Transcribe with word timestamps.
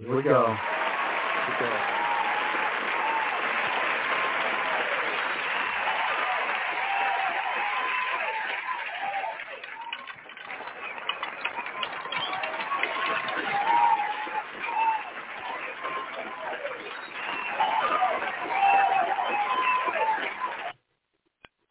Here 0.00 0.16
we 0.16 0.22
go. 0.22 0.56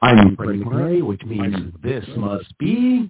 I'm 0.02 0.36
Freddie 0.36 0.60
McRae, 0.60 1.02
which 1.02 1.24
means 1.24 1.74
this 1.82 2.06
must 2.16 2.56
be. 2.60 3.10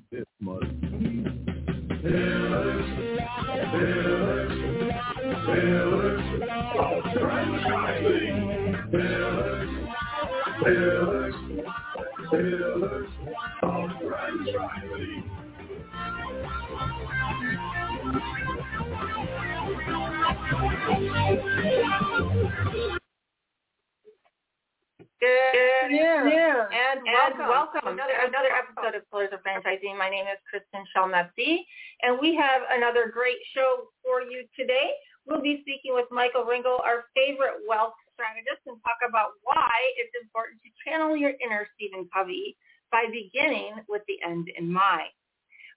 Channel 41.49 41.59
your 41.59 41.61
inner 41.61 41.67
Stephen 41.75 42.09
Covey 42.13 42.57
by 42.91 43.05
beginning 43.11 43.73
with 43.87 44.01
the 44.07 44.17
end 44.25 44.49
in 44.57 44.71
mind. 44.71 45.11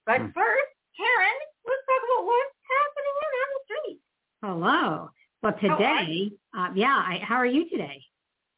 But 0.07 0.19
hmm. 0.19 0.27
first, 0.27 0.73
Karen, 0.97 1.39
let's 1.67 1.83
talk 1.87 2.03
about 2.05 2.27
what's 2.27 2.57
happening 2.69 3.17
on 3.23 3.49
the 3.53 3.65
street. 3.65 4.01
Hello. 4.43 5.11
Well, 5.43 5.55
today, 5.61 6.31
uh, 6.57 6.69
yeah, 6.75 6.95
I, 6.95 7.21
how 7.23 7.37
are 7.37 7.47
you 7.47 7.69
today? 7.69 8.03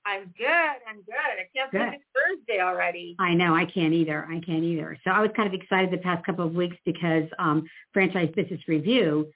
I'm 0.07 0.35
good. 0.37 0.77
I'm 0.87 0.97
good. 0.97 1.15
I 1.17 1.49
can't 1.57 1.71
good. 1.71 1.79
believe 1.79 1.95
it's 1.95 2.05
Thursday 2.47 2.63
already. 2.63 3.17
I 3.19 3.33
know. 3.33 3.55
I 3.55 3.65
can't 3.65 3.95
either. 3.95 4.27
I 4.31 4.41
can't 4.41 4.65
either. 4.65 4.99
So 5.03 5.11
I 5.11 5.21
was 5.21 5.31
kind 5.35 5.49
of 5.49 5.59
excited 5.59 5.91
the 5.91 6.03
past 6.03 6.27
couple 6.27 6.47
of 6.47 6.55
weeks 6.55 6.77
because 6.85 7.25
um, 7.39 7.67
Franchise 7.95 8.29
Business 8.37 8.61
Review 8.69 9.31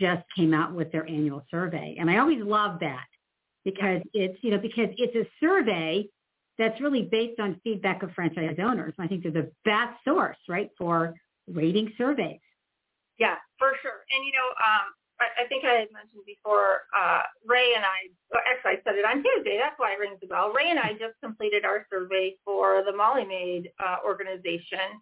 just 0.00 0.22
came 0.34 0.54
out 0.54 0.72
with 0.72 0.90
their 0.92 1.06
annual 1.06 1.44
survey, 1.50 1.96
and 2.00 2.10
I 2.10 2.18
always 2.18 2.42
love 2.42 2.80
that 2.80 3.04
because 3.66 4.00
it's 4.14 4.38
you 4.42 4.50
know 4.50 4.58
because 4.58 4.88
it's 4.96 5.14
a 5.14 5.28
survey 5.44 6.08
that's 6.58 6.80
really 6.80 7.02
based 7.02 7.40
on 7.40 7.60
feedback 7.64 8.02
of 8.02 8.12
franchise 8.12 8.56
owners. 8.62 8.94
I 8.98 9.06
think 9.06 9.22
they're 9.22 9.32
the 9.32 9.50
best 9.64 9.98
source, 10.04 10.36
right, 10.48 10.70
for 10.78 11.14
rating 11.48 11.92
surveys. 11.98 12.40
Yeah, 13.18 13.36
for 13.58 13.72
sure. 13.82 14.04
And 14.10 14.24
you 14.24 14.32
know, 14.32 14.48
um, 14.58 14.94
I 15.20 15.46
think 15.46 15.64
I 15.64 15.86
had 15.86 15.92
mentioned 15.94 16.26
before, 16.26 16.90
uh, 16.90 17.22
Ray 17.46 17.74
and 17.76 17.84
I, 17.84 18.10
actually 18.50 18.78
I 18.78 18.82
said 18.82 18.98
it 18.98 19.06
on 19.06 19.22
Tuesday, 19.24 19.58
that's 19.58 19.78
why 19.78 19.94
it 19.94 19.98
rings 20.02 20.18
a 20.22 20.26
bell. 20.26 20.50
Ray 20.50 20.70
and 20.70 20.78
I 20.78 20.92
just 20.98 21.14
completed 21.22 21.64
our 21.64 21.86
survey 21.90 22.34
for 22.44 22.82
the 22.84 22.92
Molly 22.92 23.24
Maid 23.24 23.70
uh, 23.78 24.02
organization. 24.04 24.98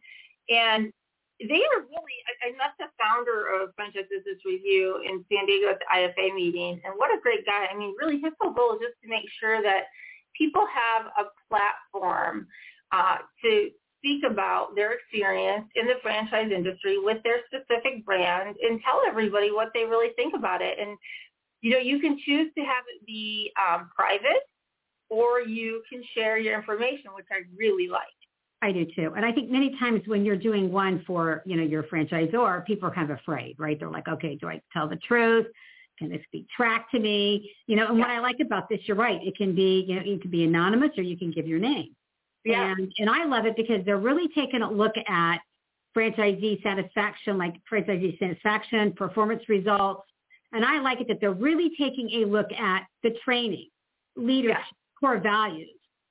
And 0.51 0.93
they 1.41 1.63
are 1.65 1.81
really, 1.89 2.19
I, 2.29 2.53
I 2.53 2.61
met 2.61 2.77
the 2.79 2.93
founder 3.01 3.49
of 3.57 3.75
Franchise 3.75 4.07
Business 4.13 4.39
Review 4.45 5.01
in 5.01 5.25
San 5.33 5.47
Diego 5.47 5.73
at 5.73 5.81
the 5.81 5.89
IFA 5.89 6.35
meeting. 6.35 6.81
And 6.85 6.95
what 6.97 7.11
a 7.11 7.21
great 7.21 7.47
guy. 7.47 7.67
I 7.73 7.77
mean, 7.77 7.95
really 7.99 8.21
his 8.21 8.37
whole 8.39 8.53
goal 8.53 8.77
is 8.77 8.85
just 8.85 9.01
to 9.03 9.09
make 9.09 9.27
sure 9.41 9.63
that 9.63 9.89
people 10.37 10.65
have 10.67 11.07
a 11.19 11.31
platform 11.49 12.47
uh, 12.93 13.19
to 13.43 13.71
speak 13.99 14.25
about 14.29 14.75
their 14.75 14.93
experience 14.93 15.67
in 15.77 15.87
the 15.87 15.95
franchise 16.03 16.51
industry 16.55 16.99
with 16.99 17.23
their 17.23 17.39
specific 17.47 18.05
brand 18.05 18.57
and 18.61 18.81
tell 18.85 19.01
everybody 19.07 19.51
what 19.51 19.71
they 19.75 19.85
really 19.85 20.13
think 20.17 20.35
about 20.35 20.61
it. 20.61 20.79
And, 20.81 20.99
you 21.61 21.71
know, 21.71 21.79
you 21.79 22.01
can 22.01 22.19
choose 22.25 22.53
to 22.57 22.65
have 22.65 22.85
it 22.93 23.07
be 23.07 23.53
um, 23.57 23.91
private 23.95 24.43
or 25.09 25.41
you 25.41 25.83
can 25.91 26.03
share 26.15 26.39
your 26.39 26.55
information, 26.55 27.11
which 27.15 27.27
I 27.31 27.43
really 27.57 27.89
like. 27.89 28.03
I 28.63 28.73
do 28.73 28.87
too. 28.97 29.13
And 29.17 29.25
I 29.25 29.33
think 29.33 29.51
many 29.51 29.77
times 29.79 30.03
when 30.07 30.25
you're 30.25 30.37
doing 30.37 30.73
one 30.73 31.03
for, 31.07 31.43
you 31.45 31.57
know, 31.57 31.65
your 31.65 31.83
franchisor, 31.85 32.65
people 32.65 32.89
are 32.89 32.95
kind 32.95 33.11
of 33.11 33.19
afraid, 33.19 33.57
right? 33.59 33.79
They're 33.79 33.91
like, 33.91 34.09
okay, 34.09 34.37
do 34.37 34.49
I 34.49 34.61
tell 34.73 34.89
the 34.89 34.97
truth? 34.97 35.47
Can 35.99 36.09
this 36.11 36.23
be 36.33 36.47
tracked 36.55 36.91
to 36.93 36.99
me? 36.99 37.53
You 37.67 37.77
know, 37.77 37.89
and 37.89 37.99
yeah. 37.99 38.05
what 38.05 38.11
I 38.11 38.21
like 38.21 38.41
about 38.41 38.69
this, 38.69 38.81
you're 38.85 38.97
right. 38.97 39.21
It 39.23 39.37
can 39.37 39.55
be, 39.55 39.85
you 39.87 39.97
know, 39.97 40.03
it 40.05 40.23
can 40.23 40.31
be 40.31 40.45
anonymous 40.45 40.91
or 40.97 41.03
you 41.03 41.17
can 41.17 41.31
give 41.31 41.47
your 41.47 41.59
name. 41.59 41.95
Yeah. 42.45 42.73
And, 42.73 42.93
and 42.99 43.09
I 43.09 43.25
love 43.25 43.47
it 43.47 43.57
because 43.57 43.85
they're 43.85 43.99
really 43.99 44.29
taking 44.35 44.63
a 44.63 44.71
look 44.71 44.95
at 45.09 45.39
franchisee 45.97 46.63
satisfaction, 46.63 47.39
like 47.39 47.55
franchisee 47.71 48.19
satisfaction, 48.19 48.93
performance 48.93 49.43
results. 49.49 50.03
And 50.53 50.65
I 50.65 50.81
like 50.81 51.01
it 51.01 51.09
that 51.09 51.21
they're 51.21 51.33
really 51.33 51.71
taking 51.79 52.11
a 52.23 52.27
look 52.27 52.51
at 52.53 52.83
the 53.03 53.11
training, 53.25 53.69
leadership, 54.17 54.59
yeah. 54.59 54.99
core 55.01 55.19
values. 55.19 55.69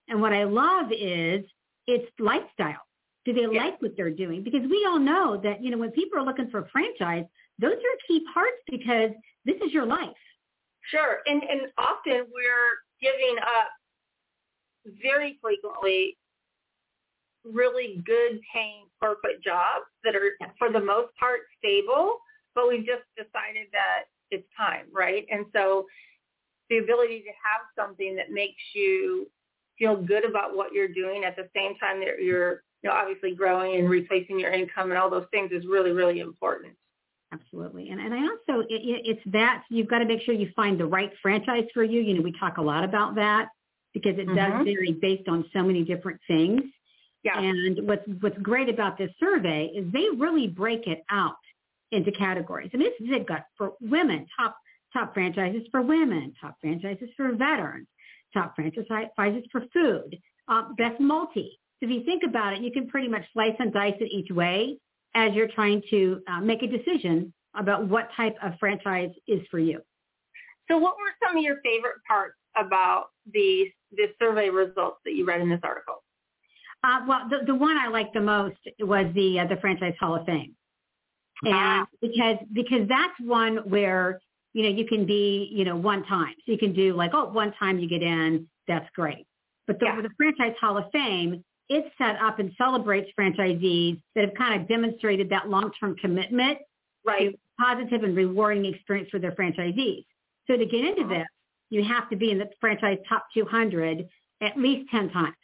And 0.07 0.21
what 0.21 0.33
I 0.33 0.43
love 0.43 0.87
is 0.91 1.45
it's 1.87 2.11
lifestyle. 2.19 2.81
Do 3.25 3.33
they 3.33 3.41
yeah. 3.41 3.65
like 3.65 3.81
what 3.81 3.91
they're 3.95 4.09
doing? 4.09 4.43
Because 4.43 4.61
we 4.61 4.85
all 4.87 4.99
know 4.99 5.39
that, 5.43 5.63
you 5.63 5.69
know, 5.69 5.77
when 5.77 5.91
people 5.91 6.17
are 6.19 6.23
looking 6.23 6.49
for 6.49 6.59
a 6.59 6.69
franchise, 6.69 7.25
those 7.61 7.73
are 7.73 7.97
key 8.07 8.25
parts 8.33 8.57
because 8.69 9.11
this 9.45 9.55
is 9.65 9.71
your 9.71 9.85
life. 9.85 10.09
Sure. 10.89 11.19
And, 11.27 11.41
and 11.43 11.61
often 11.77 12.25
we're 12.33 12.73
giving 13.01 13.37
up 13.37 13.69
very 15.01 15.37
frequently 15.41 16.17
really 17.45 18.01
good 18.05 18.39
paying 18.53 18.85
corporate 18.99 19.43
jobs 19.43 19.85
that 20.03 20.15
are 20.15 20.31
for 20.57 20.71
the 20.71 20.79
most 20.79 21.15
part 21.19 21.41
stable, 21.57 22.17
but 22.55 22.67
we've 22.67 22.85
just 22.85 23.03
decided 23.15 23.67
that 23.71 24.05
it's 24.31 24.47
time, 24.57 24.85
right? 24.93 25.25
And 25.31 25.45
so 25.53 25.85
the 26.69 26.77
ability 26.77 27.19
to 27.19 27.29
have 27.29 27.61
something 27.75 28.15
that 28.15 28.31
makes 28.31 28.61
you 28.73 29.27
feel 29.77 29.95
good 29.95 30.27
about 30.27 30.55
what 30.55 30.73
you're 30.73 30.87
doing 30.87 31.23
at 31.23 31.35
the 31.35 31.47
same 31.55 31.75
time 31.77 31.99
that 31.99 32.21
you're 32.21 32.63
you 32.83 32.89
know, 32.89 32.95
obviously 32.95 33.35
growing 33.35 33.79
and 33.79 33.89
replacing 33.89 34.39
your 34.39 34.51
income 34.51 34.89
and 34.89 34.99
all 34.99 35.09
those 35.09 35.27
things 35.31 35.51
is 35.51 35.65
really, 35.65 35.91
really 35.91 36.19
important. 36.19 36.73
Absolutely. 37.33 37.89
And, 37.89 38.01
and 38.01 38.13
I 38.13 38.21
also, 38.23 38.61
it, 38.67 38.81
it's 39.05 39.21
that 39.27 39.63
you've 39.69 39.87
got 39.87 39.99
to 39.99 40.05
make 40.05 40.21
sure 40.21 40.33
you 40.33 40.49
find 40.55 40.79
the 40.79 40.85
right 40.85 41.11
franchise 41.21 41.65
for 41.73 41.83
you. 41.83 42.01
You 42.01 42.15
know, 42.15 42.21
we 42.21 42.33
talk 42.37 42.57
a 42.57 42.61
lot 42.61 42.83
about 42.83 43.15
that 43.15 43.47
because 43.93 44.17
it 44.17 44.27
mm-hmm. 44.27 44.35
does 44.35 44.65
vary 44.65 44.97
based 45.01 45.29
on 45.29 45.45
so 45.53 45.63
many 45.63 45.83
different 45.83 46.19
things. 46.27 46.61
Yeah. 47.23 47.39
And 47.39 47.87
what's 47.87 48.03
what's 48.19 48.37
great 48.39 48.67
about 48.67 48.97
this 48.97 49.11
survey 49.19 49.71
is 49.75 49.91
they 49.93 50.07
really 50.17 50.47
break 50.47 50.87
it 50.87 51.03
out 51.09 51.35
into 51.91 52.11
categories. 52.11 52.71
And 52.73 52.81
this 52.81 52.93
they've 52.99 53.25
got 53.25 53.45
for 53.57 53.73
women, 53.79 54.25
top 54.37 54.57
top 54.91 55.13
franchises 55.13 55.61
for 55.71 55.81
women, 55.81 56.33
top 56.41 56.55
franchises 56.59 57.09
for 57.15 57.31
veterans, 57.33 57.87
top 58.33 58.55
franchises 58.55 59.43
for 59.51 59.63
food, 59.71 60.17
uh, 60.47 60.63
best 60.77 60.99
multi. 60.99 61.59
So 61.79 61.89
if 61.89 61.91
you 61.91 62.03
think 62.03 62.23
about 62.27 62.53
it, 62.53 62.61
you 62.61 62.71
can 62.71 62.87
pretty 62.87 63.07
much 63.07 63.23
slice 63.33 63.55
and 63.59 63.71
dice 63.71 63.95
it 63.99 64.11
each 64.11 64.31
way 64.31 64.77
as 65.13 65.33
you're 65.33 65.47
trying 65.47 65.81
to 65.89 66.21
uh, 66.27 66.39
make 66.39 66.63
a 66.63 66.67
decision 66.67 67.33
about 67.55 67.87
what 67.87 68.09
type 68.15 68.35
of 68.43 68.53
franchise 68.59 69.11
is 69.27 69.41
for 69.49 69.59
you. 69.59 69.81
So 70.69 70.77
what 70.77 70.95
were 70.97 71.11
some 71.25 71.37
of 71.37 71.43
your 71.43 71.57
favorite 71.63 71.97
parts 72.07 72.35
about 72.55 73.07
the, 73.33 73.65
the 73.91 74.07
survey 74.19 74.49
results 74.49 74.97
that 75.05 75.13
you 75.13 75.25
read 75.25 75.41
in 75.41 75.49
this 75.49 75.59
article? 75.63 76.03
Uh, 76.83 76.99
well, 77.07 77.21
the, 77.29 77.45
the 77.45 77.55
one 77.55 77.77
I 77.77 77.87
liked 77.87 78.13
the 78.13 78.21
most 78.21 78.57
was 78.79 79.05
the 79.13 79.39
uh, 79.39 79.47
the 79.47 79.57
Franchise 79.61 79.93
Hall 79.99 80.15
of 80.15 80.25
Fame, 80.25 80.55
and 81.43 81.53
ah. 81.53 81.85
because 82.01 82.37
because 82.53 82.87
that's 82.89 83.13
one 83.19 83.57
where 83.69 84.19
you 84.53 84.63
know 84.63 84.69
you 84.69 84.87
can 84.87 85.05
be 85.05 85.47
you 85.53 85.63
know 85.63 85.75
one 85.75 86.03
time, 86.05 86.33
so 86.43 86.51
you 86.51 86.57
can 86.57 86.73
do 86.73 86.95
like 86.95 87.11
oh 87.13 87.29
one 87.29 87.53
time 87.59 87.77
you 87.77 87.87
get 87.87 88.01
in, 88.01 88.47
that's 88.67 88.89
great. 88.95 89.27
But 89.67 89.79
the, 89.79 89.85
yeah. 89.85 90.01
the 90.01 90.09
Franchise 90.17 90.57
Hall 90.59 90.75
of 90.75 90.85
Fame, 90.91 91.43
it's 91.71 91.87
set 91.97 92.17
up 92.21 92.39
and 92.39 92.51
celebrates 92.57 93.09
franchisees 93.17 94.01
that 94.13 94.25
have 94.25 94.33
kind 94.37 94.61
of 94.61 94.67
demonstrated 94.67 95.29
that 95.29 95.47
long-term 95.47 95.95
commitment 96.01 96.57
right. 97.05 97.31
to 97.31 97.37
positive 97.57 98.03
and 98.03 98.15
rewarding 98.15 98.65
experience 98.65 99.09
for 99.09 99.19
their 99.19 99.31
franchisees. 99.31 100.05
So 100.47 100.57
to 100.57 100.65
get 100.65 100.83
into 100.83 101.03
uh-huh. 101.03 101.13
this, 101.13 101.27
you 101.69 101.81
have 101.85 102.09
to 102.09 102.17
be 102.17 102.29
in 102.29 102.39
the 102.39 102.49
franchise 102.59 102.97
top 103.07 103.25
200 103.33 104.05
at 104.41 104.57
least 104.57 104.91
10 104.91 105.11
times. 105.11 105.35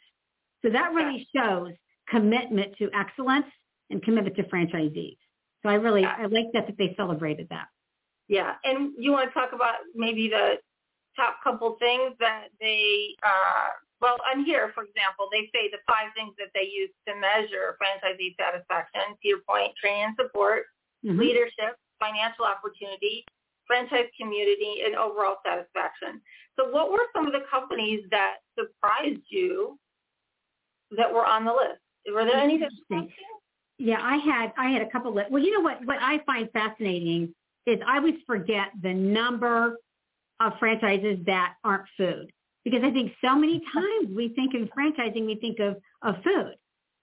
So 0.62 0.70
that 0.70 0.92
really 0.92 1.26
shows 1.34 1.72
commitment 2.10 2.76
to 2.76 2.90
excellence 2.94 3.46
and 3.88 4.02
commitment 4.02 4.36
to 4.36 4.42
franchisees. 4.44 5.16
So 5.62 5.70
I 5.70 5.74
really, 5.74 6.04
I 6.04 6.26
like 6.26 6.46
that, 6.52 6.66
that 6.66 6.76
they 6.76 6.94
celebrated 6.96 7.46
that. 7.48 7.68
Yeah. 8.28 8.52
And 8.64 8.92
you 8.98 9.12
want 9.12 9.30
to 9.30 9.32
talk 9.32 9.52
about 9.54 9.76
maybe 9.94 10.28
the 10.28 10.56
top 11.16 11.36
couple 11.42 11.76
things 11.80 12.14
that 12.20 12.48
they, 12.60 13.14
uh, 13.22 13.68
well, 14.00 14.16
on 14.30 14.44
here, 14.44 14.70
for 14.74 14.84
example, 14.84 15.26
they 15.32 15.50
say 15.50 15.66
the 15.70 15.82
five 15.86 16.14
things 16.14 16.34
that 16.38 16.54
they 16.54 16.70
use 16.70 16.90
to 17.06 17.14
measure 17.18 17.74
franchisee 17.82 18.38
satisfaction, 18.38 19.18
to 19.20 19.24
your 19.26 19.42
point, 19.48 19.74
training 19.74 20.14
and 20.14 20.16
support, 20.16 20.66
mm-hmm. 21.04 21.18
leadership, 21.18 21.74
financial 21.98 22.44
opportunity, 22.46 23.24
franchise 23.66 24.06
community, 24.14 24.86
and 24.86 24.94
overall 24.94 25.36
satisfaction. 25.44 26.22
So 26.54 26.70
what 26.70 26.90
were 26.90 27.10
some 27.14 27.26
of 27.26 27.32
the 27.32 27.42
companies 27.50 28.04
that 28.10 28.38
surprised 28.58 29.26
you 29.28 29.78
that 30.96 31.12
were 31.12 31.26
on 31.26 31.44
the 31.44 31.52
list? 31.52 31.82
Were 32.12 32.24
there 32.24 32.38
any 32.38 32.58
that 32.58 32.70
Yeah, 33.78 33.98
I 34.00 34.16
had 34.16 34.52
I 34.56 34.70
had 34.70 34.82
a 34.82 34.90
couple 34.90 35.16
of 35.16 35.26
well, 35.28 35.42
you 35.42 35.52
know 35.52 35.60
what 35.60 35.84
what 35.84 35.98
I 36.00 36.20
find 36.24 36.48
fascinating 36.52 37.34
is 37.66 37.78
I 37.86 37.98
always 37.98 38.14
forget 38.26 38.68
the 38.80 38.94
number 38.94 39.76
of 40.40 40.52
franchises 40.58 41.18
that 41.26 41.54
aren't 41.64 41.84
food 41.96 42.32
because 42.70 42.84
I 42.84 42.90
think 42.90 43.12
so 43.24 43.34
many 43.34 43.60
times 43.72 44.08
we 44.14 44.28
think 44.30 44.54
of 44.54 44.68
franchising, 44.76 45.26
we 45.26 45.36
think 45.36 45.58
of 45.60 45.76
of 46.02 46.22
food. 46.22 46.54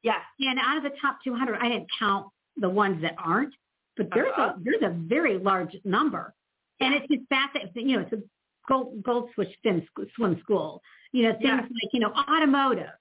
Yeah. 0.03 0.19
And 0.39 0.59
out 0.59 0.77
of 0.77 0.83
the 0.83 0.91
top 1.01 1.17
200, 1.23 1.57
I 1.59 1.69
didn't 1.69 1.87
count 1.97 2.27
the 2.57 2.69
ones 2.69 3.01
that 3.01 3.15
aren't, 3.17 3.53
but 3.97 4.07
there's 4.13 4.31
uh-huh. 4.37 4.53
a 4.57 4.63
there's 4.63 4.83
a 4.83 4.95
very 4.95 5.37
large 5.37 5.75
number, 5.83 6.33
and 6.79 6.93
it's 6.93 7.07
just 7.07 7.27
fascinating. 7.29 7.89
You 7.89 7.97
know, 7.97 8.03
it's 8.03 8.13
a 8.13 8.23
Gold, 8.67 9.03
Goldfish 9.03 9.49
swim, 9.61 9.87
swim 10.15 10.39
school. 10.41 10.81
You 11.11 11.23
know, 11.23 11.31
things 11.33 11.43
yeah. 11.43 11.61
like 11.61 11.93
you 11.93 11.99
know 11.99 12.13
automotive. 12.13 12.93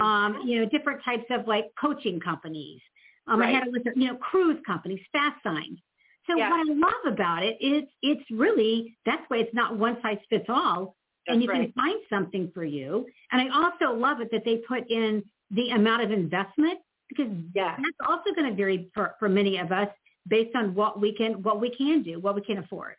Um, 0.00 0.42
you 0.46 0.60
know, 0.60 0.68
different 0.68 1.02
types 1.04 1.24
of 1.30 1.46
like 1.46 1.66
coaching 1.80 2.20
companies. 2.20 2.80
Um, 3.26 3.40
right. 3.40 3.50
I 3.50 3.52
had 3.52 3.68
a 3.68 3.70
list 3.70 3.86
of 3.86 3.96
you 3.96 4.08
know 4.08 4.16
cruise 4.16 4.58
companies, 4.66 5.00
FASTSIGNS. 5.14 5.78
So 6.26 6.36
yeah. 6.36 6.50
what 6.50 6.60
I 6.60 6.72
love 6.72 7.12
about 7.12 7.42
it 7.42 7.56
is 7.60 7.84
it's 8.02 8.22
really 8.30 8.96
that's 9.04 9.22
why 9.28 9.38
it's 9.38 9.54
not 9.54 9.76
one 9.76 9.98
size 10.02 10.18
fits 10.28 10.46
all, 10.48 10.96
that's 11.26 11.34
and 11.34 11.42
you 11.42 11.48
right. 11.48 11.62
can 11.62 11.72
find 11.72 12.00
something 12.08 12.50
for 12.54 12.64
you. 12.64 13.06
And 13.32 13.40
I 13.40 13.54
also 13.54 13.96
love 13.96 14.20
it 14.20 14.30
that 14.32 14.44
they 14.44 14.56
put 14.68 14.90
in 14.90 15.22
the 15.50 15.70
amount 15.70 16.02
of 16.02 16.10
investment 16.10 16.78
because 17.08 17.32
yeah. 17.54 17.76
that's 17.76 18.08
also 18.08 18.34
going 18.34 18.48
to 18.48 18.56
vary 18.56 18.90
for, 18.94 19.14
for 19.18 19.28
many 19.28 19.58
of 19.58 19.72
us 19.72 19.88
based 20.28 20.54
on 20.54 20.74
what 20.74 21.00
we 21.00 21.14
can 21.14 21.42
what 21.42 21.60
we 21.60 21.74
can 21.74 22.02
do, 22.02 22.20
what 22.20 22.34
we 22.34 22.42
can 22.42 22.58
afford. 22.58 22.94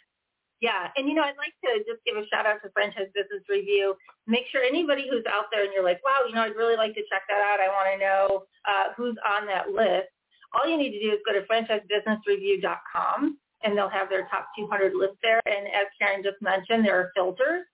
Yeah, 0.61 0.89
and 0.95 1.07
you 1.07 1.15
know, 1.15 1.23
I'd 1.23 1.41
like 1.41 1.57
to 1.65 1.79
just 1.89 2.05
give 2.05 2.15
a 2.15 2.27
shout 2.29 2.45
out 2.45 2.61
to 2.61 2.69
Franchise 2.69 3.09
Business 3.15 3.41
Review. 3.49 3.95
Make 4.27 4.45
sure 4.51 4.61
anybody 4.61 5.07
who's 5.09 5.25
out 5.25 5.45
there 5.51 5.63
and 5.63 5.73
you're 5.73 5.83
like, 5.83 5.99
wow, 6.05 6.21
you 6.27 6.35
know, 6.35 6.41
I'd 6.41 6.55
really 6.55 6.77
like 6.77 6.93
to 6.93 7.01
check 7.09 7.23
that 7.29 7.41
out. 7.41 7.57
I 7.59 7.67
want 7.67 7.89
to 7.89 7.97
know 7.97 8.45
uh, 8.69 8.93
who's 8.95 9.17
on 9.25 9.47
that 9.47 9.69
list. 9.73 10.13
All 10.53 10.69
you 10.69 10.77
need 10.77 10.91
to 10.91 11.01
do 11.01 11.09
is 11.17 11.19
go 11.25 11.33
to 11.33 11.41
franchisebusinessreview.com 11.49 13.37
and 13.63 13.77
they'll 13.77 13.89
have 13.89 14.09
their 14.09 14.27
top 14.29 14.49
200 14.57 14.93
list 14.93 15.17
there. 15.23 15.41
And 15.45 15.65
as 15.67 15.87
Karen 15.97 16.21
just 16.21 16.37
mentioned, 16.41 16.85
there 16.85 16.99
are 16.99 17.11
filters. 17.15 17.65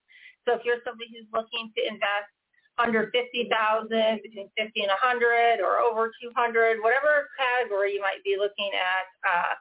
So 0.48 0.56
if 0.56 0.64
you're 0.64 0.80
somebody 0.86 1.12
who's 1.12 1.28
looking 1.36 1.72
to 1.76 1.82
invest 1.84 2.32
under 2.80 3.12
50,000, 3.12 3.52
between 4.24 4.50
50 4.56 4.82
and 4.82 4.94
100 4.96 5.60
or 5.60 5.84
over 5.84 6.12
200, 6.22 6.80
whatever 6.80 7.28
category 7.36 7.94
you 7.94 8.02
might 8.02 8.24
be 8.24 8.38
looking 8.40 8.72
at, 8.72 9.06
uh, 9.28 9.54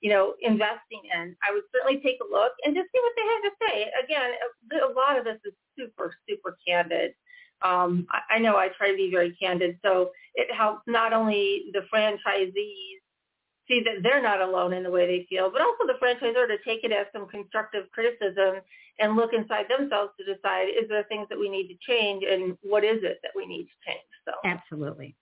you 0.00 0.10
know, 0.10 0.34
investing 0.42 1.06
in, 1.12 1.36
I 1.46 1.52
would 1.52 1.62
certainly 1.72 2.02
take 2.02 2.18
a 2.20 2.28
look 2.28 2.52
and 2.64 2.74
just 2.74 2.88
see 2.90 3.00
what 3.00 3.12
they 3.16 3.26
have 3.30 3.44
to 3.46 3.54
say. 3.62 3.76
Again, 4.02 4.30
a 4.82 4.92
lot 4.92 5.18
of 5.18 5.24
this 5.24 5.38
is 5.44 5.54
super, 5.78 6.14
super 6.28 6.56
candid. 6.66 7.14
Um, 7.62 8.06
I, 8.10 8.36
I 8.36 8.38
know 8.38 8.56
I 8.56 8.68
try 8.76 8.90
to 8.90 8.96
be 8.96 9.10
very 9.10 9.36
candid, 9.40 9.78
so 9.84 10.10
it 10.34 10.52
helps 10.52 10.82
not 10.86 11.12
only 11.12 11.70
the 11.72 11.86
franchisees 11.92 13.03
see 13.68 13.82
that 13.84 14.02
they're 14.02 14.22
not 14.22 14.40
alone 14.40 14.72
in 14.72 14.82
the 14.82 14.90
way 14.90 15.06
they 15.06 15.26
feel, 15.28 15.50
but 15.50 15.60
also 15.60 15.84
the 15.86 15.98
franchisor 16.02 16.46
to 16.46 16.56
take 16.64 16.84
it 16.84 16.92
as 16.92 17.06
some 17.12 17.28
constructive 17.28 17.90
criticism 17.92 18.60
and 18.98 19.16
look 19.16 19.32
inside 19.32 19.66
themselves 19.68 20.12
to 20.18 20.24
decide 20.24 20.68
is 20.68 20.88
there 20.88 21.04
things 21.04 21.28
that 21.28 21.38
we 21.38 21.48
need 21.48 21.68
to 21.68 21.76
change 21.86 22.24
and 22.28 22.58
what 22.62 22.84
is 22.84 23.02
it 23.02 23.20
that 23.22 23.32
we 23.34 23.46
need 23.46 23.64
to 23.64 23.76
change. 23.86 24.04
So 24.24 24.32
absolutely. 24.44 25.16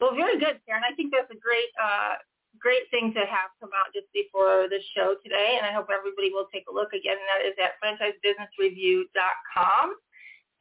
Well, 0.00 0.14
very 0.14 0.38
good, 0.38 0.60
Karen. 0.66 0.82
I 0.82 0.94
think 0.94 1.12
that's 1.12 1.30
a 1.30 1.38
great 1.38 1.70
uh, 1.80 2.16
great 2.58 2.90
thing 2.90 3.14
to 3.14 3.20
have 3.20 3.50
come 3.60 3.70
out 3.74 3.92
just 3.94 4.12
before 4.12 4.68
the 4.68 4.80
show 4.94 5.14
today, 5.22 5.56
and 5.58 5.66
I 5.66 5.72
hope 5.72 5.88
everybody 5.90 6.30
will 6.30 6.46
take 6.52 6.66
a 6.70 6.74
look 6.74 6.92
again. 6.92 7.16
And 7.18 7.28
that 7.30 7.42
is 7.46 7.54
at 7.58 7.80
franchisebusinessreview.com. 7.82 9.96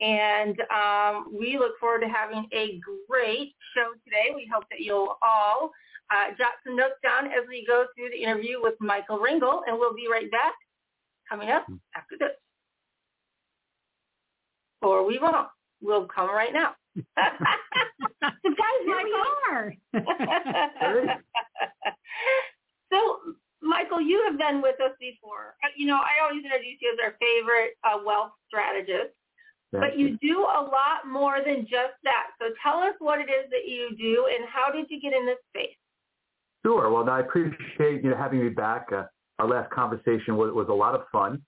And 0.02 0.60
um, 0.74 1.28
we 1.38 1.58
look 1.58 1.80
forward 1.80 2.02
to 2.02 2.08
having 2.08 2.48
a 2.54 2.80
great 3.08 3.54
show 3.76 3.94
today. 4.04 4.34
We 4.36 4.50
hope 4.54 4.66
that 4.70 4.80
you'll 4.80 5.18
all 5.22 5.72
uh, 6.12 6.36
jot 6.38 6.54
some 6.66 6.76
notes 6.76 6.96
down 7.02 7.28
as 7.28 7.48
we 7.48 7.66
go 7.66 7.86
through 7.96 8.10
the 8.10 8.22
interview 8.22 8.62
with 8.62 8.76
Michael 8.80 9.20
Ringel, 9.20 9.62
and 9.68 9.78
we'll 9.78 9.96
be 9.96 10.08
right 10.12 10.30
back 10.32 10.54
coming 11.30 11.50
up 11.50 11.66
after 11.96 12.16
this. 12.20 12.32
Or 14.82 15.06
we 15.06 15.20
won't. 15.20 15.48
We'll 15.82 16.08
come 16.08 16.30
right 16.30 16.54
now. 16.54 16.76
the 18.22 18.56
guy's 18.56 18.86
my 18.86 19.04
car. 19.48 19.74
so, 22.92 23.20
Michael, 23.62 24.02
you 24.02 24.24
have 24.28 24.38
been 24.38 24.62
with 24.62 24.80
us 24.82 24.92
before. 25.00 25.56
Uh, 25.64 25.70
you 25.78 25.88
know, 25.88 25.96
I 25.96 26.24
always 26.24 26.44
introduce 26.44 26.78
you 26.82 26.94
as 26.94 27.00
our 27.04 27.16
favorite 27.20 27.78
uh, 27.84 28.04
wealth 28.06 28.32
strategist. 28.48 29.16
But 29.80 29.98
you 29.98 30.18
do 30.22 30.40
a 30.40 30.62
lot 30.62 31.08
more 31.08 31.38
than 31.46 31.62
just 31.62 31.98
that. 32.04 32.28
So 32.40 32.48
tell 32.62 32.80
us 32.80 32.94
what 33.00 33.20
it 33.20 33.30
is 33.30 33.50
that 33.50 33.68
you 33.68 33.96
do 33.98 34.28
and 34.34 34.48
how 34.48 34.72
did 34.72 34.86
you 34.90 35.02
get 35.02 35.14
in 35.14 35.26
this 35.26 35.38
space? 35.50 35.76
Sure. 36.66 36.90
Well, 36.92 37.10
I 37.10 37.20
appreciate 37.20 38.04
you 38.04 38.10
know 38.10 38.18
having 38.18 38.44
me 38.44 38.50
back. 38.50 38.88
Uh, 38.92 39.04
our 39.40 39.48
last 39.48 39.70
conversation 39.72 40.38
was, 40.38 40.54
was 40.54 40.68
a 40.70 40.74
lot 40.74 40.96
of 40.96 41.02
fun, 41.12 41.42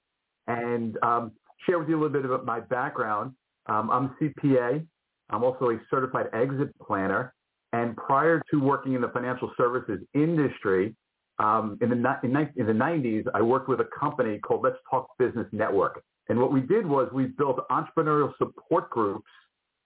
and 0.47 0.97
um, 1.03 1.31
share 1.65 1.79
with 1.79 1.87
you 1.87 1.95
a 1.95 2.01
little 2.01 2.13
bit 2.13 2.25
about 2.25 2.45
my 2.45 2.59
background. 2.59 3.33
Um, 3.67 3.89
I'm 3.89 4.05
a 4.05 4.23
CPA. 4.23 4.85
I'm 5.29 5.43
also 5.43 5.69
a 5.69 5.77
certified 5.89 6.27
exit 6.33 6.77
planner. 6.79 7.33
And 7.73 7.95
prior 7.97 8.41
to 8.51 8.59
working 8.59 8.93
in 8.93 9.01
the 9.01 9.09
financial 9.09 9.51
services 9.57 9.99
industry, 10.13 10.95
um, 11.39 11.77
in, 11.81 11.89
the, 11.89 11.95
in, 12.23 12.35
in 12.55 12.65
the 12.65 12.73
90s, 12.73 13.25
I 13.33 13.41
worked 13.41 13.67
with 13.67 13.81
a 13.81 13.87
company 13.99 14.39
called 14.39 14.63
Let's 14.63 14.77
Talk 14.89 15.07
Business 15.19 15.47
Network. 15.51 16.01
And 16.29 16.39
what 16.39 16.51
we 16.51 16.61
did 16.61 16.85
was 16.85 17.09
we 17.13 17.25
built 17.25 17.59
entrepreneurial 17.69 18.35
support 18.37 18.89
groups 18.89 19.29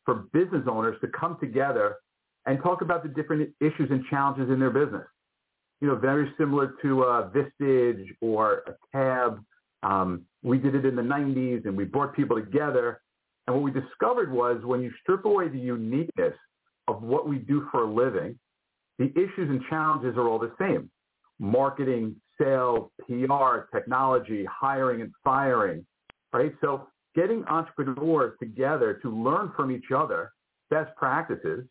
for 0.06 0.28
business 0.34 0.64
owners 0.68 0.96
to 1.02 1.08
come 1.08 1.38
together 1.40 1.96
and 2.46 2.62
talk 2.64 2.82
about 2.82 3.04
the 3.04 3.10
different 3.10 3.50
issues 3.60 3.90
and 3.92 4.04
challenges 4.10 4.50
in 4.50 4.60
their 4.60 4.72
business 4.72 5.06
you 5.82 5.88
know, 5.88 5.96
very 5.96 6.32
similar 6.38 6.74
to 6.82 7.04
uh, 7.04 7.30
Vistage 7.30 8.06
or 8.22 8.64
a 8.68 8.74
TAB. 8.96 9.44
Um, 9.84 10.24
we 10.44 10.58
did 10.58 10.76
it 10.76 10.86
in 10.86 10.96
the 10.96 11.02
90s 11.02 11.66
and 11.66 11.76
we 11.76 11.86
brought 11.86 12.16
people 12.16 12.36
together. 12.36 13.02
And 13.48 13.56
what 13.56 13.64
we 13.64 13.72
discovered 13.72 14.32
was 14.32 14.62
when 14.64 14.82
you 14.82 14.92
strip 15.02 15.26
away 15.26 15.48
the 15.48 15.60
uniqueness 15.60 16.36
of 16.88 17.02
what 17.02 17.28
we 17.28 17.38
do 17.38 17.68
for 17.72 17.84
a 17.84 17.92
living, 17.92 18.38
the 18.98 19.12
issues 19.12 19.50
and 19.50 19.62
challenges 19.70 20.18
are 20.18 20.28
all 20.28 20.40
the 20.40 20.52
same. 20.60 20.90
Marketing, 21.40 22.16
sales, 22.40 22.92
PR, 23.08 23.60
technology, 23.74 24.46
hiring 24.46 25.02
and 25.02 25.12
firing, 25.24 25.86
right? 26.34 26.54
So 26.62 26.88
getting 27.16 27.44
entrepreneurs 27.46 28.38
together 28.40 29.00
to 29.02 29.10
learn 29.10 29.52
from 29.56 29.72
each 29.72 29.92
other 29.96 30.32
best 30.70 30.96
practices 30.96 31.66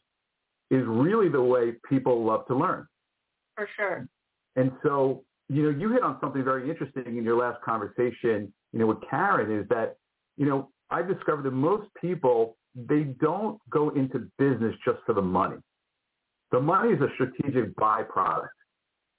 is 0.71 0.85
really 0.87 1.29
the 1.29 1.43
way 1.43 1.73
people 1.89 2.25
love 2.25 2.47
to 2.47 2.57
learn. 2.57 2.87
For 3.55 3.69
sure. 3.77 4.09
And 4.57 4.73
so, 4.83 5.25
you 5.49 5.63
know, 5.63 5.79
you 5.79 5.93
hit 5.93 6.03
on 6.03 6.19
something 6.21 6.45
very 6.45 6.69
interesting 6.69 7.17
in 7.17 7.25
your 7.25 7.39
last 7.39 7.63
conversation, 7.63 8.53
you 8.73 8.79
know, 8.79 8.87
with 8.87 8.99
Karen 9.09 9.57
is 9.57 9.67
that, 9.69 9.97
you 10.37 10.47
know, 10.47 10.71
I 10.91 11.03
discovered 11.03 11.45
that 11.45 11.53
most 11.53 11.89
people, 12.01 12.57
they 12.75 13.03
don't 13.21 13.59
go 13.71 13.91
into 13.91 14.29
business 14.39 14.75
just 14.85 14.99
for 15.07 15.15
the 15.15 15.23
money. 15.23 15.57
The 16.51 16.61
money 16.61 16.93
is 16.93 17.01
a 17.01 17.09
strategic 17.15 17.75
byproduct. 17.77 18.49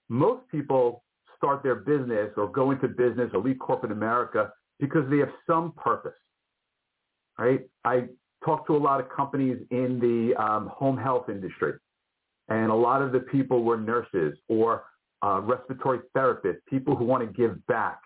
Most 0.10 0.48
people 0.52 1.04
start 1.38 1.63
their 1.63 1.75
business 1.75 2.32
or 2.38 2.52
go 2.52 2.72
into 2.72 2.88
business 2.88 3.32
or 3.34 3.42
leave 3.42 3.60
corporate 3.60 3.92
America 3.92 4.52
because 4.80 5.10
they 5.10 5.18
have 5.18 5.32
some 5.46 5.74
purpose, 5.74 6.18
right? 7.38 7.62
I 7.84 8.06
talk 8.44 8.66
to 8.68 8.76
a 8.76 8.78
lot 8.78 9.00
of 9.00 9.10
companies 9.10 9.58
in 9.72 10.00
the 10.00 10.42
um, 10.42 10.68
home 10.68 10.98
health 10.98 11.30
industry 11.30 11.74
and 12.50 12.72
a 12.72 12.76
lot 12.76 13.02
of 13.02 13.12
the 13.12 13.20
people 13.20 13.64
were 13.64 13.78
nurses 13.78 14.38
or 14.48 14.84
uh, 15.24 15.40
respiratory 15.42 16.00
therapists, 16.16 16.58
people 16.68 16.96
who 16.96 17.06
want 17.06 17.26
to 17.26 17.32
give 17.38 17.66
back. 17.68 18.00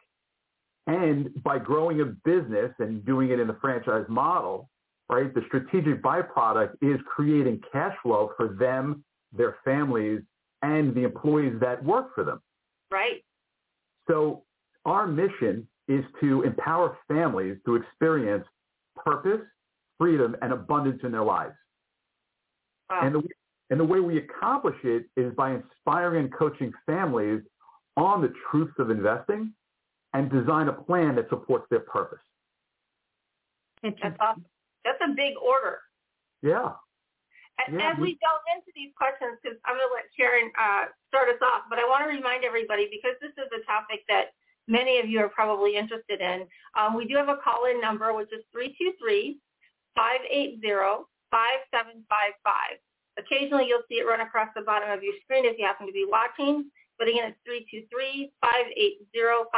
And 0.86 1.30
by 1.44 1.60
growing 1.60 2.01
a 2.01 2.06
business 2.06 2.72
and 2.80 3.06
doing 3.06 3.30
it 3.30 3.39
in 3.39 3.48
the 3.48 3.58
franchise 3.62 4.06
model, 4.10 4.70
right, 5.10 5.34
the 5.34 5.42
strategic 5.48 6.01
byproduct 6.01 6.74
is 6.82 7.00
creating 7.08 7.62
cash 7.72 7.96
flow 8.03 8.32
for 8.36 8.50
them, 8.50 9.03
their 9.32 9.58
families, 9.63 10.22
and 10.62 10.94
the 10.94 11.03
employees 11.03 11.53
that 11.62 11.82
work 11.84 12.13
for 12.13 12.25
them. 12.25 12.42
Right. 12.92 13.24
So 14.10 14.44
our 14.86 15.08
mission 15.08 15.68
is 15.87 16.03
to 16.21 16.43
empower 16.43 16.97
families 17.07 17.57
to 17.65 17.75
experience 17.75 18.45
purpose, 18.95 19.41
freedom, 19.97 20.35
and 20.41 20.53
abundance 20.53 21.01
in 21.03 21.11
their 21.11 21.23
lives. 21.23 21.55
Wow. 22.89 23.01
And 23.03 23.15
the 23.15 23.23
and 23.69 23.79
the 23.79 23.85
way 23.85 23.99
we 23.99 24.17
accomplish 24.17 24.75
it 24.83 25.05
is 25.15 25.33
by 25.35 25.55
inspiring 25.55 26.25
and 26.25 26.33
coaching 26.33 26.71
families 26.85 27.41
on 27.97 28.21
the 28.21 28.31
truths 28.51 28.73
of 28.77 28.91
investing 28.91 29.53
and 30.13 30.29
design 30.29 30.67
a 30.67 30.73
plan 30.73 31.15
that 31.15 31.29
supports 31.29 31.65
their 31.69 31.79
purpose. 31.79 32.19
That's 33.81 34.15
awesome. 34.19 34.45
That's 34.85 34.99
a 35.01 35.11
big 35.15 35.33
order. 35.41 35.79
Yeah. 36.41 36.77
As, 37.61 37.73
yeah, 37.73 37.93
as 37.93 37.97
we, 37.97 38.13
we 38.13 38.19
delve 38.21 38.45
into 38.53 38.71
these 38.75 38.91
questions, 38.97 39.37
because 39.41 39.57
I'm 39.65 39.77
going 39.77 39.89
to 39.89 39.93
let 39.93 40.05
Sharon 40.17 40.49
uh, 40.57 40.91
start 41.07 41.29
us 41.29 41.41
off, 41.41 41.65
but 41.69 41.79
I 41.79 41.85
want 41.85 42.03
to 42.05 42.09
remind 42.09 42.43
everybody 42.43 42.89
because 42.89 43.17
this 43.21 43.33
is 43.37 43.49
a 43.53 43.61
topic 43.65 44.05
that 44.09 44.33
many 44.67 45.00
of 45.00 45.08
you 45.08 45.20
are 45.20 45.29
probably 45.29 45.75
interested 45.75 46.22
in. 46.22 46.46
Um, 46.77 46.96
we 46.96 47.05
do 47.05 47.15
have 47.15 47.29
a 47.29 47.38
call-in 47.43 47.82
number, 47.82 48.13
which 48.13 48.32
is 48.32 48.43
323 48.51 49.39
580 49.96 51.05
5755. 51.32 52.79
Occasionally 53.17 53.65
you'll 53.67 53.86
see 53.89 54.01
it 54.01 54.08
run 54.08 54.22
across 54.22 54.50
the 54.55 54.62
bottom 54.62 54.89
of 54.89 55.03
your 55.03 55.13
screen 55.24 55.46
if 55.46 55.58
you 55.58 55.65
happen 55.65 55.86
to 55.88 55.93
be 55.93 56.05
watching. 56.10 56.70
But 57.00 57.08
again, 57.08 57.34
it's 57.34 57.41
323-580-5755 58.46 59.50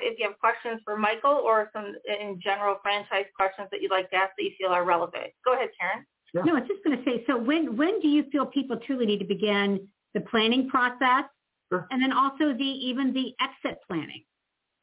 if 0.00 0.18
you 0.18 0.26
have 0.26 0.38
questions 0.38 0.80
for 0.84 0.96
Michael 0.96 1.42
or 1.44 1.68
some 1.72 1.94
in 2.06 2.40
general 2.40 2.76
franchise 2.82 3.26
questions 3.36 3.68
that 3.70 3.82
you'd 3.82 3.90
like 3.90 4.08
to 4.10 4.16
ask 4.16 4.30
that 4.38 4.44
you 4.44 4.52
feel 4.58 4.70
are 4.70 4.84
relevant. 4.84 5.32
Go 5.44 5.54
ahead, 5.54 5.70
Karen. 5.78 6.06
Yeah. 6.32 6.42
No, 6.44 6.56
I 6.56 6.60
was 6.60 6.68
just 6.68 6.84
going 6.84 6.96
to 6.96 7.04
say, 7.04 7.24
so 7.26 7.36
when, 7.36 7.76
when 7.76 8.00
do 8.00 8.08
you 8.08 8.24
feel 8.30 8.46
people 8.46 8.78
truly 8.86 9.04
need 9.04 9.18
to 9.18 9.24
begin 9.24 9.88
the 10.14 10.20
planning 10.20 10.68
process 10.68 11.24
sure. 11.72 11.86
and 11.90 12.02
then 12.02 12.12
also 12.12 12.52
the 12.52 12.64
even 12.64 13.12
the 13.12 13.34
exit 13.40 13.78
planning? 13.86 14.22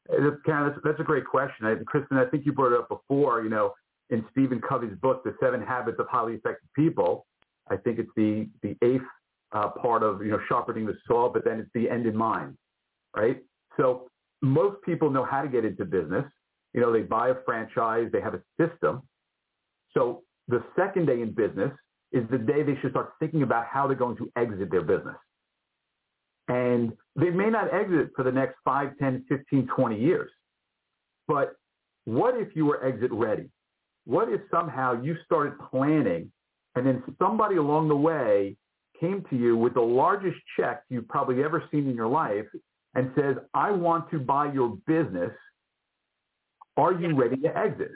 That's, 0.08 0.76
that's 0.82 1.00
a 1.00 1.04
great 1.04 1.24
question. 1.24 1.66
I, 1.66 1.74
Kristin, 1.74 2.24
I 2.24 2.28
think 2.28 2.44
you 2.44 2.52
brought 2.52 2.72
it 2.72 2.78
up 2.78 2.88
before, 2.88 3.42
you 3.42 3.50
know, 3.50 3.74
in 4.10 4.24
Stephen 4.32 4.60
Covey's 4.60 4.96
book, 5.00 5.22
The 5.22 5.34
Seven 5.40 5.62
Habits 5.62 5.98
of 6.00 6.06
Highly 6.08 6.34
Effective 6.34 6.68
People, 6.74 7.26
I 7.70 7.76
think 7.76 7.98
it's 7.98 8.10
the, 8.16 8.48
the 8.62 8.76
eighth 8.82 9.04
uh, 9.52 9.68
part 9.68 10.02
of, 10.02 10.22
you 10.22 10.30
know, 10.32 10.40
sharpening 10.48 10.86
the 10.86 10.96
saw, 11.06 11.30
but 11.32 11.44
then 11.44 11.60
it's 11.60 11.70
the 11.74 11.88
end 11.88 12.06
in 12.06 12.16
mind, 12.16 12.56
right? 13.16 13.38
So 13.76 14.08
most 14.42 14.82
people 14.82 15.10
know 15.10 15.24
how 15.24 15.42
to 15.42 15.48
get 15.48 15.64
into 15.64 15.84
business. 15.84 16.24
You 16.72 16.80
know, 16.80 16.92
they 16.92 17.02
buy 17.02 17.28
a 17.28 17.34
franchise, 17.44 18.08
they 18.12 18.20
have 18.20 18.34
a 18.34 18.42
system. 18.60 19.02
So 19.94 20.22
the 20.48 20.62
second 20.76 21.06
day 21.06 21.20
in 21.20 21.32
business 21.32 21.70
is 22.12 22.24
the 22.30 22.38
day 22.38 22.62
they 22.62 22.76
should 22.80 22.90
start 22.90 23.12
thinking 23.20 23.42
about 23.42 23.66
how 23.66 23.86
they're 23.86 23.96
going 23.96 24.16
to 24.16 24.30
exit 24.36 24.70
their 24.70 24.82
business. 24.82 25.16
And 26.50 26.92
they 27.14 27.30
may 27.30 27.48
not 27.48 27.72
exit 27.72 28.10
for 28.16 28.24
the 28.24 28.32
next 28.32 28.56
5, 28.64 28.98
10, 28.98 29.24
15, 29.28 29.68
20 29.68 30.00
years. 30.00 30.30
But 31.28 31.52
what 32.06 32.36
if 32.36 32.56
you 32.56 32.66
were 32.66 32.84
exit 32.84 33.12
ready? 33.12 33.48
What 34.04 34.28
if 34.28 34.40
somehow 34.50 35.00
you 35.00 35.14
started 35.24 35.52
planning 35.70 36.32
and 36.74 36.84
then 36.84 37.04
somebody 37.20 37.54
along 37.54 37.86
the 37.86 37.96
way 37.96 38.56
came 38.98 39.24
to 39.30 39.36
you 39.36 39.56
with 39.56 39.74
the 39.74 39.80
largest 39.80 40.38
check 40.58 40.82
you've 40.88 41.06
probably 41.06 41.44
ever 41.44 41.62
seen 41.70 41.88
in 41.88 41.94
your 41.94 42.08
life 42.08 42.46
and 42.96 43.12
says, 43.14 43.36
I 43.54 43.70
want 43.70 44.10
to 44.10 44.18
buy 44.18 44.52
your 44.52 44.76
business. 44.88 45.30
Are 46.76 46.92
you 46.92 47.14
ready 47.14 47.36
to 47.42 47.56
exit? 47.56 47.92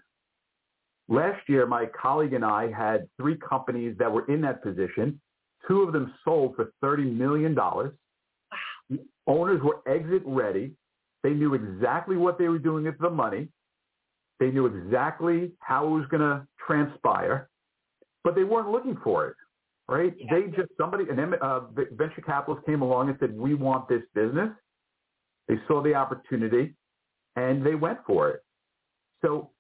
Last 1.09 1.49
year, 1.49 1.67
my 1.67 1.87
colleague 1.87 2.35
and 2.35 2.45
I 2.45 2.71
had 2.71 3.09
three 3.17 3.37
companies 3.37 3.97
that 3.99 4.13
were 4.13 4.27
in 4.33 4.41
that 4.43 4.63
position. 4.63 5.21
Two 5.67 5.83
of 5.83 5.93
them 5.93 6.15
sold 6.25 6.55
for 6.55 6.73
$30 6.85 7.13
million. 7.17 7.59
Owners 9.27 9.61
were 9.63 9.81
exit 9.87 10.23
ready. 10.25 10.73
They 11.23 11.31
knew 11.31 11.55
exactly 11.55 12.17
what 12.17 12.39
they 12.39 12.49
were 12.49 12.59
doing 12.59 12.85
with 12.85 12.99
the 12.99 13.11
money. 13.11 13.49
They 14.41 14.51
knew 14.51 14.67
exactly 14.67 15.53
how 15.61 15.87
it 15.87 15.91
was 15.91 16.07
going 16.11 16.21
to 16.21 16.47
transpire, 16.67 17.49
but 18.25 18.35
they 18.35 18.45
weren't 18.45 18.71
looking 18.71 18.99
for 19.03 19.29
it, 19.29 19.37
right? 19.89 20.13
Yeah. 20.19 20.27
They 20.31 20.57
just, 20.57 20.71
somebody, 20.79 21.05
an 21.09 21.35
uh, 21.41 21.61
venture 21.93 22.21
capitalist 22.25 22.67
came 22.67 22.83
along 22.83 23.09
and 23.09 23.17
said, 23.21 23.37
we 23.37 23.55
want 23.55 23.89
this 23.89 24.03
business. 24.15 24.51
They 25.49 25.55
saw 25.67 25.83
the 25.83 25.95
opportunity 25.95 26.75
and 27.37 27.65
they 27.65 27.75
went 27.75 27.99
for 28.07 28.31
it. 28.31 28.45
So 29.23 29.51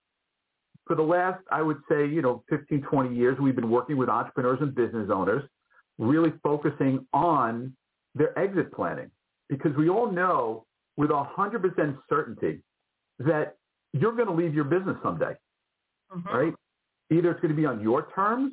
for 0.86 0.96
the 0.96 1.02
last, 1.02 1.42
I 1.50 1.62
would 1.62 1.78
say, 1.88 2.06
you 2.06 2.20
know, 2.20 2.42
15, 2.50 2.82
20 2.82 3.14
years, 3.14 3.38
we've 3.38 3.56
been 3.56 3.70
working 3.70 3.96
with 3.96 4.08
entrepreneurs 4.08 4.58
and 4.60 4.74
business 4.74 5.08
owners, 5.12 5.42
really 5.98 6.32
focusing 6.42 7.06
on 7.12 7.74
their 8.14 8.38
exit 8.38 8.72
planning 8.72 9.10
because 9.48 9.72
we 9.76 9.88
all 9.88 10.10
know 10.10 10.64
with 10.96 11.10
100% 11.10 11.98
certainty 12.08 12.60
that 13.18 13.56
you're 13.92 14.14
going 14.14 14.28
to 14.28 14.34
leave 14.34 14.54
your 14.54 14.64
business 14.64 14.96
someday, 15.02 15.34
mm-hmm. 16.12 16.28
right? 16.28 16.54
Either 17.12 17.30
it's 17.30 17.40
going 17.40 17.54
to 17.54 17.60
be 17.60 17.66
on 17.66 17.80
your 17.80 18.08
terms, 18.14 18.52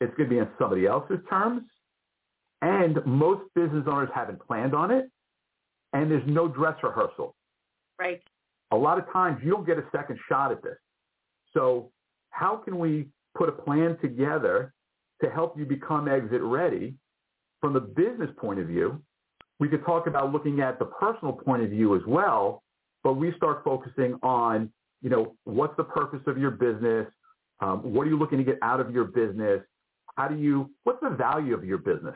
it's 0.00 0.14
going 0.16 0.28
to 0.28 0.34
be 0.34 0.40
on 0.40 0.48
somebody 0.58 0.86
else's 0.86 1.18
terms, 1.28 1.62
and 2.62 3.04
most 3.06 3.42
business 3.54 3.84
owners 3.86 4.08
haven't 4.14 4.40
planned 4.46 4.74
on 4.74 4.90
it, 4.90 5.10
and 5.92 6.10
there's 6.10 6.26
no 6.26 6.48
dress 6.48 6.76
rehearsal. 6.82 7.34
Right. 7.98 8.22
A 8.70 8.76
lot 8.76 8.98
of 8.98 9.10
times 9.12 9.40
you 9.42 9.50
don't 9.50 9.66
get 9.66 9.78
a 9.78 9.84
second 9.92 10.18
shot 10.28 10.52
at 10.52 10.62
this. 10.62 10.76
So 11.54 11.90
how 12.30 12.56
can 12.56 12.78
we 12.78 13.08
put 13.36 13.48
a 13.48 13.52
plan 13.52 13.96
together 14.00 14.74
to 15.22 15.30
help 15.30 15.58
you 15.58 15.64
become 15.64 16.08
exit 16.08 16.42
ready 16.42 16.94
from 17.60 17.72
the 17.72 17.80
business 17.80 18.30
point 18.36 18.60
of 18.60 18.66
view? 18.66 19.02
We 19.60 19.68
could 19.68 19.84
talk 19.84 20.06
about 20.06 20.32
looking 20.32 20.60
at 20.60 20.78
the 20.78 20.84
personal 20.84 21.32
point 21.32 21.62
of 21.62 21.70
view 21.70 21.96
as 21.96 22.02
well, 22.06 22.62
but 23.02 23.14
we 23.14 23.32
start 23.36 23.62
focusing 23.64 24.18
on, 24.22 24.70
you 25.02 25.10
know, 25.10 25.34
what's 25.44 25.76
the 25.76 25.84
purpose 25.84 26.20
of 26.26 26.38
your 26.38 26.50
business? 26.50 27.06
Um, 27.60 27.92
what 27.92 28.06
are 28.06 28.10
you 28.10 28.18
looking 28.18 28.38
to 28.38 28.44
get 28.44 28.58
out 28.62 28.80
of 28.80 28.92
your 28.92 29.04
business? 29.04 29.62
How 30.16 30.28
do 30.28 30.36
you, 30.36 30.70
what's 30.84 31.00
the 31.02 31.10
value 31.10 31.54
of 31.54 31.64
your 31.64 31.78
business? 31.78 32.14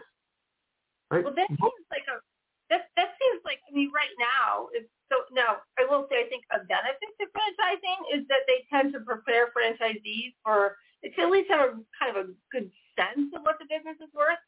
Right? 1.10 1.24
Well, 1.24 1.34
that 1.34 1.48
seems 1.48 1.86
like 1.90 2.06
a, 2.08 2.22
that, 2.70 2.88
that 2.96 3.08
seems 3.20 3.42
like, 3.44 3.58
I 3.68 3.74
mean, 3.74 3.90
right 3.92 4.14
now, 4.18 4.68
it's 4.72 4.88
so 5.12 5.28
now 5.30 5.60
I 5.76 5.84
will 5.84 6.08
say 6.08 6.24
I 6.24 6.28
think 6.32 6.44
a 6.50 6.64
benefit 6.64 7.12
to 7.20 7.28
franchising 7.36 8.16
is 8.16 8.26
that 8.28 8.48
they 8.48 8.64
tend 8.72 8.94
to 8.94 9.00
prepare 9.00 9.52
franchisees 9.52 10.32
for, 10.42 10.80
to 11.04 11.20
at 11.20 11.30
least 11.30 11.50
have 11.50 11.60
a 11.60 11.72
kind 12.00 12.16
of 12.16 12.16
a 12.16 12.28
good 12.50 12.72
sense 12.96 13.28
of 13.36 13.42
what 13.42 13.60
the 13.60 13.68
business 13.68 14.00
is 14.00 14.08
worth. 14.16 14.40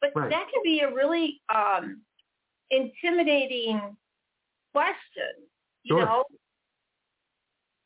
But 0.00 0.10
right. 0.14 0.30
that 0.30 0.50
can 0.50 0.62
be 0.64 0.80
a 0.80 0.92
really 0.92 1.40
um, 1.54 2.02
intimidating 2.70 3.96
question 4.72 5.48
you 5.88 5.96
sure. 5.96 6.04
know? 6.04 6.24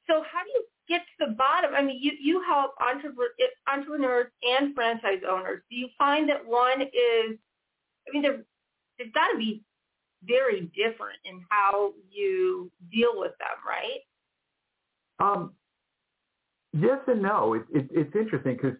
So 0.08 0.22
how 0.30 0.42
do 0.42 0.50
you 0.54 0.64
get 0.88 1.00
to 1.00 1.26
the 1.26 1.32
bottom? 1.34 1.74
I 1.74 1.82
mean, 1.82 1.98
you, 2.00 2.12
you 2.20 2.42
help 2.42 2.72
entrepreneurs 2.80 4.26
and 4.42 4.74
franchise 4.74 5.22
owners. 5.28 5.62
Do 5.70 5.76
you 5.76 5.88
find 5.96 6.28
that 6.28 6.44
one 6.44 6.82
is, 6.82 7.38
I 8.08 8.12
mean, 8.12 8.22
there, 8.22 8.42
there's 8.98 9.12
got 9.12 9.28
to 9.28 9.38
be 9.38 9.62
very 10.24 10.70
different 10.76 11.18
in 11.24 11.42
how 11.48 11.92
you 12.10 12.70
deal 12.92 13.12
with 13.14 13.32
them, 13.38 13.58
right? 13.66 14.00
Um, 15.20 15.52
yes 16.72 16.98
and 17.06 17.22
no. 17.22 17.54
It, 17.54 17.62
it, 17.72 17.88
it's 17.92 18.16
interesting 18.16 18.56
because 18.60 18.76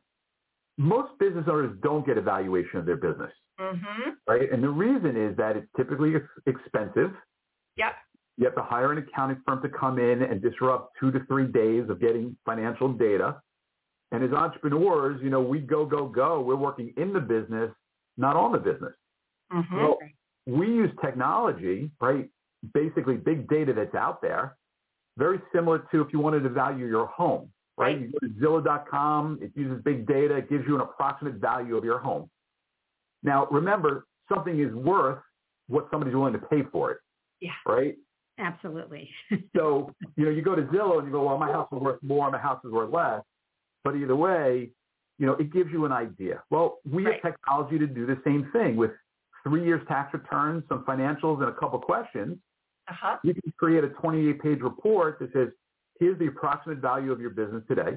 most 0.79 1.19
business 1.19 1.45
owners 1.49 1.77
don't 1.83 2.07
get 2.07 2.17
evaluation 2.17 2.79
of 2.79 2.87
their 2.87 2.97
business, 2.97 3.33
mm-hmm. 3.61 4.11
right? 4.27 4.51
And 4.53 4.63
the 4.63 4.69
reason 4.69 5.17
is 5.17 5.37
that 5.37 5.57
it's 5.57 5.69
typically 5.77 6.15
expensive. 6.47 7.13
Yep. 7.77 7.93
You 8.39 8.47
have 8.47 8.55
to 8.55 8.63
hire 8.63 8.93
an 8.93 8.99
accounting 8.99 9.43
firm 9.47 9.63
to 9.63 9.69
come 9.69 9.99
in 9.99 10.23
and 10.23 10.41
disrupt 10.41 10.97
two 10.99 11.11
to 11.11 11.21
three 11.27 11.47
days 11.47 11.89
of 11.91 12.01
getting 12.01 12.37
financial 12.47 12.93
data. 12.93 13.37
And 14.11 14.25
as 14.25 14.33
entrepreneurs, 14.33 15.21
you 15.23 15.31
know, 15.31 15.41
we 15.41 15.61
go, 15.61 15.85
go, 15.85 16.07
go. 16.07 16.41
We're 16.41 16.57
working 16.57 16.93
in 16.97 17.13
the 17.13 17.21
business, 17.21 17.71
not 18.17 18.37
on 18.37 18.53
the 18.53 18.59
business. 18.59 18.93
Mm-hmm. 19.53 19.77
Well, 19.77 19.99
we 20.47 20.67
use 20.67 20.91
technology, 21.05 21.91
right? 22.01 22.29
Basically 22.73 23.17
big 23.17 23.49
data 23.49 23.73
that's 23.75 23.95
out 23.95 24.23
there, 24.23 24.57
very 25.19 25.41
similar 25.55 25.87
to 25.93 26.01
if 26.01 26.09
you 26.13 26.19
wanted 26.19 26.43
to 26.45 26.49
value 26.49 26.87
your 26.87 27.07
home, 27.07 27.52
right? 27.77 27.99
You 27.99 28.13
go 28.13 28.27
to 28.27 28.35
Zillow.com, 28.35 29.39
it 29.43 29.53
uses 29.55 29.83
big 29.83 30.07
data, 30.07 30.37
it 30.37 30.51
gives 30.51 30.65
you 30.67 30.75
an 30.75 30.81
approximate 30.81 31.35
value 31.35 31.77
of 31.77 31.85
your 31.85 31.99
home. 31.99 32.29
Now, 33.23 33.47
remember, 33.51 34.07
something 34.29 34.61
is 34.61 34.73
worth 34.75 35.19
what 35.69 35.89
somebody's 35.91 36.15
willing 36.15 36.33
to 36.35 36.39
pay 36.39 36.63
for 36.71 36.91
it. 36.93 36.99
Yeah. 37.41 37.51
Right? 37.67 37.97
Absolutely. 38.39 39.11
so, 39.57 39.93
you 40.17 40.25
know, 40.25 40.31
you 40.31 40.43
go 40.43 40.55
to 40.55 40.63
Zillow 40.63 40.99
and 40.99 41.07
you 41.07 41.13
go, 41.13 41.25
well, 41.25 41.39
my 41.39 41.51
house 41.51 41.69
is 41.73 41.79
worth 41.79 42.03
more, 42.03 42.31
my 42.31 42.39
house 42.39 42.61
is 42.65 42.73
worth 42.73 42.93
less. 42.93 43.23
But 43.85 43.97
either 43.97 44.17
way, 44.17 44.71
you 45.19 45.27
know, 45.27 45.35
it 45.35 45.53
gives 45.53 45.71
you 45.71 45.85
an 45.85 45.93
idea. 45.93 46.43
Well, 46.51 46.79
we 46.91 47.05
right. 47.05 47.15
have 47.23 47.33
technology 47.33 47.79
to 47.79 47.87
do 47.87 48.07
the 48.07 48.19
same 48.25 48.49
thing 48.53 48.77
with 48.77 48.91
three 49.43 49.65
years 49.65 49.83
tax 49.89 50.13
returns, 50.15 50.65
some 50.69 50.85
financials, 50.85 51.41
and 51.41 51.49
a 51.49 51.55
couple 51.55 51.79
questions. 51.79 52.39
Uh-huh. 52.89 53.17
You 53.23 53.35
can 53.35 53.53
create 53.59 53.85
a 53.85 53.89
28-page 53.89 54.61
report 54.61 55.19
that 55.21 55.33
says, 55.33 55.49
here's 56.03 56.19
the 56.19 56.27
approximate 56.27 56.79
value 56.79 57.13
of 57.13 57.21
your 57.21 57.31
business 57.31 57.63
today. 57.69 57.97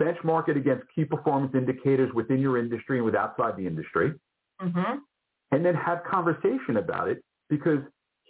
Benchmark 0.00 0.48
it 0.48 0.56
against 0.56 0.84
key 0.94 1.04
performance 1.04 1.52
indicators 1.56 2.08
within 2.14 2.38
your 2.38 2.56
industry 2.56 2.98
and 2.98 3.04
with 3.04 3.16
outside 3.16 3.56
the 3.56 3.66
industry. 3.66 4.12
Mm-hmm. 4.62 4.98
And 5.50 5.66
then 5.66 5.74
have 5.74 6.04
conversation 6.08 6.76
about 6.76 7.08
it 7.08 7.24
because 7.50 7.80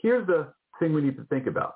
here's 0.01 0.27
the 0.27 0.49
thing 0.79 0.95
we 0.95 1.03
need 1.03 1.19
to 1.19 1.25
think 1.25 1.47
about. 1.47 1.75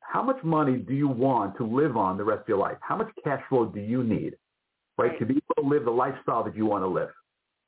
How 0.00 0.22
much 0.22 0.42
money 0.42 0.78
do 0.78 0.94
you 0.94 1.08
want 1.08 1.58
to 1.58 1.66
live 1.66 1.96
on 1.98 2.16
the 2.16 2.24
rest 2.24 2.42
of 2.42 2.48
your 2.48 2.58
life? 2.58 2.78
How 2.80 2.96
much 2.96 3.10
cash 3.22 3.42
flow 3.50 3.66
do 3.66 3.80
you 3.80 4.02
need, 4.02 4.34
right, 4.96 5.10
right. 5.10 5.18
to 5.18 5.26
be 5.26 5.34
able 5.34 5.62
to 5.62 5.68
live 5.68 5.84
the 5.84 5.90
lifestyle 5.90 6.42
that 6.44 6.56
you 6.56 6.64
want 6.64 6.84
to 6.84 6.88
live? 6.88 7.10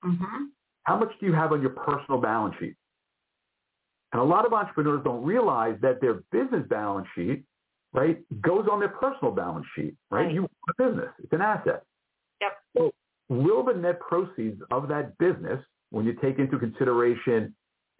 Mm-hmm. 0.03 0.45
How 0.85 0.97
much 0.97 1.11
do 1.21 1.27
you 1.27 1.35
have 1.35 1.53
on 1.53 1.61
your 1.61 1.71
personal 1.73 2.21
balance 2.21 2.55
sheet? 2.59 2.77
And 4.13 4.23
a 4.23 4.25
lot 4.25 4.47
of 4.47 4.55
entrepreneurs 4.55 5.03
don't 5.05 5.23
realize 5.23 5.77
that 5.83 6.01
their 6.01 6.23
business 6.33 6.65
balance 6.71 7.07
sheet, 7.15 7.45
right, 7.93 8.19
goes 8.41 8.67
on 8.71 8.81
their 8.81 8.91
personal 8.91 9.33
balance 9.33 9.67
sheet, 9.75 9.95
right? 10.11 10.25
right. 10.25 10.35
You 10.35 10.43
want 10.43 10.53
a 10.79 10.89
business. 10.89 11.13
It's 11.23 11.33
an 11.33 11.41
asset. 11.41 11.83
Yep. 12.41 12.53
So 12.77 12.91
will 13.29 13.65
the 13.65 13.75
net 13.75 14.01
proceeds 14.01 14.61
of 14.71 14.89
that 14.89 15.17
business, 15.19 15.61
when 15.91 16.05
you 16.05 16.15
take 16.15 16.39
into 16.39 16.59
consideration 16.59 17.55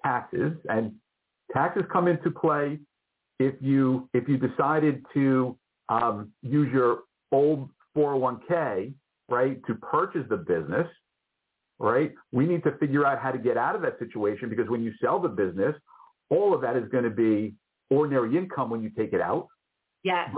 taxes 0.05 0.53
and 0.69 0.93
taxes 1.53 1.83
come 1.91 2.07
into 2.07 2.31
play 2.31 2.79
if 3.39 3.55
you 3.61 4.09
if 4.15 4.29
you 4.29 4.37
decided 4.37 5.05
to 5.15 5.57
um, 5.89 6.33
use 6.43 6.69
your 6.73 7.01
old 7.33 7.71
401k, 7.97 8.93
right, 9.29 9.61
to 9.67 9.75
purchase 9.77 10.25
the 10.29 10.37
business, 10.37 10.87
right? 11.79 12.13
We 12.33 12.47
need 12.47 12.63
to 12.65 12.73
figure 12.79 13.07
out 13.07 13.19
how 13.21 13.31
to 13.31 13.39
get 13.39 13.57
out 13.57 13.75
of 13.75 13.83
that 13.83 13.99
situation 13.99 14.49
because 14.49 14.69
when 14.69 14.83
you 14.83 14.93
sell 15.01 15.21
the 15.21 15.29
business, 15.29 15.75
all 16.31 16.55
of 16.55 16.61
that 16.61 16.77
is 16.77 16.89
going 16.91 17.05
to 17.05 17.11
be 17.11 17.55
ordinary 17.91 18.37
income 18.37 18.71
when 18.71 18.83
you 18.83 18.91
take 18.91 19.13
it 19.13 19.21
out. 19.21 19.49
Yes. 20.03 20.31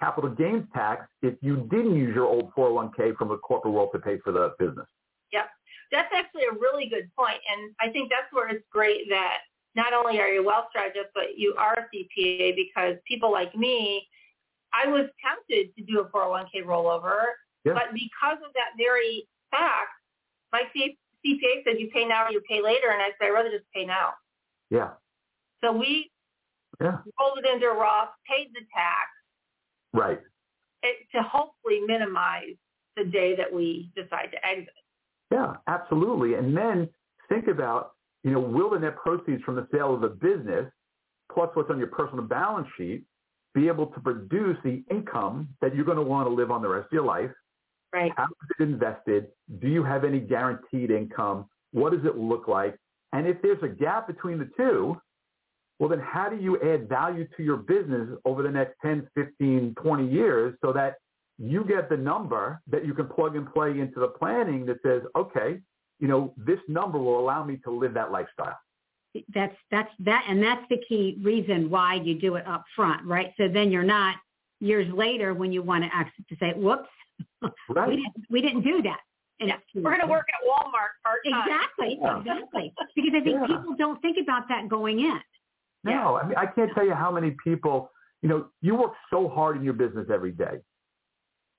Capital 0.00 0.30
gains 0.30 0.64
tax 0.72 1.08
if 1.22 1.34
you 1.40 1.66
didn't 1.70 1.96
use 1.96 2.14
your 2.14 2.26
old 2.26 2.52
401k 2.54 3.16
from 3.16 3.28
the 3.28 3.36
corporate 3.38 3.74
world 3.74 3.90
to 3.92 3.98
pay 3.98 4.18
for 4.18 4.32
the 4.32 4.54
business. 4.58 4.86
Yep. 5.32 5.46
That's 5.90 6.12
actually 6.14 6.44
a 6.44 6.52
really 6.52 6.88
good 6.88 7.10
point. 7.18 7.38
And 7.52 7.74
I 7.80 7.90
think 7.90 8.10
that's 8.10 8.32
where 8.32 8.48
it's 8.48 8.64
great 8.70 9.08
that 9.08 9.38
not 9.74 9.92
only 9.92 10.20
are 10.20 10.28
you 10.28 10.42
a 10.42 10.44
wealth 10.44 10.66
strategist, 10.70 11.08
but 11.14 11.36
you 11.36 11.54
are 11.58 11.74
a 11.74 11.96
CPA 11.96 12.54
because 12.56 12.96
people 13.06 13.32
like 13.32 13.54
me, 13.56 14.06
I 14.72 14.86
was 14.86 15.06
tempted 15.24 15.74
to 15.76 15.84
do 15.84 16.00
a 16.00 16.08
401k 16.10 16.64
rollover, 16.64 17.18
Yeah. 17.64 17.74
but 17.74 17.92
because 17.92 18.38
of 18.44 18.52
that 18.54 18.76
very 18.76 19.26
fact, 19.50 19.90
my 20.52 20.62
CPA 20.74 21.64
said 21.64 21.80
you 21.80 21.88
pay 21.92 22.04
now 22.04 22.26
or 22.26 22.30
you 22.30 22.40
pay 22.48 22.62
later, 22.62 22.90
and 22.90 23.02
I 23.02 23.08
said 23.18 23.28
I'd 23.28 23.30
rather 23.30 23.50
just 23.50 23.64
pay 23.74 23.84
now. 23.84 24.14
Yeah. 24.70 24.90
So 25.62 25.72
we 25.72 26.10
Yeah. 26.80 26.98
rolled 27.18 27.38
it 27.42 27.46
into 27.46 27.66
a 27.66 27.74
Roth, 27.74 28.10
paid 28.28 28.48
the 28.54 28.60
tax 28.72 29.08
Right. 29.92 30.20
it, 30.82 30.96
to 31.12 31.22
hopefully 31.22 31.80
minimize 31.86 32.54
the 32.96 33.04
day 33.04 33.34
that 33.36 33.52
we 33.52 33.90
decide 33.96 34.30
to 34.32 34.46
exit. 34.46 34.74
Yeah, 35.30 35.56
absolutely. 35.66 36.34
And 36.34 36.56
then 36.56 36.88
think 37.28 37.48
about, 37.48 37.92
you 38.22 38.30
know, 38.30 38.40
will 38.40 38.70
the 38.70 38.78
net 38.78 38.96
proceeds 38.96 39.42
from 39.42 39.56
the 39.56 39.66
sale 39.72 39.94
of 39.94 40.00
the 40.00 40.08
business 40.08 40.70
plus 41.32 41.50
what's 41.54 41.70
on 41.70 41.78
your 41.78 41.88
personal 41.88 42.24
balance 42.24 42.68
sheet 42.76 43.04
be 43.54 43.68
able 43.68 43.86
to 43.86 44.00
produce 44.00 44.56
the 44.62 44.84
income 44.90 45.48
that 45.60 45.74
you're 45.74 45.84
going 45.84 45.96
to 45.96 46.02
want 46.02 46.28
to 46.28 46.32
live 46.32 46.50
on 46.50 46.62
the 46.62 46.68
rest 46.68 46.86
of 46.86 46.92
your 46.92 47.04
life? 47.04 47.30
Right. 47.92 48.12
How 48.16 48.24
is 48.24 48.50
it 48.58 48.62
invested? 48.62 49.28
Do 49.60 49.68
you 49.68 49.82
have 49.82 50.04
any 50.04 50.20
guaranteed 50.20 50.90
income? 50.90 51.46
What 51.72 51.92
does 51.92 52.04
it 52.04 52.16
look 52.16 52.46
like? 52.48 52.78
And 53.12 53.26
if 53.26 53.40
there's 53.42 53.62
a 53.62 53.68
gap 53.68 54.06
between 54.06 54.38
the 54.38 54.50
two, 54.56 55.00
well, 55.78 55.88
then 55.88 56.00
how 56.00 56.28
do 56.28 56.36
you 56.36 56.60
add 56.62 56.88
value 56.88 57.26
to 57.36 57.42
your 57.42 57.56
business 57.56 58.08
over 58.24 58.42
the 58.42 58.50
next 58.50 58.74
10, 58.82 59.08
15, 59.14 59.74
20 59.80 60.08
years 60.08 60.54
so 60.64 60.72
that 60.72 60.96
you 61.38 61.64
get 61.64 61.88
the 61.88 61.96
number 61.96 62.60
that 62.68 62.84
you 62.84 62.92
can 62.94 63.06
plug 63.06 63.36
and 63.36 63.52
play 63.52 63.78
into 63.78 64.00
the 64.00 64.08
planning 64.08 64.66
that 64.66 64.78
says, 64.82 65.02
okay, 65.16 65.60
you 66.00 66.08
know, 66.08 66.34
this 66.36 66.58
number 66.68 66.98
will 66.98 67.20
allow 67.20 67.44
me 67.44 67.58
to 67.64 67.70
live 67.70 67.94
that 67.94 68.10
lifestyle. 68.10 68.58
That's 69.34 69.56
that's 69.70 69.90
that, 70.00 70.24
and 70.28 70.42
that's 70.42 70.62
the 70.68 70.78
key 70.88 71.18
reason 71.22 71.70
why 71.70 71.94
you 71.94 72.14
do 72.20 72.34
it 72.36 72.46
up 72.46 72.64
front, 72.76 73.04
right? 73.06 73.32
So 73.36 73.48
then 73.48 73.70
you're 73.72 73.82
not 73.82 74.16
years 74.60 74.92
later 74.92 75.32
when 75.34 75.50
you 75.50 75.62
want 75.62 75.82
to 75.84 75.90
actually 75.94 76.24
to 76.28 76.36
say, 76.38 76.52
"Whoops, 76.54 76.88
Right. 77.68 77.88
we 77.88 77.96
didn't 77.96 78.14
we 78.30 78.40
didn't 78.42 78.62
do 78.62 78.82
that." 78.82 79.00
And 79.40 79.48
Yeah. 79.48 79.56
We're 79.74 79.90
going 79.96 80.00
to 80.00 80.06
work 80.08 80.26
at 80.28 80.40
Walmart 80.46 80.92
part 81.04 81.20
time. 81.24 81.48
exactly, 81.48 81.98
Yeah. 82.00 82.18
exactly, 82.18 82.74
because 82.94 83.12
I 83.14 83.20
think 83.20 83.36
Yeah. 83.40 83.46
people 83.46 83.74
don't 83.76 84.00
think 84.02 84.18
about 84.22 84.46
that 84.48 84.68
going 84.68 85.00
in. 85.00 85.20
No, 85.84 86.16
I 86.16 86.26
mean, 86.26 86.36
I 86.36 86.46
can't 86.46 86.70
tell 86.74 86.84
you 86.84 86.94
how 86.94 87.10
many 87.10 87.36
people, 87.42 87.90
you 88.22 88.28
know, 88.28 88.48
you 88.60 88.74
work 88.74 88.92
so 89.10 89.28
hard 89.28 89.56
in 89.56 89.62
your 89.64 89.72
business 89.74 90.08
every 90.12 90.32
day 90.32 90.58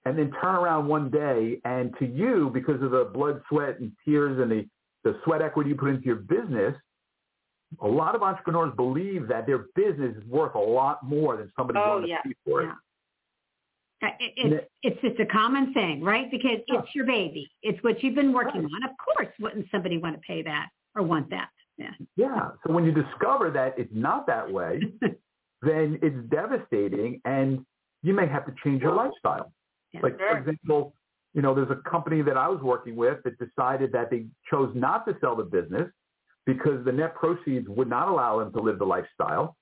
and 0.06 0.18
then 0.18 0.32
turn 0.42 0.56
around 0.56 0.88
one 0.88 1.10
day 1.10 1.60
and 1.66 1.94
to 2.00 2.06
you, 2.06 2.50
because 2.54 2.82
of 2.82 2.92
the 2.92 3.06
blood, 3.14 3.42
sweat, 3.50 3.80
and 3.80 3.92
tears 4.06 4.40
and 4.40 4.52
the, 4.52 4.66
the 5.04 5.20
sweat 5.24 5.42
equity 5.42 5.70
you 5.72 5.76
put 5.76 5.90
into 5.90 6.06
your 6.06 6.16
business, 6.18 6.76
a 7.82 7.88
lot 7.88 8.16
of 8.16 8.24
entrepreneurs 8.24 8.74
believe 8.76 9.28
that 9.28 9.46
their 9.46 9.66
business 9.76 10.16
is 10.18 10.24
worth 10.26 10.56
a 10.56 10.60
lot 10.60 11.04
more 11.04 11.38
than 11.38 11.52
somebody 11.58 11.80
Oh, 11.80 11.96
willing 11.96 12.10
to 12.10 12.18
pay 12.24 12.34
for 12.46 12.64
it. 12.64 12.66
Yeah. 12.66 14.08
Uh, 14.08 14.12
It, 14.20 14.34
And 14.44 14.54
it's, 14.54 14.68
it's 14.84 15.02
just 15.02 15.20
a 15.20 15.26
common 15.26 15.74
thing, 15.74 16.02
right? 16.02 16.30
Because 16.32 16.60
Yeah. 16.68 16.80
it's 16.80 16.96
your 16.96 17.06
baby. 17.06 17.52
It's 17.62 17.82
what 17.84 18.02
you've 18.04 18.16
been 18.16 18.34
working 18.34 18.64
Right. 18.64 18.72
on. 18.84 18.90
Of 18.90 18.96
course, 18.98 19.28
wouldn't 19.40 19.68
somebody 19.72 19.98
want 19.98 20.16
to 20.16 20.22
pay 20.22 20.42
that 20.44 20.70
or 20.96 21.04
want 21.04 21.30
that? 21.30 21.50
Yeah. 21.80 21.92
Yeah. 22.18 22.50
So 22.66 22.74
when 22.74 22.84
you 22.84 22.92
discover 22.92 23.50
that 23.52 23.76
it's 23.78 23.92
not 23.94 24.28
that 24.28 24.52
way, 24.52 24.82
then 25.62 25.98
it's 26.02 26.30
devastating 26.30 27.22
and 27.26 27.66
you 28.04 28.14
may 28.14 28.28
have 28.28 28.46
to 28.46 28.54
change 28.64 28.82
your 28.82 28.94
lifestyle. 28.94 29.52
Like, 30.04 30.18
for 30.18 30.38
example, 30.38 30.94
you 31.34 31.42
know, 31.42 31.56
there's 31.56 31.72
a 31.72 31.90
company 31.90 32.22
that 32.22 32.38
I 32.38 32.48
was 32.48 32.62
working 32.62 32.96
with 32.96 33.18
that 33.24 33.38
decided 33.40 33.92
that 33.94 34.12
they 34.12 34.26
chose 34.50 34.72
not 34.76 35.06
to 35.08 35.18
sell 35.20 35.36
the 35.36 35.44
business 35.44 35.90
because 36.46 36.84
the 36.86 36.92
net 36.92 37.16
proceeds 37.16 37.68
would 37.70 37.90
not 37.90 38.08
allow 38.08 38.40
them 38.40 38.52
to 38.54 38.60
live 38.60 38.78
the 38.80 38.86
lifestyle. 38.86 39.56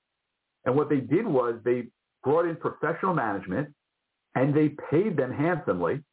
And 0.66 0.76
what 0.76 0.90
they 0.90 1.00
did 1.00 1.26
was 1.26 1.56
they 1.64 1.88
brought 2.24 2.46
in 2.46 2.56
professional 2.56 3.14
management 3.14 3.74
and 4.36 4.54
they 4.54 4.76
paid 4.92 5.18
them 5.18 5.32
handsomely 5.32 6.04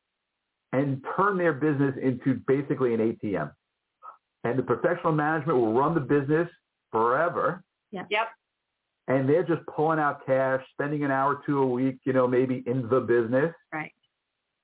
and 0.73 1.05
turned 1.17 1.41
their 1.41 1.53
business 1.53 1.95
into 2.03 2.41
basically 2.47 2.95
an 2.95 3.01
ATM. 3.01 3.53
And 4.45 4.59
the 4.59 4.63
professional 4.63 5.13
management 5.13 5.59
will 5.59 5.73
run 5.73 5.95
the 5.95 6.01
business 6.01 6.49
forever 6.93 7.65
Yep. 7.91 8.29
and 9.09 9.29
they're 9.29 9.43
just 9.45 9.65
pulling 9.67 9.99
out 9.99 10.25
cash, 10.27 10.65
spending 10.73 11.05
an 11.05 11.11
hour 11.11 11.37
or 11.37 11.43
two 11.47 11.59
a 11.59 11.67
week, 11.67 11.99
you 12.05 12.13
know, 12.13 12.27
maybe 12.27 12.63
in 12.67 12.89
the 12.89 13.01
business, 13.01 13.55
Right. 13.73 13.93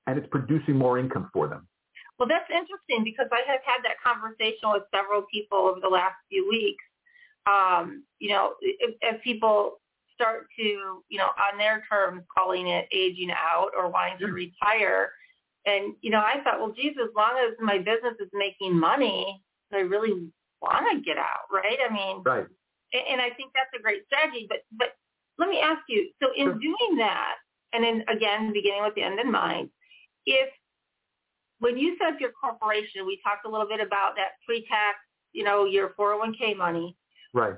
and 0.07 0.19
it's 0.19 0.29
producing 0.29 0.77
more 0.77 0.99
income 0.99 1.31
for 1.33 1.49
them. 1.49 1.66
Well, 2.19 2.29
that's 2.29 2.51
interesting 2.51 3.03
because 3.03 3.29
I 3.33 3.43
have 3.51 3.62
had 3.64 3.83
that 3.85 4.01
conversation 4.03 4.71
with 4.71 4.83
several 4.95 5.23
people 5.33 5.59
over 5.59 5.81
the 5.81 5.88
last 5.88 6.16
few 6.29 6.47
weeks. 6.49 6.85
Um, 7.47 8.05
you 8.19 8.29
know, 8.29 8.57
if, 8.61 8.95
as 9.03 9.19
people 9.25 9.81
start 10.14 10.47
to, 10.59 11.03
you 11.09 11.19
know, 11.19 11.31
on 11.51 11.57
their 11.57 11.83
terms, 11.90 12.23
calling 12.37 12.69
it 12.69 12.87
aging 12.93 13.31
out 13.31 13.71
or 13.75 13.88
wanting 13.88 14.19
to 14.19 14.27
Yeah. 14.27 14.33
retire. 14.33 15.12
And, 15.64 15.95
you 16.03 16.11
know, 16.11 16.21
I 16.21 16.43
thought, 16.45 16.61
well, 16.61 16.73
geez, 16.73 16.95
as 17.03 17.09
long 17.14 17.38
as 17.38 17.55
my 17.59 17.79
business 17.79 18.14
is 18.21 18.29
making 18.35 18.79
money, 18.79 19.43
I 19.73 19.79
really 19.81 20.31
want 20.61 20.87
to 20.93 21.01
get 21.01 21.19
out, 21.19 21.47
right? 21.53 21.79
I 21.89 21.93
mean, 21.93 22.23
Right. 22.25 22.47
and 22.93 23.03
and 23.09 23.21
I 23.21 23.31
think 23.31 23.53
that's 23.55 23.71
a 23.79 23.83
great 23.83 24.05
strategy. 24.07 24.47
But 24.49 24.65
but 24.73 24.97
let 25.39 25.49
me 25.49 25.61
ask 25.61 25.83
you. 25.89 26.11
So 26.23 26.33
in 26.33 26.47
Sure. 26.47 26.55
doing 26.55 26.97
that, 26.99 27.37
and 27.73 27.83
then 27.85 28.05
again, 28.09 28.53
beginning 28.53 28.83
with 28.83 28.95
the 28.95 29.03
end 29.03 29.19
in 29.21 29.31
mind, 29.31 29.71
if 30.27 30.51
when 31.61 31.77
you 31.79 31.97
set 31.99 32.15
up 32.15 32.21
your 32.21 32.33
corporation, 32.33 33.07
we 33.07 33.21
talked 33.23 33.45
a 33.47 33.49
little 33.49 33.69
bit 33.69 33.81
about 33.81 34.17
that 34.17 34.33
pre-tax, 34.47 34.99
you 35.33 35.45
know, 35.45 35.67
your 35.67 35.91
401k 35.91 36.55
money. 36.57 36.97
Right. 37.35 37.55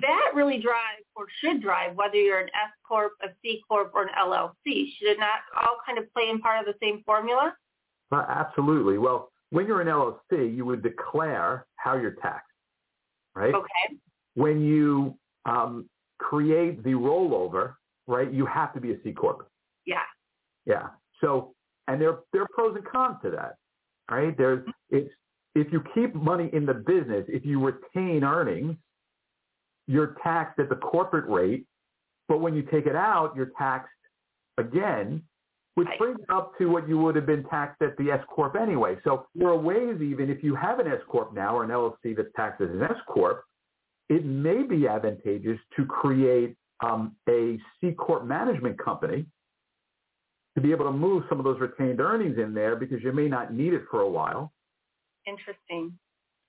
That 0.00 0.32
really 0.34 0.58
drives 0.58 1.04
or 1.14 1.26
should 1.40 1.62
drive 1.62 1.94
whether 1.94 2.16
you're 2.16 2.40
an 2.40 2.48
S 2.48 2.72
corp, 2.86 3.12
a 3.22 3.28
C 3.40 3.62
corp, 3.68 3.92
or 3.94 4.02
an 4.02 4.08
LLC. 4.18 4.90
Should 4.96 5.08
it 5.08 5.18
not 5.20 5.38
all 5.56 5.76
kind 5.86 5.98
of 5.98 6.12
play 6.12 6.28
in 6.28 6.40
part 6.40 6.58
of 6.58 6.66
the 6.66 6.74
same 6.84 7.04
formula? 7.04 7.56
Uh, 8.10 8.24
absolutely. 8.28 8.98
Well, 8.98 9.30
when 9.50 9.66
you're 9.66 9.80
an 9.80 9.88
LLC, 9.88 10.54
you 10.54 10.64
would 10.64 10.82
declare 10.82 11.66
how 11.76 11.96
you're 11.96 12.16
taxed, 12.22 12.50
right? 13.34 13.54
Okay. 13.54 13.96
When 14.34 14.60
you 14.60 15.16
um, 15.44 15.88
create 16.18 16.82
the 16.82 16.90
rollover, 16.90 17.74
right, 18.06 18.32
you 18.32 18.46
have 18.46 18.74
to 18.74 18.80
be 18.80 18.92
a 18.92 18.96
C 19.02 19.12
corp. 19.12 19.48
Yeah. 19.86 19.98
Yeah. 20.64 20.88
So, 21.20 21.54
and 21.88 22.00
there 22.00 22.18
there 22.32 22.42
are 22.42 22.48
pros 22.52 22.76
and 22.76 22.84
cons 22.84 23.16
to 23.22 23.30
that, 23.30 23.56
right? 24.10 24.36
There's 24.36 24.66
it's 24.90 25.10
if 25.54 25.72
you 25.72 25.82
keep 25.94 26.14
money 26.14 26.50
in 26.52 26.66
the 26.66 26.74
business, 26.74 27.24
if 27.28 27.46
you 27.46 27.64
retain 27.64 28.24
earnings, 28.24 28.76
you're 29.86 30.16
taxed 30.22 30.58
at 30.58 30.68
the 30.68 30.76
corporate 30.76 31.28
rate, 31.28 31.64
but 32.28 32.38
when 32.38 32.54
you 32.54 32.62
take 32.62 32.86
it 32.86 32.96
out, 32.96 33.34
you're 33.34 33.52
taxed 33.56 33.88
again, 34.58 35.22
which 35.76 35.88
brings 35.98 36.18
up 36.30 36.56
to 36.58 36.66
what 36.66 36.88
you 36.88 36.98
would 36.98 37.14
have 37.14 37.26
been 37.26 37.44
taxed 37.44 37.82
at 37.82 37.96
the 37.98 38.10
S 38.10 38.20
corp 38.28 38.56
anyway. 38.56 38.96
So 39.04 39.26
there 39.34 39.48
are 39.48 39.56
ways 39.56 40.00
even 40.00 40.30
if 40.30 40.42
you 40.42 40.54
have 40.54 40.78
an 40.78 40.86
S 40.86 41.00
corp 41.06 41.34
now 41.34 41.54
or 41.56 41.64
an 41.64 41.70
LLC 41.70 42.16
that's 42.16 42.28
taxed 42.34 42.62
as 42.62 42.70
an 42.70 42.82
S 42.82 42.96
corp, 43.06 43.44
it 44.08 44.24
may 44.24 44.62
be 44.62 44.88
advantageous 44.88 45.58
to 45.76 45.84
create 45.84 46.56
um, 46.82 47.14
a 47.28 47.58
C 47.80 47.92
corp 47.92 48.24
management 48.24 48.82
company 48.82 49.26
to 50.54 50.62
be 50.62 50.70
able 50.70 50.86
to 50.86 50.92
move 50.92 51.24
some 51.28 51.38
of 51.38 51.44
those 51.44 51.60
retained 51.60 52.00
earnings 52.00 52.38
in 52.38 52.54
there 52.54 52.76
because 52.76 53.02
you 53.02 53.12
may 53.12 53.28
not 53.28 53.52
need 53.52 53.74
it 53.74 53.82
for 53.90 54.00
a 54.00 54.08
while. 54.08 54.52
Interesting. 55.26 55.92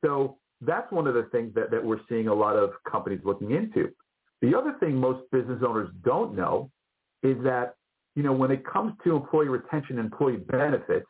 So 0.05 0.37
that's 0.61 0.89
one 0.91 1.05
of 1.05 1.15
the 1.15 1.23
things 1.33 1.53
that, 1.55 1.69
that 1.71 1.83
we're 1.83 1.99
seeing 2.07 2.29
a 2.29 2.33
lot 2.33 2.55
of 2.55 2.71
companies 2.89 3.19
looking 3.25 3.51
into. 3.51 3.89
The 4.41 4.55
other 4.57 4.75
thing 4.79 4.95
most 4.95 5.29
business 5.31 5.61
owners 5.67 5.89
don't 6.05 6.35
know 6.35 6.71
is 7.23 7.35
that, 7.43 7.75
you 8.17 8.23
know, 8.23 8.33
when 8.33 8.49
it 8.49 8.65
comes 8.65 8.93
to 9.03 9.15
employee 9.15 9.47
retention 9.47 9.99
and 9.99 10.11
employee 10.11 10.37
benefits, 10.37 11.05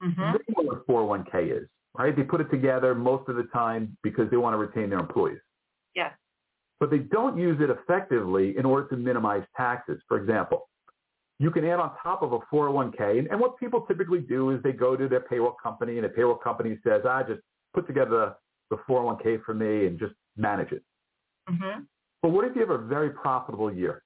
hmm 0.00 0.32
they 0.32 0.62
know 0.62 0.70
what 0.70 0.86
401k 0.86 1.62
is, 1.62 1.68
right? 1.98 2.14
They 2.14 2.22
put 2.22 2.40
it 2.40 2.48
together 2.48 2.94
most 2.94 3.28
of 3.28 3.34
the 3.34 3.42
time 3.52 3.96
because 4.04 4.30
they 4.30 4.36
want 4.36 4.54
to 4.54 4.58
retain 4.58 4.88
their 4.88 5.00
employees. 5.00 5.40
Yes. 5.96 6.12
But 6.78 6.90
they 6.92 6.98
don't 6.98 7.36
use 7.36 7.60
it 7.60 7.70
effectively 7.70 8.56
in 8.56 8.64
order 8.64 8.86
to 8.88 8.96
minimize 8.96 9.42
taxes. 9.56 10.00
For 10.06 10.16
example, 10.16 10.68
you 11.40 11.50
can 11.50 11.64
add 11.64 11.80
on 11.80 11.90
top 12.00 12.22
of 12.22 12.32
a 12.32 12.38
401k, 12.54 13.18
and, 13.18 13.26
and 13.26 13.40
what 13.40 13.58
people 13.58 13.80
typically 13.80 14.20
do 14.20 14.50
is 14.50 14.62
they 14.62 14.72
go 14.72 14.94
to 14.96 15.08
their 15.08 15.22
payroll 15.22 15.56
company, 15.60 15.96
and 15.96 16.04
the 16.04 16.08
payroll 16.08 16.36
company 16.36 16.78
says, 16.84 17.02
"I 17.04 17.24
just 17.24 17.40
put 17.72 17.88
together 17.88 18.34
the 18.70 18.76
401k 18.88 19.42
for 19.44 19.54
me 19.54 19.86
and 19.86 19.98
just 19.98 20.14
manage 20.36 20.70
it." 20.70 20.84
hmm 21.48 21.80
But 22.22 22.28
what 22.28 22.44
if 22.44 22.54
you 22.54 22.60
have 22.60 22.70
a 22.70 22.78
very 22.78 23.10
profitable 23.10 23.72
year? 23.72 24.04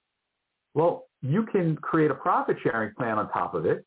Well, 0.72 1.07
you 1.22 1.44
can 1.46 1.76
create 1.76 2.10
a 2.10 2.14
profit 2.14 2.56
sharing 2.62 2.94
plan 2.94 3.18
on 3.18 3.28
top 3.30 3.54
of 3.54 3.66
it 3.66 3.84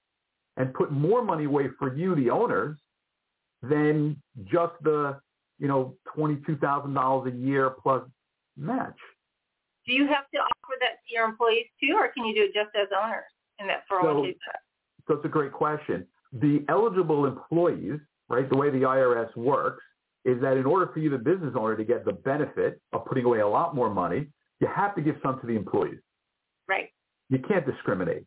and 0.58 0.74
put 0.74 0.92
more 0.92 1.24
money 1.24 1.46
away 1.46 1.68
for 1.80 1.96
you, 1.96 2.16
the 2.16 2.30
owners, 2.30 2.78
than 3.62 4.22
just 4.46 4.74
the, 4.82 5.20
you 5.60 5.68
know, 5.68 5.96
$22,000 6.18 7.28
a 7.28 7.38
year 7.38 7.70
plus 7.82 8.04
match. 8.58 8.98
Do 9.86 9.94
you 9.94 10.08
have 10.08 10.30
to 10.34 10.40
offer 10.40 10.76
that 10.80 11.00
to 11.08 11.14
your 11.14 11.26
employees 11.26 11.66
too, 11.82 11.96
or 11.96 12.10
can 12.10 12.26
you 12.26 12.36
do 12.36 12.44
it 12.44 12.54
just 12.54 12.76
as 12.76 12.88
owners 12.96 13.24
in 13.60 13.68
that 13.68 13.84
401k? 13.92 14.34
So, 14.34 14.52
so 15.08 15.14
it's 15.16 15.26
a 15.26 15.30
great 15.30 15.52
question. 15.52 16.06
The 16.34 16.66
eligible 16.70 17.26
employees, 17.26 18.00
right, 18.30 18.50
the 18.50 18.58
way 18.58 18.70
the 18.70 18.82
IRS 18.82 19.36
works 19.36 19.84
is 20.26 20.40
that 20.42 20.58
in 20.58 20.66
order 20.66 20.90
for 20.94 21.00
you, 21.00 21.10
the 21.10 21.18
business 21.18 21.54
owner, 21.58 21.76
to 21.76 21.84
get 21.84 22.06
the 22.06 22.14
benefit 22.14 22.80
of 22.94 23.06
putting 23.06 23.26
away 23.26 23.40
a 23.40 23.48
lot 23.48 23.74
more 23.74 23.90
money, 23.90 24.28
you 24.60 24.68
have 24.68 24.96
to 24.96 25.02
give 25.02 25.16
some 25.24 25.40
to 25.42 25.48
the 25.48 25.56
employees. 25.56 26.00
Right. 26.68 26.90
You 27.32 27.40
can't 27.40 27.66
discriminate. 27.66 28.26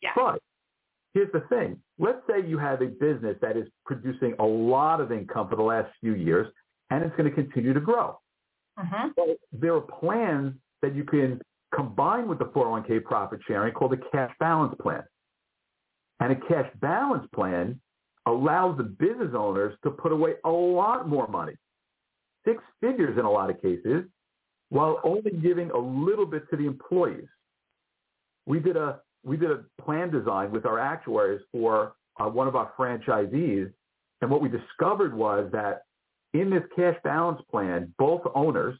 Yeah. 0.00 0.10
But 0.14 0.40
here's 1.12 1.30
the 1.32 1.40
thing. 1.48 1.78
Let's 1.98 2.20
say 2.30 2.46
you 2.46 2.58
have 2.58 2.80
a 2.80 2.86
business 2.86 3.36
that 3.42 3.56
is 3.56 3.66
producing 3.84 4.34
a 4.38 4.44
lot 4.44 5.00
of 5.00 5.12
income 5.12 5.48
for 5.48 5.56
the 5.56 5.62
last 5.62 5.90
few 6.00 6.14
years, 6.14 6.46
and 6.90 7.04
it's 7.04 7.14
going 7.16 7.28
to 7.28 7.34
continue 7.34 7.74
to 7.74 7.80
grow. 7.80 8.18
Mm-hmm. 8.78 9.08
So 9.16 9.34
there 9.52 9.74
are 9.74 9.80
plans 9.80 10.54
that 10.80 10.94
you 10.94 11.04
can 11.04 11.40
combine 11.74 12.28
with 12.28 12.38
the 12.38 12.44
401k 12.46 13.02
profit 13.04 13.40
sharing 13.46 13.74
called 13.74 13.92
a 13.92 14.10
cash 14.12 14.32
balance 14.38 14.74
plan. 14.80 15.02
And 16.20 16.32
a 16.32 16.36
cash 16.36 16.70
balance 16.80 17.26
plan 17.34 17.80
allows 18.26 18.76
the 18.76 18.84
business 18.84 19.32
owners 19.36 19.76
to 19.82 19.90
put 19.90 20.12
away 20.12 20.34
a 20.44 20.50
lot 20.50 21.08
more 21.08 21.26
money, 21.26 21.54
six 22.46 22.62
figures 22.80 23.18
in 23.18 23.24
a 23.24 23.30
lot 23.30 23.50
of 23.50 23.60
cases, 23.60 24.04
while 24.68 25.00
only 25.04 25.30
giving 25.42 25.70
a 25.70 25.78
little 25.78 26.26
bit 26.26 26.48
to 26.50 26.56
the 26.56 26.66
employees. 26.66 27.26
We 28.46 28.60
did 28.60 28.76
a 28.76 29.00
we 29.24 29.36
did 29.36 29.50
a 29.50 29.64
plan 29.82 30.10
design 30.10 30.52
with 30.52 30.66
our 30.66 30.78
actuaries 30.78 31.42
for 31.50 31.94
uh, 32.18 32.26
one 32.26 32.46
of 32.46 32.54
our 32.54 32.72
franchisees, 32.78 33.72
and 34.20 34.30
what 34.30 34.40
we 34.40 34.48
discovered 34.48 35.14
was 35.14 35.50
that 35.52 35.82
in 36.32 36.50
this 36.50 36.62
cash 36.74 36.96
balance 37.02 37.40
plan, 37.50 37.92
both 37.98 38.22
owners 38.34 38.78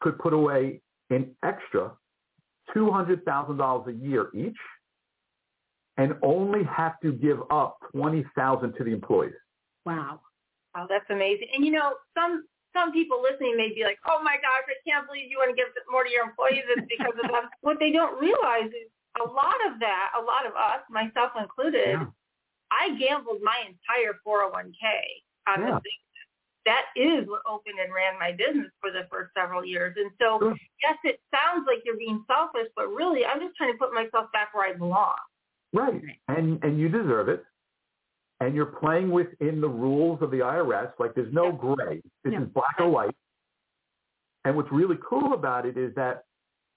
could 0.00 0.18
put 0.18 0.32
away 0.32 0.80
an 1.10 1.30
extra 1.44 1.92
$200,000 2.74 3.86
a 3.86 3.92
year 3.92 4.28
each 4.34 4.56
and 5.96 6.14
only 6.22 6.64
have 6.64 6.98
to 7.00 7.12
give 7.12 7.38
up 7.50 7.78
20000 7.94 8.72
to 8.74 8.84
the 8.84 8.90
employees. 8.90 9.34
Wow. 9.84 10.20
Oh, 10.76 10.86
that's 10.88 11.08
amazing. 11.08 11.48
And 11.54 11.64
you 11.64 11.72
know, 11.72 11.94
some 12.14 12.44
some 12.74 12.92
people 12.92 13.22
listening 13.22 13.56
may 13.56 13.72
be 13.72 13.84
like, 13.84 13.98
"Oh 14.04 14.20
my 14.22 14.36
gosh, 14.36 14.68
I 14.68 14.76
can't 14.84 15.06
believe 15.06 15.30
you 15.30 15.38
want 15.38 15.48
to 15.48 15.56
give 15.56 15.72
more 15.88 16.04
to 16.04 16.10
your 16.10 16.24
employees." 16.24 16.64
It's 16.68 16.86
because 16.86 17.14
of 17.16 17.30
that. 17.30 17.48
What 17.62 17.78
they 17.80 17.90
don't 17.90 18.20
realize 18.20 18.68
is 18.68 18.92
a 19.20 19.24
lot 19.28 19.56
of 19.66 19.78
that, 19.80 20.12
a 20.18 20.22
lot 20.22 20.46
of 20.46 20.52
us, 20.54 20.80
myself 20.90 21.32
included, 21.38 21.88
Yeah. 22.00 22.06
I 22.70 22.90
gambled 22.98 23.42
my 23.42 23.56
entire 23.66 24.14
401k 24.24 25.22
on 25.46 25.60
Yeah. 25.60 25.66
this 25.74 25.82
thing. 25.82 25.92
That 26.66 26.86
is 26.96 27.28
what 27.28 27.42
opened 27.46 27.78
and 27.78 27.94
ran 27.94 28.18
my 28.18 28.32
business 28.32 28.72
for 28.80 28.90
the 28.90 29.04
first 29.04 29.32
several 29.34 29.64
years. 29.64 29.96
And 29.96 30.10
so, 30.20 30.40
Sure. 30.40 30.56
yes, 30.82 30.98
it 31.04 31.20
sounds 31.32 31.64
like 31.66 31.84
you're 31.84 31.96
being 31.96 32.24
selfish, 32.26 32.68
but 32.74 32.88
really, 32.88 33.24
I'm 33.24 33.38
just 33.40 33.56
trying 33.56 33.72
to 33.72 33.78
put 33.78 33.94
myself 33.94 34.32
back 34.32 34.52
where 34.52 34.66
I 34.66 34.72
belong. 34.72 35.16
Right. 35.72 36.02
And 36.28 36.62
and 36.64 36.78
you 36.78 36.88
deserve 36.88 37.28
it. 37.28 37.44
And 38.40 38.54
you're 38.54 38.66
playing 38.66 39.10
within 39.10 39.60
the 39.60 39.68
rules 39.68 40.20
of 40.22 40.30
the 40.30 40.42
IRS. 40.42 40.92
Like 40.98 41.14
there's 41.14 41.32
no 41.32 41.52
gray. 41.52 42.02
This 42.24 42.32
Yeah. 42.32 42.42
is 42.42 42.48
black 42.48 42.80
or 42.80 42.88
white. 42.88 43.16
And 44.44 44.56
what's 44.56 44.70
really 44.72 44.98
cool 44.98 45.34
about 45.34 45.66
it 45.66 45.76
is 45.76 45.94
that 45.94 46.24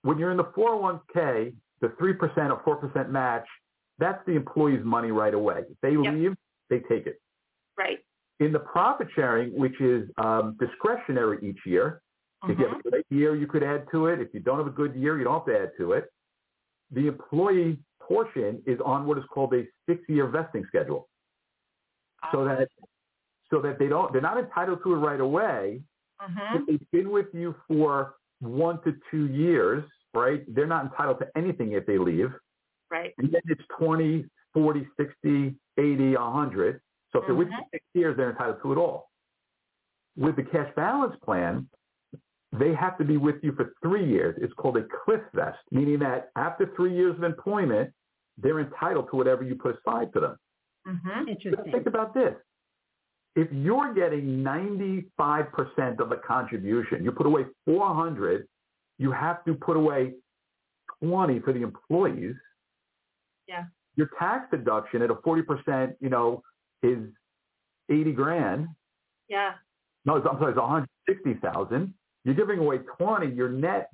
when 0.03 0.17
you're 0.19 0.31
in 0.31 0.37
the 0.37 0.45
401k, 0.45 1.53
the 1.81 1.89
3% 1.89 2.51
or 2.65 2.79
4% 2.79 3.09
match, 3.09 3.47
that's 3.97 4.23
the 4.25 4.33
employee's 4.33 4.83
money 4.83 5.11
right 5.11 5.33
away. 5.33 5.63
If 5.69 5.79
they 5.81 5.91
Yep. 5.91 6.13
leave, 6.13 6.37
they 6.69 6.79
take 6.81 7.05
it. 7.07 7.21
Right. 7.77 7.99
In 8.39 8.51
the 8.53 8.59
profit 8.59 9.07
sharing, 9.15 9.53
which 9.57 9.79
is 9.81 10.09
um, 10.17 10.55
discretionary 10.59 11.39
each 11.41 11.65
year, 11.65 12.01
if 12.47 12.57
you 12.57 12.67
have 12.67 12.79
a 12.79 12.89
good 12.89 13.03
year, 13.09 13.35
you 13.35 13.47
could 13.47 13.63
add 13.63 13.85
to 13.91 14.07
it. 14.07 14.21
If 14.21 14.33
you 14.33 14.39
don't 14.39 14.57
have 14.57 14.67
a 14.67 14.71
good 14.71 14.95
year, 14.95 15.17
you 15.17 15.25
don't 15.25 15.39
have 15.39 15.45
to 15.47 15.59
add 15.59 15.71
to 15.77 15.91
it. 15.93 16.09
The 16.91 17.07
employee 17.07 17.77
portion 18.01 18.63
is 18.65 18.79
on 18.79 19.05
what 19.05 19.17
is 19.17 19.25
called 19.25 19.53
a 19.53 19.67
six-year 19.87 20.27
vesting 20.27 20.65
schedule, 20.67 21.09
so 22.31 22.45
that 22.45 22.69
so 23.51 23.61
that 23.61 23.77
they 23.77 23.87
don't 23.87 24.13
they're 24.13 24.21
not 24.21 24.37
entitled 24.37 24.81
to 24.83 24.93
it 24.93 24.97
right 24.97 25.19
away. 25.19 25.81
Mhm. 26.21 26.55
If 26.61 26.65
they've 26.67 26.91
been 26.91 27.11
with 27.11 27.27
you 27.33 27.55
for 27.67 28.15
one 28.39 28.81
to 28.83 28.95
two 29.11 29.27
years, 29.27 29.83
right? 30.13 30.43
They're 30.53 30.67
not 30.67 30.85
entitled 30.85 31.19
to 31.19 31.27
anything 31.37 31.73
if 31.73 31.85
they 31.85 31.97
leave. 31.97 32.29
Right. 32.91 33.13
And 33.17 33.31
then 33.31 33.41
it's 33.45 33.61
20, 33.77 34.25
40, 34.53 34.87
60, 34.97 35.55
80, 35.77 36.15
100. 36.15 36.81
So 37.11 37.19
if 37.19 37.25
they're 37.27 37.35
with 37.35 37.47
you 37.49 37.53
Mhm. 37.57 37.69
six 37.71 37.85
years, 37.93 38.17
they're 38.17 38.31
entitled 38.31 38.61
to 38.63 38.71
it 38.73 38.77
all. 38.77 39.11
With 40.17 40.35
the 40.35 40.43
cash 40.43 40.73
balance 40.75 41.15
plan, 41.23 41.69
they 42.51 42.73
have 42.73 42.97
to 42.97 43.05
be 43.05 43.17
with 43.17 43.43
you 43.43 43.53
for 43.53 43.73
three 43.81 44.05
years. 44.05 44.37
It's 44.41 44.53
called 44.53 44.77
a 44.77 44.83
cliff 45.05 45.21
vest, 45.33 45.59
meaning 45.71 45.99
that 45.99 46.31
after 46.35 46.67
three 46.75 46.95
years 46.95 47.15
of 47.15 47.23
employment, 47.23 47.93
they're 48.37 48.59
entitled 48.59 49.09
to 49.11 49.15
whatever 49.17 49.43
you 49.43 49.55
put 49.55 49.77
aside 49.79 50.11
for 50.13 50.19
them. 50.21 50.37
Mhm. 50.87 51.25
But 51.25 51.29
Interesting. 51.29 51.71
think 51.71 51.87
about 51.87 52.13
this. 52.13 52.35
If 53.35 53.51
you're 53.51 53.93
getting 53.93 54.43
95% 54.43 55.99
of 55.99 56.09
the 56.09 56.17
contribution, 56.17 57.03
you 57.03 57.11
put 57.11 57.27
away 57.27 57.45
400, 57.65 58.47
you 58.99 59.11
have 59.11 59.43
to 59.45 59.55
put 59.55 59.77
away 59.77 60.13
20 61.01 61.39
for 61.39 61.53
the 61.53 61.63
employees. 61.63 62.35
Yeah. 63.47 63.63
Your 63.95 64.09
tax 64.19 64.45
deduction 64.51 65.01
at 65.01 65.09
a 65.09 65.15
40%, 65.15 65.95
you 65.99 66.09
know, 66.09 66.43
is 66.83 66.99
80 67.89 68.11
grand. 68.11 68.67
Yeah. 69.27 69.53
No, 70.05 70.17
it's, 70.17 70.27
I'm 70.29 70.37
sorry, 70.37 70.51
it's 70.51 70.59
160,000. 70.59 71.93
You're 72.25 72.35
giving 72.35 72.59
away 72.59 72.79
20. 72.97 73.33
Your 73.33 73.49
net 73.49 73.89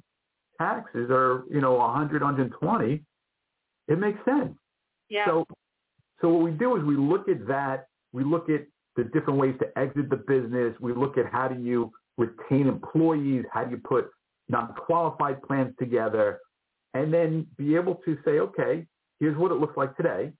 taxes 0.59 1.09
are, 1.11 1.43
you 1.49 1.61
know, 1.61 1.73
100, 1.73 2.21
120. 2.21 3.03
It 3.87 3.99
makes 3.99 4.19
sense. 4.25 4.53
Yeah. 5.09 5.25
So, 5.27 5.45
so 6.21 6.29
what 6.29 6.43
we 6.43 6.51
do 6.51 6.75
is 6.77 6.83
we 6.83 6.97
look 6.97 7.29
at 7.29 7.47
that. 7.47 7.87
We 8.11 8.23
look 8.23 8.49
at 8.49 8.65
the 8.95 9.03
different 9.03 9.39
ways 9.39 9.55
to 9.59 9.77
exit 9.77 10.09
the 10.09 10.15
business. 10.15 10.73
We 10.79 10.93
look 10.93 11.17
at 11.17 11.25
how 11.31 11.47
do 11.47 11.61
you 11.61 11.91
retain 12.17 12.67
employees? 12.67 13.45
How 13.51 13.65
do 13.65 13.71
you 13.71 13.81
put 13.83 14.09
non-qualified 14.49 15.41
plans 15.43 15.73
together? 15.79 16.39
And 16.93 17.13
then 17.13 17.47
be 17.58 17.75
able 17.75 17.95
to 18.05 18.17
say, 18.23 18.39
okay, 18.39 18.86
here's 19.19 19.38
what 19.38 19.51
it 19.51 19.55
looks 19.55 19.75
like 19.77 19.95
today. 19.97 20.31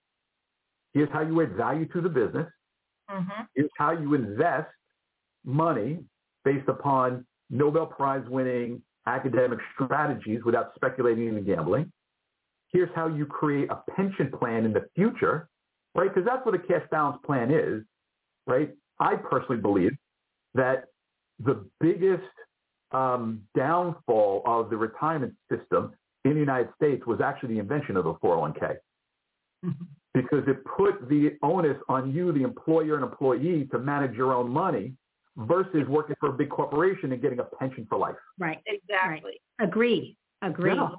Here's 0.94 1.10
how 1.12 1.22
you 1.22 1.42
add 1.42 1.54
value 1.56 1.86
to 1.88 2.02
the 2.02 2.10
business. 2.10 2.48
mhm. 3.12 3.48
Here's 3.54 3.70
how 3.78 3.92
you 3.92 4.14
invest 4.14 4.70
money 5.44 6.00
based 6.44 6.68
upon 6.68 7.26
Nobel 7.50 7.86
Prize 7.86 8.28
winning 8.30 8.82
academic 9.06 9.60
strategies 9.74 10.44
without 10.44 10.74
speculating 10.76 11.28
and 11.30 11.46
gambling. 11.46 11.92
Here's 12.72 12.90
how 12.96 13.08
you 13.08 13.26
create 13.26 13.70
a 13.70 13.84
pension 13.92 14.32
plan 14.32 14.66
in 14.66 14.74
the 14.74 14.88
future, 14.96 15.48
right? 15.94 16.14
Because 16.14 16.26
that's 16.26 16.46
what 16.46 16.56
a 16.56 16.60
cash 16.60 16.84
balance 16.90 17.18
plan 17.26 17.52
is, 17.52 17.84
right? 18.48 18.72
I 19.00 19.16
personally 19.16 19.62
believe 19.62 19.92
that 20.56 20.86
the 21.40 21.66
biggest 21.80 22.24
um, 22.96 23.42
downfall 23.56 24.42
of 24.46 24.70
the 24.70 24.78
retirement 24.78 25.34
system 25.50 25.94
in 26.24 26.34
the 26.34 26.40
United 26.40 26.70
States 26.76 27.06
was 27.06 27.20
actually 27.22 27.56
the 27.56 27.60
invention 27.60 27.98
of 27.98 28.06
the 28.06 28.14
401k 28.16 28.76
because 30.14 30.44
it 30.48 30.58
put 30.66 31.10
the 31.10 31.38
onus 31.44 31.78
on 31.90 32.14
you, 32.14 32.32
the 32.32 32.44
employer 32.44 32.96
and 32.96 33.04
employee, 33.04 33.68
to 33.72 33.80
manage 33.80 34.16
your 34.16 34.34
own 34.34 34.50
money 34.50 34.94
versus 35.38 35.86
working 35.90 36.16
for 36.20 36.30
a 36.30 36.34
big 36.34 36.50
corporation 36.50 37.12
and 37.12 37.22
getting 37.22 37.40
a 37.40 37.44
pension 37.44 37.86
for 37.90 37.98
life. 37.98 38.16
Right. 38.40 38.60
Exactly. 38.66 39.42
Agreed. 39.60 40.16
Agreed. 40.42 40.76
Yeah. 40.76 40.90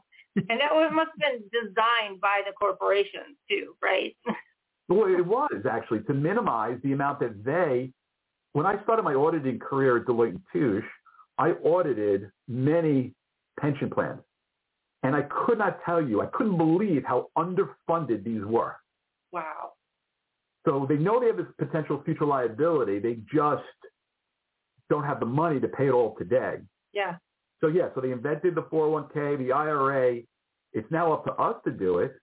And 0.50 0.60
that 0.60 0.74
was, 0.74 0.90
must 0.92 1.10
have 1.18 1.40
been 1.40 1.42
designed 1.50 2.20
by 2.20 2.42
the 2.46 2.52
corporations 2.52 3.36
too, 3.48 3.74
right? 3.82 4.14
Well, 4.88 5.12
it 5.12 5.26
was 5.26 5.64
actually 5.68 6.02
to 6.04 6.14
minimize 6.14 6.78
the 6.84 6.92
amount 6.92 7.18
that 7.18 7.44
they, 7.44 7.90
when 8.52 8.66
I 8.66 8.80
started 8.84 9.02
my 9.02 9.14
auditing 9.14 9.58
career 9.58 9.96
at 9.96 10.04
Deloitte 10.04 10.28
and 10.28 10.40
Touche, 10.52 10.84
I 11.38 11.50
audited 11.50 12.30
many 12.48 13.14
pension 13.60 13.90
plans. 13.90 14.20
And 15.02 15.14
I 15.14 15.22
could 15.22 15.58
not 15.58 15.78
tell 15.84 16.00
you, 16.00 16.20
I 16.20 16.26
couldn't 16.26 16.56
believe 16.56 17.04
how 17.04 17.28
underfunded 17.36 18.24
these 18.24 18.44
were. 18.44 18.76
wow. 19.32 19.72
So 20.66 20.84
they 20.88 20.96
know 20.96 21.20
they 21.20 21.28
have 21.28 21.36
this 21.36 21.46
potential 21.58 22.02
future 22.04 22.24
liability. 22.24 22.98
They 22.98 23.18
just 23.32 23.62
don't 24.90 25.04
have 25.04 25.20
the 25.20 25.26
money 25.26 25.60
to 25.60 25.68
pay 25.68 25.86
it 25.86 25.92
all 25.92 26.16
today. 26.18 26.56
Yeah. 26.92 27.16
So 27.60 27.68
yeah, 27.68 27.88
so 27.94 28.00
they 28.00 28.10
invented 28.10 28.56
the 28.56 28.62
401k, 28.62 29.38
the 29.38 29.52
IRA. 29.52 30.22
It's 30.72 30.90
now 30.90 31.12
up 31.12 31.24
to 31.26 31.32
us 31.34 31.54
to 31.66 31.70
do 31.70 31.98
it. 31.98 32.16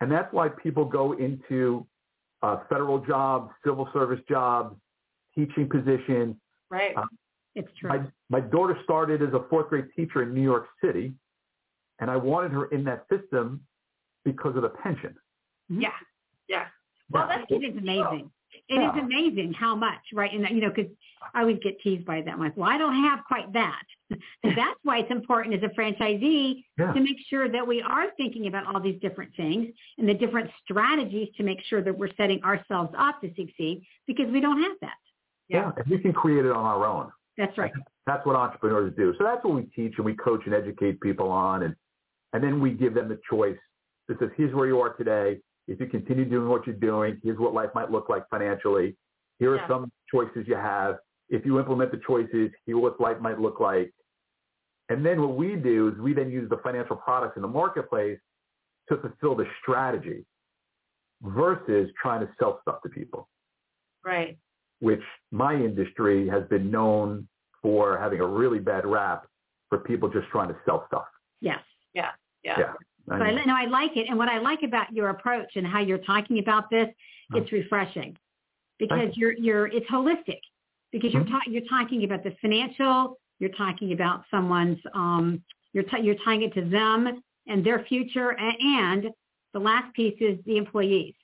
And 0.00 0.12
that's 0.12 0.30
why 0.32 0.48
people 0.48 0.84
go 0.84 1.12
into 1.12 1.86
uh, 2.42 2.58
federal 2.68 2.98
jobs, 2.98 3.50
civil 3.64 3.88
service 3.92 4.20
jobs, 4.28 4.76
teaching 5.34 5.68
positions. 5.68 6.36
Right. 6.70 6.96
Uh, 6.96 7.02
It's 7.58 7.68
true. 7.78 7.88
My, 7.90 8.00
my 8.30 8.40
daughter 8.40 8.78
started 8.84 9.20
as 9.22 9.32
a 9.34 9.44
fourth 9.50 9.68
grade 9.68 9.86
teacher 9.96 10.22
in 10.22 10.32
New 10.32 10.42
York 10.42 10.66
City, 10.82 11.12
and 11.98 12.08
I 12.10 12.16
wanted 12.16 12.52
her 12.52 12.66
in 12.66 12.84
that 12.84 13.04
system 13.10 13.60
because 14.24 14.54
of 14.56 14.62
the 14.62 14.68
pension. 14.68 15.14
Mhm. 15.70 15.82
Yeah. 15.82 15.92
Yeah. 16.48 16.66
Well, 17.10 17.26
Yeah. 17.28 17.38
that's 17.38 17.50
It 17.50 17.64
is 17.64 17.76
amazing. 17.76 18.30
It 18.68 18.74
is 18.74 18.78
Yeah. 18.94 19.00
amazing 19.00 19.52
how 19.54 19.74
much, 19.74 20.00
right? 20.12 20.32
And 20.32 20.48
you 20.50 20.60
know, 20.62 20.70
because 20.70 20.90
I 21.34 21.40
always 21.40 21.58
get 21.58 21.80
teased 21.80 22.06
by 22.06 22.22
that. 22.22 22.32
I'm 22.32 22.38
like, 22.40 22.56
well, 22.56 22.70
I 22.70 22.78
don't 22.78 22.94
have 22.94 23.24
quite 23.24 23.52
that. 23.52 23.82
so 24.12 24.50
that's 24.54 24.78
why 24.84 24.98
it's 24.98 25.10
important 25.10 25.54
as 25.54 25.62
a 25.62 25.68
franchisee 25.74 26.64
Yeah. 26.78 26.92
to 26.92 27.00
make 27.00 27.18
sure 27.28 27.48
that 27.48 27.66
we 27.66 27.82
are 27.82 28.10
thinking 28.16 28.46
about 28.46 28.66
all 28.66 28.80
these 28.80 29.00
different 29.00 29.34
things 29.34 29.74
and 29.98 30.08
the 30.08 30.14
different 30.14 30.50
strategies 30.62 31.28
to 31.36 31.42
make 31.42 31.60
sure 31.62 31.82
that 31.82 31.96
we're 31.96 32.14
setting 32.14 32.42
ourselves 32.44 32.94
up 32.96 33.20
to 33.22 33.28
succeed 33.34 33.84
because 34.06 34.28
we 34.30 34.40
don't 34.40 34.62
have 34.62 34.76
that. 34.80 34.96
Yeah. 35.48 35.72
And 35.76 35.86
we 35.86 35.98
can 35.98 36.12
create 36.12 36.44
it 36.44 36.52
on 36.52 36.64
our 36.64 36.86
own. 36.86 37.10
That's 37.38 37.56
right. 37.56 37.72
That's 38.06 38.24
what 38.26 38.36
entrepreneurs 38.36 38.94
do. 38.96 39.14
So 39.18 39.24
that's 39.24 39.44
what 39.44 39.54
we 39.54 39.64
teach 39.76 39.92
and 39.98 40.04
we 40.06 40.14
coach 40.14 40.40
and 40.46 40.54
educate 40.54 40.98
people 41.02 41.30
on. 41.30 41.64
And, 41.64 41.76
and 42.32 42.42
then 42.42 42.58
we 42.58 42.70
give 42.70 42.94
them 42.94 43.06
the 43.06 43.20
choice 43.28 43.58
that 44.08 44.18
says, 44.18 44.30
here's 44.34 44.54
where 44.54 44.66
you 44.66 44.80
are 44.80 44.94
today. 44.94 45.40
If 45.66 45.78
you 45.78 45.84
continue 45.86 46.24
doing 46.24 46.48
what 46.48 46.66
you're 46.66 46.74
doing, 46.76 47.20
here's 47.22 47.38
what 47.38 47.52
life 47.52 47.68
might 47.74 47.90
look 47.90 48.08
like 48.08 48.22
financially. 48.30 48.96
Here 49.38 49.52
are 49.52 49.56
Yeah. 49.56 49.68
some 49.68 49.92
choices 50.10 50.48
you 50.48 50.54
have. 50.54 50.96
If 51.28 51.44
you 51.44 51.58
implement 51.58 51.90
the 51.90 51.98
choices, 51.98 52.50
here's 52.64 52.78
what 52.78 52.98
life 52.98 53.20
might 53.20 53.38
look 53.38 53.60
like. 53.60 53.92
And 54.88 55.04
then 55.04 55.20
what 55.20 55.36
we 55.36 55.54
do 55.54 55.88
is 55.88 55.98
we 55.98 56.14
then 56.14 56.30
use 56.30 56.48
the 56.48 56.56
financial 56.64 56.96
products 56.96 57.36
in 57.36 57.42
the 57.42 57.48
marketplace 57.48 58.18
to 58.88 58.96
fulfill 58.96 59.34
the 59.34 59.46
strategy 59.60 60.24
versus 61.20 61.90
trying 62.00 62.26
to 62.26 62.32
sell 62.38 62.58
stuff 62.62 62.80
to 62.84 62.88
people 62.88 63.28
right. 64.08 64.38
Which 64.80 65.02
my 65.30 65.54
industry 65.54 66.28
has 66.28 66.44
been 66.48 66.70
known 66.70 67.26
for 67.62 67.98
having 67.98 68.20
a 68.20 68.26
really 68.26 68.58
bad 68.58 68.86
rap 68.86 69.26
for 69.68 69.78
people 69.78 70.08
just 70.08 70.28
trying 70.28 70.48
to 70.48 70.56
sell 70.64 70.84
stuff. 70.86 71.04
Yes. 71.40 71.60
Yeah. 71.94 72.10
Yeah. 72.44 72.58
Yeah. 72.58 72.72
I 73.10 73.18
So 73.18 73.24
I, 73.24 73.34
mean, 73.34 73.46
no, 73.46 73.54
I 73.56 73.64
like 73.66 73.96
it. 73.96 74.06
And 74.08 74.16
what 74.18 74.28
I 74.28 74.38
like 74.38 74.62
about 74.62 74.92
your 74.92 75.10
approach 75.10 75.56
and 75.56 75.66
how 75.66 75.80
you're 75.80 75.98
talking 75.98 76.38
about 76.38 76.70
this, 76.70 76.88
Uh-huh. 76.88 77.38
it's 77.42 77.52
refreshing 77.52 78.16
because 78.78 78.98
Thank 78.98 79.16
you're, 79.16 79.32
you're, 79.32 79.66
it's 79.66 79.86
holistic 79.88 80.40
because 80.92 81.12
you're, 81.12 81.24
Mhm. 81.24 81.30
ta- 81.30 81.50
you're 81.50 81.66
talking 81.68 82.04
about 82.04 82.22
the 82.22 82.30
financial, 82.40 83.18
you're 83.40 83.50
talking 83.50 83.92
about 83.92 84.24
someone's, 84.30 84.78
um, 84.94 85.42
you're, 85.72 85.84
t- 85.84 86.00
you're 86.02 86.14
tying 86.24 86.42
it 86.42 86.54
to 86.54 86.62
them 86.62 87.22
and 87.46 87.64
their 87.64 87.84
future. 87.84 88.30
a- 88.30 88.56
And 88.62 89.10
the 89.52 89.58
last 89.60 89.92
piece 89.94 90.16
is 90.20 90.38
the 90.44 90.56
employees. 90.56 91.14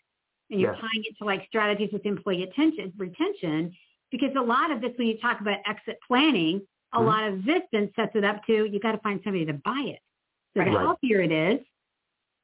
And 0.51 0.61
you're 0.61 0.73
Yes. 0.73 0.81
tying 0.81 1.05
it 1.05 1.17
to 1.19 1.25
like 1.25 1.47
strategies 1.47 1.91
with 1.93 2.05
employee 2.07 2.43
attention, 2.43 2.93
retention, 2.97 3.75
because 4.11 4.35
a 4.37 4.41
lot 4.41 4.71
of 4.71 4.81
this, 4.81 4.93
when 4.97 5.09
you 5.09 5.19
talk 5.19 5.41
about 5.41 5.59
exit 5.67 5.99
planning, 6.07 6.67
a 6.93 6.99
Mhm. 6.99 7.05
lot 7.07 7.25
of 7.25 7.45
this 7.45 7.63
then 7.73 7.93
sets 7.97 8.15
it 8.15 8.25
up 8.25 8.45
to, 8.47 8.65
you 8.67 8.79
got 8.79 8.93
to 8.93 8.99
find 8.99 9.21
somebody 9.25 9.45
to 9.47 9.55
buy 9.55 9.81
it. 9.87 10.01
So 10.57 10.63
the 10.65 10.71
healthier 10.71 11.21
it 11.23 11.33
is, 11.33 11.61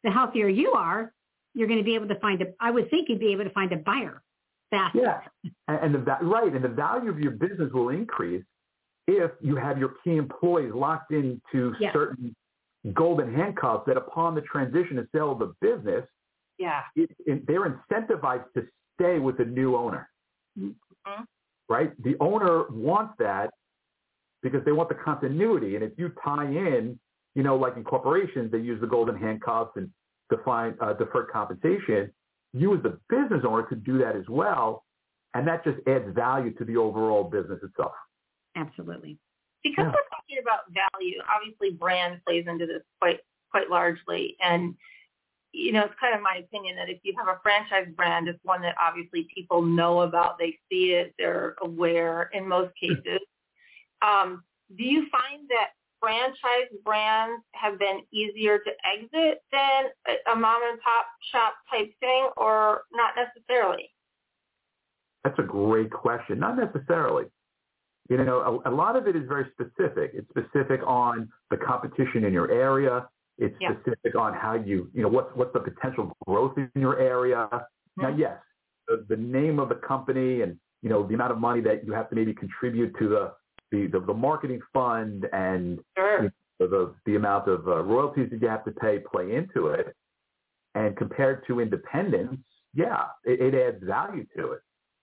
the 0.03 0.11
healthier 0.11 0.49
you 0.49 0.73
are, 0.73 1.13
you're 1.55 1.69
going 1.69 1.79
to 1.79 1.85
be 1.85 1.95
able 1.95 2.09
to 2.09 2.17
find 2.17 2.41
a, 2.43 2.53
I 2.59 2.71
would 2.71 2.91
think 2.91 3.09
you'd 3.09 3.21
be 3.21 3.33
able 3.33 3.45
to 3.45 3.51
find 3.51 3.71
a 3.73 3.77
buyer 3.77 4.23
faster. 4.71 4.99
yeah. 4.99 5.21
And, 5.69 5.95
and 5.97 6.07
the 6.07 6.17
right, 6.23 6.53
and 6.53 6.65
the 6.65 6.69
value 6.69 7.11
of 7.11 7.21
your 7.21 7.33
business 7.33 7.73
will 7.73 7.91
increase 7.91 8.45
if 9.07 9.31
you 9.41 9.57
have 9.57 9.79
your 9.79 9.95
key 10.03 10.17
employees 10.17 10.73
locked 10.73 11.13
into 11.13 11.75
Yeah. 11.79 11.93
certain 11.93 12.35
golden 12.95 13.33
handcuffs 13.35 13.85
that 13.87 13.97
upon 13.97 14.35
the 14.35 14.41
transition 14.43 14.99
and 14.99 15.09
sale 15.13 15.33
of 15.33 15.39
the 15.39 15.55
business, 15.61 16.07
Yeah. 16.61 16.83
it, 16.95 17.11
it, 17.27 17.47
they're 17.49 17.69
incentivized 17.91 18.45
to 18.55 18.67
stay 19.01 19.19
with 19.19 19.39
the 19.39 19.45
new 19.47 19.75
owner. 19.77 20.09
Mhm. 20.59 20.75
Right? 21.69 21.91
The 22.03 22.17
owner 22.21 22.65
wants 22.71 23.15
that 23.19 23.51
because 24.43 24.65
they 24.65 24.73
want 24.73 24.89
the 24.91 24.95
continuity. 24.97 25.75
And 25.77 25.85
if 25.85 25.93
you 25.97 26.13
tie 26.25 26.45
in, 26.47 26.99
you 27.35 27.43
know, 27.43 27.57
like 27.57 27.77
in 27.77 27.85
corporations, 27.85 28.53
they 28.53 28.59
use 28.59 28.81
the 28.81 28.87
golden 28.87 29.17
handcuffs 29.17 29.73
and 29.77 29.91
define 30.31 30.75
uh, 30.81 30.93
deferred 30.95 31.29
compensation. 31.33 32.13
You 32.53 32.77
as 32.77 32.83
the 32.83 32.99
business 33.09 33.43
owner 33.47 33.63
could 33.63 33.85
do 33.85 33.99
that 33.99 34.17
as 34.17 34.29
well. 34.29 34.85
And 35.35 35.47
that 35.47 35.63
just 35.65 35.79
adds 35.87 36.13
value 36.15 36.53
to 36.55 36.65
the 36.65 36.77
overall 36.77 37.25
business 37.25 37.61
itself. 37.63 37.93
Absolutely. 38.57 39.17
because 39.63 39.85
Yeah. 39.85 39.93
we're 39.93 40.09
talking 40.17 40.39
about 40.43 40.61
value, 40.73 41.19
obviously 41.35 41.71
brand 41.71 42.21
plays 42.27 42.47
into 42.49 42.67
this 42.67 42.83
quite 43.01 43.21
quite 43.53 43.69
largely. 43.71 44.37
And 44.41 44.75
you 45.53 45.73
know, 45.73 45.85
it's 45.85 45.95
kind 46.01 46.15
of 46.15 46.23
my 46.23 46.37
opinion 46.37 46.77
that 46.77 46.89
if 46.89 46.99
you 47.03 47.15
have 47.19 47.29
a 47.29 47.41
franchise 47.43 47.89
brand, 47.97 48.29
it's 48.29 48.39
one 48.45 48.63
that 48.63 48.77
obviously 48.81 49.29
people 49.35 49.63
know 49.63 50.03
about, 50.03 50.39
they 50.39 50.59
see 50.71 50.93
it, 50.93 51.15
they're 51.19 51.57
aware 51.63 52.31
in 52.33 52.47
most 52.47 52.73
cases. 52.81 53.21
Um, 54.03 54.45
do 54.77 54.85
you 54.85 55.07
find 55.11 55.49
that 55.49 55.71
franchise 56.01 56.71
brands 56.85 57.43
have 57.53 57.79
been 57.79 58.01
easier 58.13 58.59
to 58.59 58.71
exit 58.87 59.43
than 59.53 59.85
a, 60.09 60.33
a 60.33 60.37
mom 60.37 60.63
and 60.71 60.81
pop 60.81 61.07
shop 61.33 61.55
type 61.71 61.93
thing, 62.01 62.31
or 62.37 62.83
not 62.93 63.13
necessarily? 63.17 63.91
That's 65.25 65.39
a 65.39 65.43
great 65.43 65.91
question. 65.91 66.39
Not 66.39 66.57
necessarily. 66.57 67.25
You 68.09 68.17
know, 68.17 68.63
a, 68.65 68.71
a 68.71 68.75
lot 68.75 68.97
of 68.97 69.07
it 69.07 69.15
is 69.15 69.23
very 69.29 69.47
specific. 69.53 70.13
It's 70.15 70.29
specific 70.31 70.81
on 70.87 71.29
the 71.51 71.57
competition 71.57 72.25
in 72.25 72.33
your 72.33 72.51
area. 72.51 73.07
It's 73.41 73.57
Yeah. 73.61 73.75
specific 73.81 74.15
on 74.15 74.35
how 74.35 74.55
you, 74.55 74.91
you 74.95 75.03
know, 75.03 75.09
what's 75.09 75.35
what's 75.35 75.53
the 75.53 75.61
potential 75.61 76.13
growth 76.27 76.57
in 76.59 76.71
your 76.75 76.99
area. 76.99 77.49
Now, 77.97 78.09
yes, 78.25 78.39
the, 78.87 79.05
the 79.09 79.17
name 79.17 79.59
of 79.59 79.69
the 79.71 79.77
company 79.77 80.43
and 80.43 80.59
you 80.83 80.89
know 80.91 81.07
the 81.07 81.15
amount 81.15 81.33
of 81.33 81.39
money 81.39 81.61
that 81.63 81.85
you 81.87 81.93
have 81.93 82.09
to 82.11 82.15
maybe 82.15 82.35
contribute 82.35 82.93
to 82.99 83.09
the 83.09 83.33
the, 83.73 83.87
the, 83.87 84.01
the 84.01 84.15
marketing 84.15 84.61
fund 84.73 85.27
and 85.33 85.81
Sure. 85.97 86.33
the 86.59 86.67
the, 86.67 86.95
the 87.07 87.17
amount 87.17 87.49
of 87.49 87.67
uh, 87.67 87.83
royalties 87.83 88.29
that 88.31 88.41
you 88.43 88.49
have 88.49 88.65
to 88.67 88.73
pay 88.73 88.99
play 88.99 89.35
into 89.35 89.69
it. 89.69 89.97
And 90.75 90.97
compared 90.97 91.45
to 91.49 91.61
independence, 91.61 92.39
yeah, 92.75 93.07
it, 93.25 93.41
it 93.41 93.55
adds 93.55 93.83
value 93.83 94.25
to 94.37 94.53
it. 94.53 94.61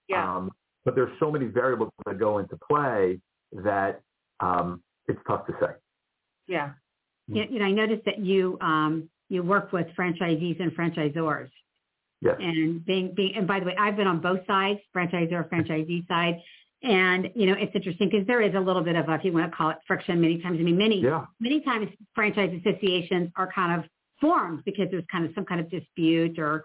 Yeah. 0.07 0.35
Um, 0.37 0.51
but 0.85 0.95
there's 0.95 1.11
so 1.19 1.29
many 1.31 1.47
variables 1.47 1.91
that 2.05 2.17
go 2.19 2.37
into 2.37 2.57
play 2.71 3.19
that 3.51 4.01
um, 4.39 4.81
it's 5.09 5.19
tough 5.27 5.45
to 5.47 5.53
say. 5.59 5.73
yeah. 6.47 6.71
You, 7.27 7.43
you 7.49 7.59
know, 7.59 7.65
I 7.65 7.71
noticed 7.71 8.05
that 8.05 8.19
you, 8.19 8.57
um, 8.61 9.09
you 9.29 9.43
work 9.43 9.71
with 9.73 9.87
franchisees 9.97 10.59
and 10.61 10.71
franchisors 10.75 11.49
Yes. 12.21 12.37
and 12.39 12.83
being, 12.83 13.13
being, 13.13 13.35
and 13.35 13.45
by 13.47 13.59
the 13.59 13.65
way, 13.67 13.75
I've 13.77 13.95
been 13.95 14.07
on 14.07 14.19
both 14.21 14.39
sides, 14.47 14.79
franchisor, 14.95 15.47
franchisee 15.49 16.07
side. 16.07 16.41
And, 16.83 17.29
you 17.35 17.45
know, 17.45 17.53
it's 17.53 17.75
interesting 17.75 18.09
because 18.09 18.25
there 18.25 18.41
is 18.41 18.55
a 18.55 18.59
little 18.59 18.81
bit 18.81 18.95
of 18.95 19.07
a, 19.09 19.13
if 19.15 19.23
you 19.23 19.33
want 19.33 19.51
to 19.51 19.55
call 19.55 19.69
it 19.71 19.77
friction 19.85 20.19
many 20.21 20.39
times. 20.41 20.57
I 20.59 20.63
mean, 20.63 20.77
many, 20.77 21.01
Yeah. 21.01 21.25
many 21.39 21.61
times 21.61 21.89
franchise 22.15 22.59
associations 22.65 23.31
are 23.35 23.51
kind 23.51 23.79
of 23.79 23.89
formed 24.21 24.63
because 24.65 24.89
there's 24.89 25.05
kind 25.11 25.25
of 25.25 25.31
some 25.35 25.45
kind 25.45 25.59
of 25.61 25.69
dispute 25.69 26.39
or, 26.39 26.63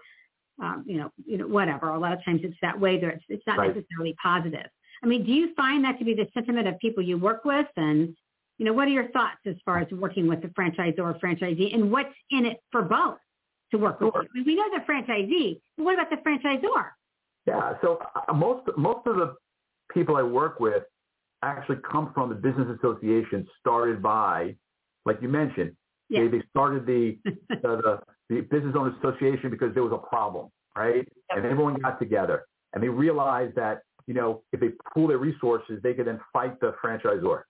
um, 0.61 0.83
you 0.87 0.97
know, 0.97 1.11
you 1.25 1.37
know, 1.37 1.47
whatever. 1.47 1.89
A 1.89 1.99
lot 1.99 2.13
of 2.13 2.23
times 2.23 2.41
it's 2.43 2.57
that 2.61 2.79
way. 2.79 2.99
There, 2.99 3.09
it's, 3.09 3.23
it's 3.29 3.45
not 3.45 3.57
Right. 3.59 3.75
necessarily 3.75 4.15
positive. 4.21 4.67
I 5.03 5.07
mean, 5.07 5.23
do 5.25 5.31
you 5.33 5.53
find 5.55 5.83
that 5.83 5.99
to 5.99 6.05
be 6.05 6.13
the 6.13 6.27
sentiment 6.33 6.67
of 6.67 6.79
people 6.79 7.03
you 7.03 7.17
work 7.17 7.43
with? 7.43 7.67
And, 7.75 8.15
you 8.57 8.65
know, 8.65 8.73
what 8.73 8.87
are 8.87 8.91
your 8.91 9.09
thoughts 9.09 9.39
as 9.45 9.55
far 9.65 9.79
as 9.79 9.91
working 9.91 10.27
with 10.27 10.41
the 10.41 10.49
franchisor 10.49 10.99
or 10.99 11.13
franchisee 11.15 11.73
and 11.73 11.91
what's 11.91 12.13
in 12.31 12.45
it 12.45 12.57
for 12.71 12.81
both 12.81 13.17
to 13.71 13.77
work 13.77 13.99
with? 13.99 14.13
Sure. 14.13 14.23
you? 14.23 14.29
I 14.29 14.37
mean, 14.37 14.45
we 14.45 14.55
know 14.55 14.69
the 14.73 14.83
franchisee, 14.91 15.59
but 15.77 15.83
what 15.83 15.93
about 15.95 16.09
the 16.09 16.17
franchisor? 16.17 16.89
Yeah. 17.45 17.73
So 17.81 17.99
uh, 18.15 18.33
most 18.33 18.67
most 18.77 19.05
of 19.07 19.15
the 19.15 19.35
people 19.91 20.15
I 20.15 20.23
work 20.23 20.59
with 20.59 20.83
actually 21.43 21.77
come 21.89 22.11
from 22.13 22.29
the 22.29 22.35
business 22.35 22.67
association 22.79 23.47
started 23.59 24.01
by, 24.01 24.55
like 25.05 25.17
you 25.21 25.27
mentioned, 25.27 25.75
Yeah. 26.09 26.21
they, 26.21 26.27
they 26.37 26.43
started 26.49 26.85
the, 26.85 27.17
the, 27.25 27.55
the 27.61 27.99
the 28.29 28.41
business 28.41 28.75
owners 28.77 28.93
association 28.99 29.49
because 29.49 29.73
there 29.73 29.83
was 29.83 29.91
a 29.91 30.07
problem, 30.07 30.47
right? 30.77 31.05
And 31.31 31.45
everyone 31.45 31.75
got 31.81 31.99
together 31.99 32.45
and 32.73 32.81
they 32.81 32.89
realized 32.89 33.55
that 33.55 33.81
you 34.07 34.13
know 34.13 34.43
if 34.51 34.59
they 34.59 34.69
pool 34.93 35.07
their 35.07 35.17
resources, 35.17 35.79
they 35.83 35.93
could 35.93 36.07
then 36.07 36.19
fight 36.31 36.59
the 36.59 36.73
franchisor. 36.83 37.43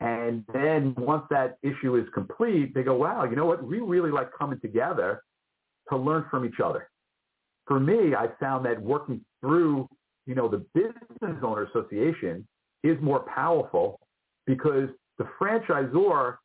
And 0.00 0.44
then 0.52 0.94
once 0.96 1.24
that 1.30 1.58
issue 1.62 1.96
is 1.96 2.06
complete, 2.14 2.74
they 2.74 2.82
go, 2.82 2.94
wow, 2.94 3.24
you 3.24 3.34
know 3.34 3.46
what? 3.46 3.64
We 3.64 3.80
really 3.80 4.10
like 4.10 4.30
coming 4.36 4.60
together 4.60 5.22
to 5.88 5.96
learn 5.96 6.24
from 6.30 6.44
each 6.44 6.60
other. 6.64 6.88
For 7.66 7.80
me, 7.80 8.14
I 8.14 8.28
found 8.38 8.64
that 8.66 8.80
working 8.80 9.20
through, 9.40 9.88
you 10.26 10.34
know, 10.34 10.48
the 10.48 10.64
business 10.74 11.36
owner 11.42 11.64
association 11.64 12.46
is 12.84 12.96
more 13.02 13.20
powerful 13.20 13.98
because 14.46 14.88
the 15.18 15.26
franchisor, 15.40 16.36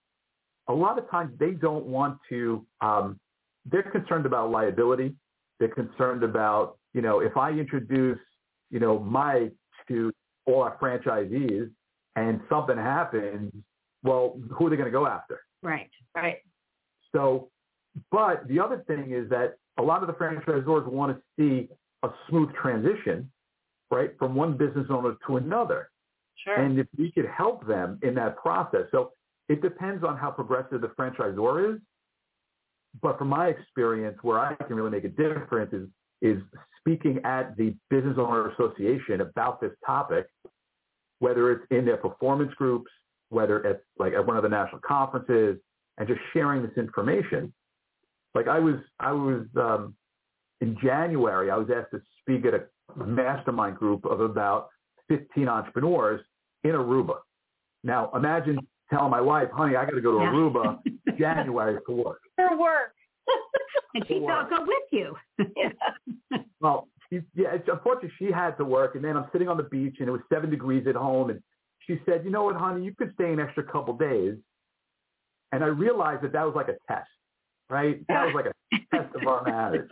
a 0.67 0.73
lot 0.73 0.97
of 0.97 1.09
times 1.11 1.31
they 1.39 1.51
don't 1.51 1.85
want 1.85 2.17
to, 2.29 2.65
um, 2.81 3.19
they're 3.65 3.83
concerned 3.83 4.25
about 4.25 4.49
liability. 4.49 5.13
They're 5.59 5.69
concerned 5.69 6.23
about, 6.23 6.77
you 6.93 7.01
know, 7.01 7.19
if 7.19 7.37
I 7.37 7.51
introduce, 7.51 8.19
you 8.71 8.79
know, 8.79 8.99
Mike 8.99 9.53
to 9.87 10.11
all 10.45 10.63
our 10.63 10.77
franchisees 10.77 11.69
and 12.15 12.39
something 12.49 12.77
happens, 12.77 13.51
well, 14.03 14.39
who 14.51 14.67
are 14.67 14.69
they 14.69 14.75
going 14.75 14.87
to 14.87 14.91
go 14.91 15.07
after? 15.07 15.41
Right. 15.61 15.89
Right. 16.15 16.37
So, 17.11 17.49
but 18.11 18.47
the 18.47 18.59
other 18.59 18.83
thing 18.87 19.11
is 19.11 19.29
that 19.29 19.57
a 19.77 19.81
lot 19.81 20.01
of 20.01 20.07
the 20.07 20.13
franchisors 20.13 20.87
want 20.87 21.15
to 21.15 21.21
see 21.37 21.69
a 22.03 22.09
smooth 22.29 22.49
transition, 22.61 23.31
right, 23.91 24.11
from 24.19 24.35
one 24.35 24.57
business 24.57 24.87
owner 24.89 25.15
to 25.27 25.37
another. 25.37 25.89
Sure. 26.43 26.55
And 26.55 26.77
if 26.79 26.87
we 26.97 27.11
could 27.11 27.25
help 27.25 27.65
them 27.67 27.99
in 28.03 28.15
that 28.15 28.37
process. 28.37 28.83
So 28.91 29.11
it 29.49 29.61
depends 29.61 30.03
on 30.03 30.17
how 30.17 30.31
progressive 30.31 30.81
the 30.81 30.87
franchisor 30.89 31.75
is. 31.75 31.81
But 33.01 33.17
from 33.17 33.29
my 33.29 33.47
experience, 33.47 34.17
where 34.21 34.39
I 34.39 34.55
can 34.55 34.75
really 34.75 34.91
make 34.91 35.03
a 35.03 35.09
difference 35.09 35.73
is, 35.73 35.87
is 36.21 36.41
speaking 36.79 37.19
at 37.23 37.55
the 37.57 37.75
business 37.89 38.17
owner 38.19 38.51
association 38.51 39.21
about 39.21 39.61
this 39.61 39.71
topic, 39.85 40.27
whether 41.23 41.51
it's 41.53 41.65
in 41.71 41.85
their 41.85 41.95
performance 41.95 42.53
groups, 42.55 42.91
whether 43.29 43.59
it's 43.63 43.83
like 43.97 44.11
at 44.13 44.25
one 44.27 44.35
of 44.35 44.43
the 44.43 44.49
national 44.49 44.81
conferences, 44.81 45.57
and 45.97 46.05
just 46.07 46.19
sharing 46.33 46.61
this 46.61 46.75
information. 46.75 47.53
Like 48.35 48.47
I 48.49 48.59
was, 48.59 48.75
I 48.99 49.13
was 49.13 49.45
um, 49.55 49.95
in 50.59 50.75
January, 50.83 51.49
I 51.49 51.55
was 51.55 51.69
asked 51.73 51.91
to 51.91 52.01
speak 52.21 52.45
at 52.45 52.53
a 52.53 52.63
mastermind 53.05 53.77
group 53.77 54.03
of 54.05 54.19
about 54.19 54.67
15 55.07 55.47
entrepreneurs 55.47 56.19
in 56.65 56.71
Aruba. 56.71 57.17
Now 57.85 58.11
imagine 58.15 58.59
telling 58.89 59.11
my 59.11 59.21
wife, 59.21 59.47
honey, 59.53 59.77
I 59.77 59.85
got 59.85 59.91
to 59.91 60.01
go 60.01 60.17
to 60.17 60.23
Yeah. 60.25 60.31
Aruba 60.31 60.77
January 61.17 61.77
for 61.85 61.95
work. 61.95 62.19
For 62.35 62.57
work. 62.57 62.93
and 63.93 64.03
she 64.07 64.15
said, 64.19 64.29
I'll 64.29 64.49
go 64.49 64.65
with 64.65 64.87
you. 64.91 65.15
yeah. 65.55 66.39
Well, 66.59 66.87
she, 67.13 67.41
yeah, 67.41 67.55
unfortunately 67.67 68.11
she 68.17 68.31
had 68.31 68.57
to 68.57 68.65
work 68.65 68.95
and 68.95 69.03
then 69.03 69.15
I'm 69.15 69.27
sitting 69.31 69.47
on 69.47 69.57
the 69.57 69.63
beach 69.63 69.97
and 69.99 70.07
it 70.07 70.11
was 70.11 70.21
seven 70.31 70.49
degrees 70.49 70.87
at 70.87 70.95
home 70.95 71.29
and 71.29 71.41
she 71.85 71.99
said, 72.05 72.23
you 72.23 72.31
know 72.31 72.43
what, 72.43 72.55
honey, 72.55 72.83
you 72.83 72.93
could 72.97 73.13
stay 73.15 73.31
an 73.31 73.39
extra 73.39 73.63
couple 73.63 73.93
days. 73.95 74.35
And 75.51 75.63
I 75.63 75.67
realized 75.67 76.23
that 76.23 76.31
that 76.33 76.43
was 76.45 76.55
like 76.55 76.69
a 76.69 76.77
test, 76.91 77.09
right? 77.69 78.03
That 78.07 78.25
was 78.25 78.33
like 78.35 78.45
a 78.45 78.95
test 78.95 79.15
of 79.15 79.27
our 79.27 79.43
marriage. 79.43 79.89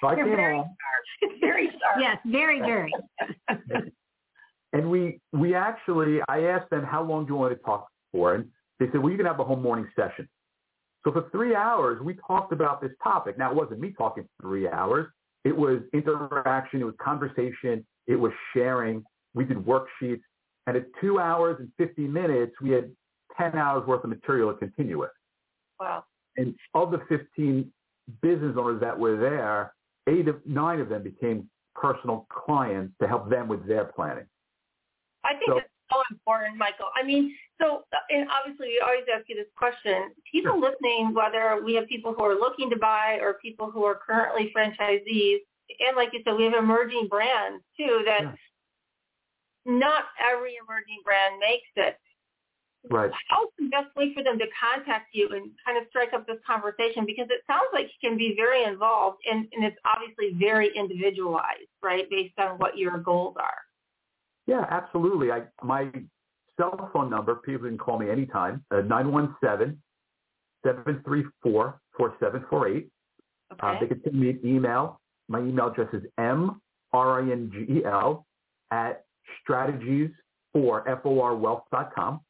So 0.00 0.08
I 0.08 0.16
You're 0.16 0.26
came 0.26 0.36
very 0.36 0.56
home 0.56 0.76
Very 1.40 1.66
sharp. 1.66 1.98
yes, 2.00 2.18
very, 2.26 2.60
very. 2.60 2.92
and 4.72 4.90
we, 4.90 5.20
we 5.32 5.54
actually, 5.54 6.20
I 6.28 6.42
asked 6.42 6.70
them, 6.70 6.84
how 6.84 7.02
long 7.02 7.26
do 7.26 7.34
you 7.34 7.38
want 7.38 7.56
to 7.56 7.62
talk 7.62 7.88
for? 8.12 8.34
And 8.34 8.46
they 8.80 8.86
said, 8.86 9.00
well, 9.00 9.10
you 9.10 9.16
can 9.16 9.26
have 9.26 9.40
a 9.40 9.44
whole 9.44 9.56
morning 9.56 9.88
session. 9.94 10.28
So 11.04 11.12
for 11.12 11.28
three 11.30 11.54
hours, 11.54 12.02
we 12.02 12.18
talked 12.26 12.52
about 12.52 12.80
this 12.80 12.90
topic. 13.02 13.38
Now, 13.38 13.50
it 13.50 13.56
wasn't 13.56 13.78
me 13.78 13.94
talking 13.96 14.24
for 14.24 14.48
three 14.48 14.68
hours. 14.68 15.06
It 15.44 15.56
was 15.56 15.80
interaction. 15.92 16.80
It 16.80 16.84
was 16.84 16.94
conversation. 17.02 17.86
It 18.06 18.16
was 18.16 18.32
sharing. 18.52 19.04
We 19.34 19.44
did 19.44 19.58
worksheets. 19.58 20.22
And 20.66 20.76
at 20.76 20.86
two 21.00 21.20
hours 21.20 21.56
and 21.60 21.70
50 21.78 22.08
minutes, 22.08 22.52
we 22.60 22.70
had 22.70 22.90
10 23.36 23.56
hours 23.56 23.86
worth 23.86 24.02
of 24.02 24.10
material 24.10 24.52
to 24.52 24.58
continue 24.58 24.98
with. 24.98 25.10
Wow. 25.78 26.04
And 26.36 26.54
of 26.74 26.90
the 26.90 26.98
15 27.08 27.72
business 28.22 28.56
owners 28.58 28.80
that 28.80 28.98
were 28.98 29.16
there, 29.16 29.74
eight 30.08 30.28
of 30.28 30.44
nine 30.46 30.80
of 30.80 30.88
them 30.88 31.02
became 31.02 31.48
personal 31.74 32.26
clients 32.30 32.94
to 33.00 33.06
help 33.08 33.28
them 33.28 33.48
with 33.48 33.66
their 33.66 33.84
planning. 33.84 34.26
I 35.24 35.34
think 35.34 35.50
So- 35.50 35.58
it's 35.58 35.68
so 35.90 36.02
important, 36.10 36.56
Michael. 36.56 36.88
I 36.94 37.02
mean, 37.04 37.34
so 37.60 37.84
and 38.10 38.28
obviously 38.30 38.68
we 38.68 38.82
always 38.84 39.04
ask 39.14 39.28
you 39.28 39.36
this 39.36 39.50
question. 39.56 40.12
People 40.30 40.60
listening, 40.60 41.14
whether 41.14 41.60
we 41.64 41.74
have 41.74 41.86
people 41.86 42.14
who 42.14 42.24
are 42.24 42.34
looking 42.34 42.70
to 42.70 42.76
buy 42.76 43.18
or 43.20 43.34
people 43.34 43.70
who 43.70 43.84
are 43.84 43.98
currently 44.06 44.52
franchisees, 44.56 45.38
and 45.80 45.96
like 45.96 46.10
you 46.12 46.20
said, 46.24 46.36
we 46.36 46.44
have 46.44 46.54
emerging 46.54 47.08
brands 47.08 47.62
too 47.76 48.02
that 48.04 48.22
Yeah. 48.22 48.34
not 49.64 50.04
every 50.20 50.56
emerging 50.62 51.00
brand 51.04 51.38
makes 51.38 51.68
it. 51.76 51.98
Right. 52.88 53.10
How's 53.28 53.48
the 53.58 53.66
best 53.66 53.94
way 53.96 54.14
for 54.14 54.22
them 54.22 54.38
to 54.38 54.46
contact 54.54 55.12
you 55.12 55.28
and 55.30 55.50
kind 55.64 55.76
of 55.76 55.88
strike 55.88 56.12
up 56.12 56.26
this 56.26 56.38
conversation? 56.46 57.04
Because 57.04 57.26
it 57.30 57.42
sounds 57.46 57.66
like 57.72 57.86
you 57.86 58.08
can 58.08 58.16
be 58.16 58.34
very 58.36 58.62
involved 58.62 59.18
and, 59.28 59.48
and 59.52 59.64
it's 59.64 59.78
obviously 59.84 60.38
very 60.38 60.70
individualized, 60.76 61.66
right, 61.82 62.08
based 62.10 62.38
on 62.38 62.58
what 62.58 62.78
your 62.78 62.98
goals 62.98 63.34
are. 63.40 63.58
Yeah, 64.46 64.64
absolutely. 64.70 65.32
I, 65.32 65.42
my 65.62 65.90
cell 66.56 66.90
phone 66.92 67.10
number, 67.10 67.36
people 67.36 67.68
can 67.68 67.78
call 67.78 67.98
me 67.98 68.10
anytime, 68.10 68.64
uh, 68.70 68.82
917-734-4748. 70.64 72.88
Uh, 73.60 73.80
they 73.80 73.86
can 73.86 74.00
send 74.02 74.18
me 74.18 74.30
an 74.30 74.40
email. 74.44 75.00
My 75.28 75.40
email 75.40 75.68
address 75.68 75.88
is 75.92 76.02
m-r-i-n-g-e-l 76.18 78.26
at 78.70 79.04
strategies 79.42 80.10
for 80.52 80.88
F-O-R 80.88 81.34
wealth.com 81.36 82.20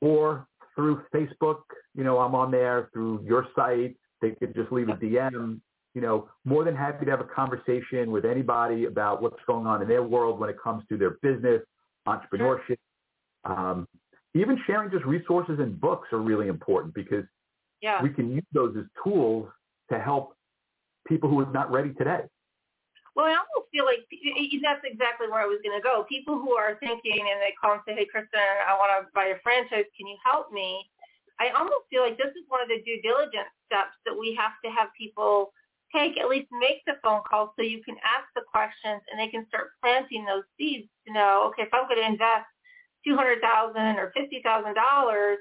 or 0.00 0.46
through 0.74 1.02
Facebook. 1.14 1.60
You 1.94 2.04
know, 2.04 2.18
I'm 2.18 2.34
on 2.34 2.50
there 2.50 2.90
through 2.92 3.24
your 3.24 3.46
site. 3.54 3.96
They 4.20 4.32
could 4.32 4.54
just 4.54 4.72
leave 4.72 4.88
a 4.88 4.94
DM. 4.94 5.60
You 5.94 6.00
know, 6.00 6.28
more 6.44 6.64
than 6.64 6.74
happy 6.74 7.04
to 7.04 7.10
have 7.10 7.20
a 7.20 7.24
conversation 7.24 8.10
with 8.10 8.24
anybody 8.24 8.86
about 8.86 9.20
what's 9.20 9.42
going 9.46 9.66
on 9.66 9.82
in 9.82 9.88
their 9.88 10.02
world 10.02 10.40
when 10.40 10.48
it 10.48 10.56
comes 10.62 10.84
to 10.88 10.96
their 10.96 11.18
business, 11.22 11.60
entrepreneurship. 12.08 12.78
Um, 13.44 13.86
even 14.34 14.58
sharing 14.66 14.90
just 14.90 15.04
resources 15.04 15.58
and 15.58 15.78
books 15.78 16.08
are 16.12 16.20
really 16.20 16.48
important 16.48 16.94
because 16.94 17.24
yeah. 17.82 18.02
we 18.02 18.08
can 18.08 18.32
use 18.32 18.44
those 18.52 18.74
as 18.78 18.84
tools 19.04 19.48
to 19.90 19.98
help 19.98 20.34
people 21.06 21.28
who 21.28 21.40
are 21.40 21.52
not 21.52 21.70
ready 21.70 21.92
today. 21.92 22.22
Well, 23.14 23.26
I 23.26 23.36
almost 23.36 23.68
feel 23.68 23.84
like 23.84 24.08
that's 24.08 24.80
exactly 24.88 25.28
where 25.28 25.44
I 25.44 25.46
was 25.46 25.60
going 25.60 25.76
to 25.76 25.84
go. 25.84 26.04
People 26.08 26.40
who 26.40 26.56
are 26.56 26.80
thinking 26.80 27.20
and 27.28 27.44
they 27.44 27.52
call 27.60 27.76
and 27.76 27.84
say, 27.84 27.92
hey, 27.92 28.08
Kristin, 28.08 28.40
I 28.40 28.72
want 28.72 28.88
to 29.04 29.12
buy 29.12 29.36
a 29.36 29.38
franchise. 29.44 29.84
Can 29.92 30.08
you 30.08 30.16
help 30.24 30.48
me? 30.48 30.80
I 31.36 31.52
almost 31.52 31.90
feel 31.90 32.00
like 32.00 32.16
this 32.16 32.32
is 32.32 32.48
one 32.48 32.62
of 32.62 32.68
the 32.68 32.80
due 32.86 33.02
diligence 33.02 33.52
steps 33.68 34.00
that 34.06 34.16
we 34.16 34.32
have 34.40 34.56
to 34.64 34.70
have 34.72 34.88
people 34.96 35.52
take, 35.94 36.18
at 36.18 36.28
least 36.28 36.48
make 36.52 36.84
the 36.86 36.94
phone 37.02 37.22
call 37.28 37.52
so 37.56 37.62
you 37.62 37.82
can 37.82 37.96
ask 38.04 38.26
the 38.34 38.42
questions 38.50 39.02
and 39.10 39.20
they 39.20 39.28
can 39.28 39.46
start 39.48 39.70
planting 39.82 40.24
those 40.24 40.44
seeds 40.58 40.88
to 41.06 41.12
know, 41.12 41.50
okay, 41.50 41.62
if 41.62 41.72
I'm 41.72 41.88
going 41.88 42.00
to 42.00 42.06
invest 42.06 42.46
200000 43.04 43.98
or 43.98 44.12
$50,000, 44.16 45.36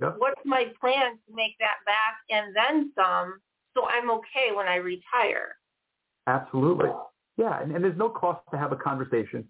Yep. 0.00 0.14
what's 0.16 0.40
my 0.46 0.64
plan 0.80 1.12
to 1.12 1.34
make 1.34 1.56
that 1.60 1.76
back 1.84 2.16
and 2.30 2.56
then 2.56 2.90
some 2.96 3.38
so 3.74 3.86
I'm 3.86 4.10
okay 4.10 4.54
when 4.54 4.66
I 4.66 4.76
retire? 4.76 5.56
Absolutely. 6.26 6.88
Yeah, 7.36 7.62
and, 7.62 7.74
and 7.74 7.84
there's 7.84 7.98
no 7.98 8.08
cost 8.08 8.40
to 8.50 8.58
have 8.58 8.72
a 8.72 8.76
conversation. 8.76 9.46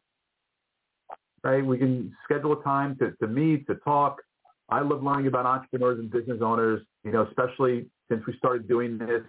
Right? 1.43 1.65
We 1.65 1.79
can 1.79 2.15
schedule 2.25 2.53
a 2.59 2.63
time 2.63 2.97
to, 2.99 3.13
to 3.21 3.27
meet, 3.27 3.67
to 3.69 3.77
talk. 3.77 4.21
I 4.69 4.81
love 4.81 5.03
learning 5.03 5.27
about 5.27 5.47
entrepreneurs 5.47 5.99
and 5.99 6.11
business 6.11 6.41
owners, 6.43 6.83
you 7.05 7.13
know, 7.13 7.27
especially 7.27 7.87
since 8.11 8.23
we 8.27 8.37
started 8.37 8.69
doing 8.69 8.99
this 8.99 9.23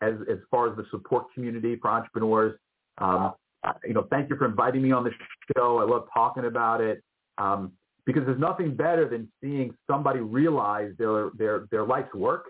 as, 0.00 0.14
as 0.30 0.38
far 0.50 0.70
as 0.70 0.76
the 0.76 0.84
support 0.90 1.32
community 1.34 1.76
for 1.76 1.90
entrepreneurs. 1.90 2.58
Um, 2.98 3.34
you 3.84 3.94
know, 3.94 4.06
thank 4.10 4.30
you 4.30 4.36
for 4.36 4.46
inviting 4.46 4.82
me 4.82 4.92
on 4.92 5.04
the 5.04 5.10
show. 5.56 5.78
I 5.78 5.84
love 5.84 6.06
talking 6.12 6.44
about 6.44 6.80
it 6.80 7.02
um, 7.38 7.72
because 8.04 8.24
there's 8.24 8.38
nothing 8.38 8.74
better 8.74 9.08
than 9.08 9.28
seeing 9.42 9.74
somebody 9.90 10.20
realize 10.20 10.92
their 10.98 11.30
their 11.36 11.66
their 11.70 11.84
life's 11.84 12.14
work 12.14 12.46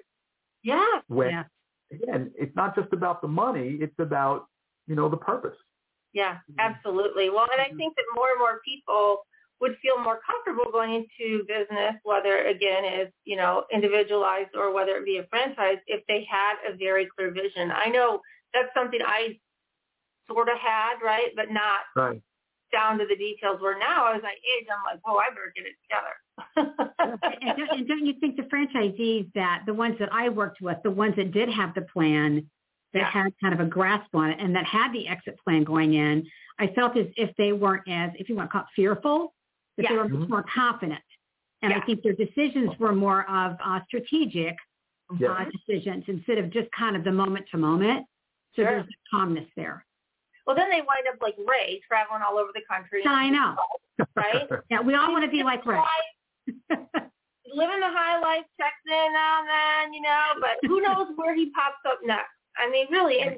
Yeah. 0.63 1.01
when 1.09 1.31
Yeah. 1.31 1.45
again, 1.91 2.33
it's 2.37 2.55
not 2.55 2.75
just 2.75 2.93
about 2.93 3.23
the 3.23 3.29
money; 3.29 3.79
it's 3.81 3.99
about 3.99 4.47
you 4.87 4.95
know 4.95 5.09
the 5.09 5.17
purpose. 5.17 5.57
Yeah, 6.13 6.39
absolutely. 6.59 7.29
Well, 7.31 7.47
and 7.53 7.61
I 7.61 7.69
think 7.77 7.95
that 7.97 8.05
more 8.15 8.29
and 8.31 8.39
more 8.39 8.61
people 8.65 9.27
would 9.61 9.77
feel 9.83 9.99
more 10.03 10.21
comfortable 10.27 10.71
going 10.71 10.95
into 10.95 11.45
business, 11.45 11.95
whether 12.05 12.47
again 12.47 12.85
is, 12.85 13.09
you 13.25 13.37
know, 13.37 13.65
individualized 13.73 14.51
or 14.55 14.73
whether 14.73 14.97
it 14.97 15.05
be 15.05 15.19
a 15.19 15.27
franchise, 15.29 15.79
if 15.87 16.05
they 16.09 16.27
had 16.31 16.55
a 16.69 16.77
very 16.77 17.07
clear 17.17 17.31
vision. 17.31 17.71
I 17.71 17.89
know 17.89 18.21
that's 18.53 18.69
something 18.75 19.01
I 19.05 19.39
sort 20.29 20.49
of 20.49 20.59
had, 20.59 20.97
right? 21.03 21.31
But 21.35 21.51
not 21.51 21.81
Right. 21.95 22.21
down 22.73 22.99
to 22.99 23.07
the 23.07 23.17
details 23.17 23.61
where 23.61 23.79
now 23.79 24.13
as 24.13 24.23
I 24.25 24.33
age, 24.33 24.67
I'm 24.71 24.83
like, 24.85 25.01
oh, 25.07 25.19
I 25.19 25.31
better 25.31 25.53
get 25.55 25.67
it 25.67 25.77
together. 25.89 26.15
and, 27.43 27.57
don't, 27.57 27.79
and 27.79 27.89
don't 27.89 28.05
you 28.07 28.15
think 28.21 28.37
the 28.37 28.43
franchisees 28.43 29.33
that 29.35 29.63
the 29.67 29.73
ones 29.75 29.97
that 30.01 30.13
I 30.13 30.29
worked 30.29 30.61
with, 30.61 30.77
the 30.83 30.91
ones 30.91 31.15
that 31.17 31.33
did 31.33 31.49
have 31.49 31.75
the 31.75 31.83
plan, 31.83 32.51
that 32.93 33.01
Yeah. 33.01 33.11
had 33.11 33.33
kind 33.41 33.55
of 33.55 33.61
a 33.61 33.67
grasp 33.69 34.15
on 34.15 34.31
it, 34.31 34.39
and 34.41 34.55
that 34.55 34.65
had 34.67 34.93
the 34.93 35.09
exit 35.09 35.39
plan 35.45 35.65
going 35.65 35.95
in, 35.95 36.27
I 36.59 36.69
felt 36.69 36.97
as 36.97 37.07
if 37.17 37.35
they 37.37 37.53
weren't 37.53 37.87
as, 37.89 38.11
if 38.19 38.29
you 38.29 38.35
want 38.35 38.49
to 38.49 38.53
call 38.53 38.63
it 38.63 38.69
fearful, 38.75 39.35
that 39.77 39.87
they 39.89 39.95
were 39.95 40.09
much 40.09 40.29
more 40.29 40.45
confident. 40.53 41.01
And 41.63 41.73
I 41.73 41.81
think 41.81 42.03
their 42.03 42.13
decisions 42.15 42.71
were 42.79 42.95
more 42.95 43.29
of 43.31 43.57
uh, 43.65 43.81
strategic 43.87 44.57
Yeah. 45.19 45.33
uh, 45.33 45.45
decisions 45.51 46.05
instead 46.09 46.39
of 46.39 46.51
just 46.51 46.69
kind 46.73 46.97
of 46.97 47.05
the 47.05 47.13
moment 47.13 47.47
to 47.53 47.59
moment. 47.59 48.07
So 48.55 48.63
Sure. 48.63 48.71
there's 48.71 48.87
calmness 49.11 49.49
there. 49.57 49.85
well, 50.47 50.55
then 50.57 50.71
they 50.71 50.81
wind 50.81 51.07
up 51.13 51.21
like 51.21 51.35
Ray, 51.47 51.81
traveling 51.89 52.23
all 52.23 52.39
over 52.39 52.51
the 52.55 52.63
country. 52.71 53.03
I 53.07 53.29
know. 53.31 53.57
Right? 54.15 54.47
Yeah, 54.71 54.81
we 54.83 54.95
all 54.95 55.11
want 55.11 55.25
to 55.25 55.31
be 55.31 55.43
like 55.43 55.65
Ray. 55.67 55.81
living 56.69 57.81
the 57.81 57.93
high 57.93 58.21
life, 58.21 58.45
checks 58.61 58.85
in 58.87 59.13
now 59.13 59.41
and 59.41 59.49
then, 59.49 59.95
you 59.95 60.03
know, 60.03 60.25
but 60.41 60.59
who 60.69 60.81
knows 60.83 61.09
where 61.17 61.35
he 61.35 61.51
pops 61.51 61.81
up 61.87 61.99
next. 62.05 62.29
I 62.59 62.69
mean, 62.71 62.87
really, 62.91 63.21
and, 63.21 63.37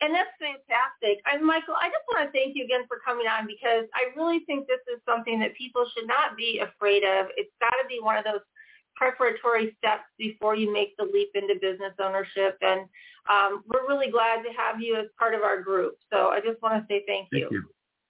and 0.00 0.14
that's 0.14 0.32
fantastic. 0.40 1.20
And 1.28 1.44
Michael, 1.44 1.76
I 1.76 1.88
just 1.88 2.04
want 2.08 2.24
to 2.24 2.32
thank 2.32 2.56
you 2.56 2.64
again 2.64 2.88
for 2.88 2.98
coming 3.04 3.26
on 3.26 3.46
because 3.46 3.84
I 3.92 4.08
really 4.16 4.40
think 4.48 4.66
this 4.66 4.80
is 4.88 5.00
something 5.04 5.38
that 5.40 5.54
people 5.54 5.84
should 5.92 6.08
not 6.08 6.36
be 6.36 6.60
afraid 6.60 7.04
of. 7.04 7.28
It's 7.36 7.52
got 7.60 7.76
to 7.76 7.86
be 7.88 8.00
one 8.00 8.16
of 8.16 8.24
those 8.24 8.40
preparatory 8.96 9.76
steps 9.78 10.04
before 10.18 10.56
you 10.56 10.72
make 10.72 10.96
the 10.96 11.04
leap 11.04 11.30
into 11.34 11.54
business 11.60 11.92
ownership. 12.00 12.56
And 12.60 12.88
um, 13.28 13.64
we're 13.68 13.86
really 13.86 14.10
glad 14.10 14.42
to 14.42 14.50
have 14.56 14.80
you 14.80 14.96
as 14.96 15.06
part 15.18 15.34
of 15.34 15.42
our 15.42 15.60
group. 15.62 15.96
So 16.12 16.28
I 16.28 16.40
just 16.40 16.60
want 16.62 16.80
to 16.80 16.86
say 16.88 17.04
thank 17.06 17.28
you. 17.32 17.40
Thank 17.40 17.52
you. 17.52 17.62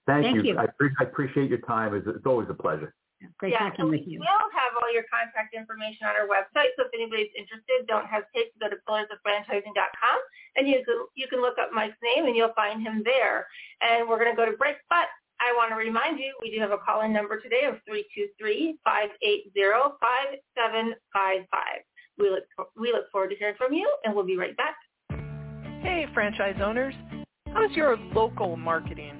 Thank, 0.06 0.24
Thank 0.24 0.44
you. 0.44 0.58
I, 0.58 0.66
pre- 0.78 0.94
I 0.98 1.04
appreciate 1.04 1.50
your 1.50 1.60
time. 1.60 1.94
It's, 1.94 2.06
it's 2.06 2.26
always 2.26 2.48
a 2.50 2.54
pleasure. 2.54 2.94
Great 3.36 3.52
yeah, 3.52 3.68
talking 3.68 3.84
so 3.84 3.90
with 3.92 4.06
you. 4.06 4.20
We'll 4.20 4.50
have 4.52 4.72
all 4.80 4.88
your 4.92 5.04
contact 5.12 5.52
information 5.52 6.08
on 6.08 6.16
our 6.16 6.24
website, 6.24 6.72
so 6.76 6.88
if 6.88 6.92
anybody's 6.94 7.32
interested, 7.36 7.84
don't 7.84 8.08
hesitate 8.08 8.52
to 8.52 8.58
go 8.60 8.68
to 8.72 8.76
pillarsofranchising.com, 8.88 10.18
and 10.56 10.68
you 10.68 10.84
can, 10.84 11.04
you 11.14 11.28
can 11.28 11.40
look 11.40 11.58
up 11.60 11.72
Mike's 11.72 12.00
name, 12.00 12.24
and 12.26 12.36
you'll 12.36 12.56
find 12.56 12.80
him 12.80 13.02
there. 13.04 13.46
And 13.80 14.08
we're 14.08 14.18
going 14.18 14.32
to 14.32 14.36
go 14.36 14.48
to 14.48 14.56
break, 14.56 14.76
but 14.88 15.08
I 15.40 15.52
want 15.56 15.70
to 15.72 15.76
remind 15.76 16.18
you, 16.18 16.34
we 16.40 16.50
do 16.50 16.60
have 16.60 16.72
a 16.72 16.78
call-in 16.78 17.12
number 17.12 17.40
today 17.40 17.64
of 17.64 17.76
323-580-5755. 17.88 18.76
We 22.18 22.30
look, 22.30 22.44
we 22.76 22.92
look 22.92 23.10
forward 23.10 23.30
to 23.30 23.36
hearing 23.36 23.56
from 23.56 23.72
you, 23.72 23.88
and 24.04 24.14
we'll 24.14 24.26
be 24.26 24.36
right 24.36 24.56
back. 24.56 24.76
Hey, 25.82 26.06
franchise 26.12 26.56
owners. 26.62 26.94
How's 27.52 27.70
your 27.72 27.96
local 28.14 28.56
marketing? 28.56 29.19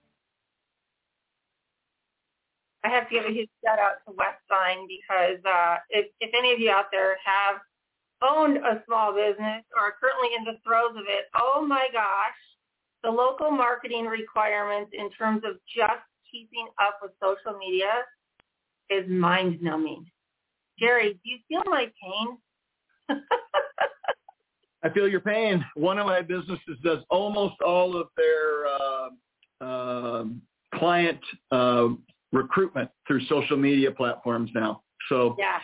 I 2.83 2.89
have 2.89 3.07
to 3.09 3.15
give 3.15 3.25
a 3.25 3.31
huge 3.31 3.49
shout 3.63 3.79
out 3.79 4.01
to 4.07 4.15
Westvine 4.17 4.87
because 4.87 5.39
uh, 5.45 5.77
if, 5.89 6.07
if 6.19 6.31
any 6.37 6.51
of 6.53 6.59
you 6.59 6.71
out 6.71 6.85
there 6.91 7.17
have 7.23 7.61
owned 8.23 8.57
a 8.57 8.81
small 8.85 9.13
business 9.13 9.63
or 9.75 9.85
are 9.85 9.95
currently 9.99 10.29
in 10.37 10.43
the 10.43 10.57
throes 10.65 10.97
of 10.97 11.05
it, 11.07 11.25
oh 11.35 11.65
my 11.65 11.87
gosh, 11.93 12.39
the 13.03 13.09
local 13.09 13.51
marketing 13.51 14.05
requirements 14.05 14.91
in 14.93 15.09
terms 15.11 15.43
of 15.45 15.57
just 15.75 16.05
keeping 16.31 16.67
up 16.79 16.99
with 17.01 17.11
social 17.21 17.57
media 17.57 17.91
is 18.89 19.07
mind-numbing. 19.09 20.05
Jerry, 20.79 21.13
do 21.13 21.29
you 21.29 21.37
feel 21.47 21.63
my 21.65 21.85
pain? 22.01 23.17
I 24.83 24.89
feel 24.89 25.07
your 25.07 25.19
pain. 25.19 25.63
One 25.75 25.99
of 25.99 26.07
my 26.07 26.21
businesses 26.21 26.77
does 26.83 26.99
almost 27.09 27.61
all 27.61 27.95
of 27.95 28.07
their 28.17 28.65
uh, 28.67 29.09
uh, 29.63 30.25
client 30.73 31.19
uh, 31.51 31.89
recruitment 32.31 32.89
through 33.07 33.25
social 33.25 33.57
media 33.57 33.91
platforms 33.91 34.49
now. 34.53 34.81
So 35.09 35.35
yeah. 35.37 35.59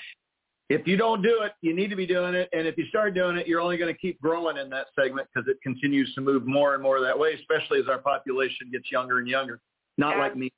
if 0.70 0.86
you 0.88 0.98
don't 0.98 1.22
do 1.22 1.42
it, 1.44 1.54
you 1.62 1.76
need 1.76 1.90
to 1.90 1.96
be 1.96 2.06
doing 2.06 2.34
it. 2.34 2.50
And 2.54 2.68
if 2.68 2.78
you 2.78 2.86
start 2.88 3.14
doing 3.14 3.38
it, 3.38 3.48
you're 3.48 3.62
only 3.62 3.78
going 3.78 3.94
to 3.94 4.00
keep 4.00 4.20
growing 4.22 4.58
in 4.58 4.70
that 4.72 4.88
segment 5.00 5.28
because 5.34 5.48
it 5.48 5.58
continues 5.64 6.14
to 6.16 6.22
move 6.22 6.46
more 6.46 6.74
and 6.74 6.84
more 6.84 7.00
that 7.00 7.18
way, 7.18 7.34
especially 7.34 7.80
as 7.80 7.88
our 7.88 8.00
population 8.00 8.70
gets 8.72 8.92
younger 8.92 9.20
and 9.20 9.28
younger. 9.28 9.60
Not 9.98 10.16
Yeah. 10.16 10.24
like 10.24 10.36
me. 10.36 10.52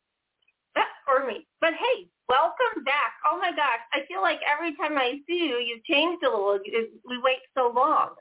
That's 0.76 0.90
for 1.06 1.26
me. 1.26 1.46
But 1.62 1.74
hey, 1.74 2.08
welcome 2.28 2.84
back. 2.84 3.14
Oh 3.26 3.38
my 3.38 3.52
gosh, 3.52 3.80
I 3.94 4.06
feel 4.08 4.22
like 4.22 4.40
every 4.48 4.76
time 4.76 4.98
I 4.98 5.20
see 5.28 5.46
you, 5.48 5.58
you've 5.58 5.84
changed 5.86 6.24
a 6.24 6.30
little. 6.30 6.60
We 7.06 7.18
wait 7.20 7.40
so 7.56 7.72
long. 7.76 8.16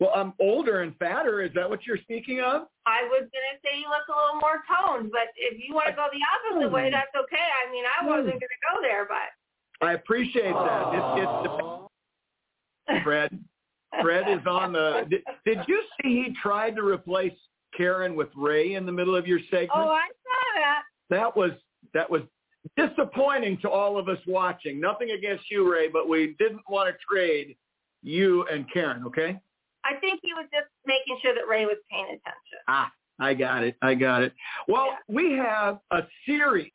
Well, 0.00 0.12
I'm 0.14 0.32
older 0.38 0.82
and 0.82 0.96
fatter. 0.96 1.42
Is 1.42 1.50
that 1.54 1.68
what 1.68 1.84
you're 1.84 1.98
speaking 1.98 2.40
of? 2.40 2.68
I 2.86 3.02
was 3.10 3.22
gonna 3.22 3.58
say 3.64 3.78
you 3.80 3.88
look 3.88 4.06
a 4.06 4.14
little 4.14 4.40
more 4.40 4.62
toned, 4.70 5.10
but 5.10 5.34
if 5.36 5.58
you 5.58 5.74
want 5.74 5.88
to 5.88 5.92
go 5.94 6.06
the 6.12 6.22
opposite 6.22 6.72
way, 6.72 6.90
that's 6.90 7.10
okay. 7.18 7.36
I 7.66 7.70
mean, 7.72 7.84
I 7.84 8.06
wasn't 8.06 8.34
hmm. 8.34 8.38
gonna 8.38 8.62
go 8.72 8.80
there, 8.80 9.06
but 9.06 9.34
I 9.86 9.94
appreciate 9.94 10.52
that. 10.52 10.94
It, 10.94 11.28
it's 12.88 13.02
Fred. 13.04 13.38
Fred 14.02 14.28
is 14.28 14.46
on 14.46 14.72
the. 14.72 15.06
Did, 15.10 15.22
did 15.44 15.58
you 15.66 15.82
see 16.00 16.24
he 16.26 16.34
tried 16.40 16.76
to 16.76 16.82
replace 16.82 17.32
Karen 17.76 18.14
with 18.14 18.28
Ray 18.36 18.74
in 18.74 18.86
the 18.86 18.92
middle 18.92 19.16
of 19.16 19.26
your 19.26 19.40
segment? 19.50 19.70
oh, 19.74 19.88
I 19.88 20.06
saw 20.06 20.60
that. 20.60 20.82
that 21.10 21.36
was 21.36 21.52
that 21.94 22.08
was 22.08 22.22
disappointing 22.76 23.58
to 23.62 23.70
all 23.70 23.98
of 23.98 24.08
us 24.08 24.18
watching. 24.26 24.80
Nothing 24.80 25.10
against 25.12 25.50
you, 25.50 25.70
Ray, 25.70 25.88
but 25.88 26.08
we 26.08 26.36
didn't 26.38 26.62
want 26.68 26.88
to 26.88 26.96
trade 27.08 27.56
you 28.02 28.44
and 28.50 28.70
Karen. 28.72 29.04
Okay. 29.06 29.40
I 29.84 29.94
think 30.00 30.20
he 30.22 30.32
was 30.34 30.46
just 30.52 30.66
making 30.86 31.18
sure 31.22 31.34
that 31.34 31.48
Ray 31.48 31.64
was 31.66 31.76
paying 31.90 32.04
attention. 32.06 32.58
Ah, 32.68 32.90
I 33.20 33.34
got 33.34 33.62
it. 33.64 33.76
I 33.82 33.94
got 33.94 34.22
it. 34.22 34.32
Well, 34.66 34.86
Yeah. 34.86 34.96
we 35.08 35.32
have 35.32 35.78
a 35.90 36.02
series 36.26 36.72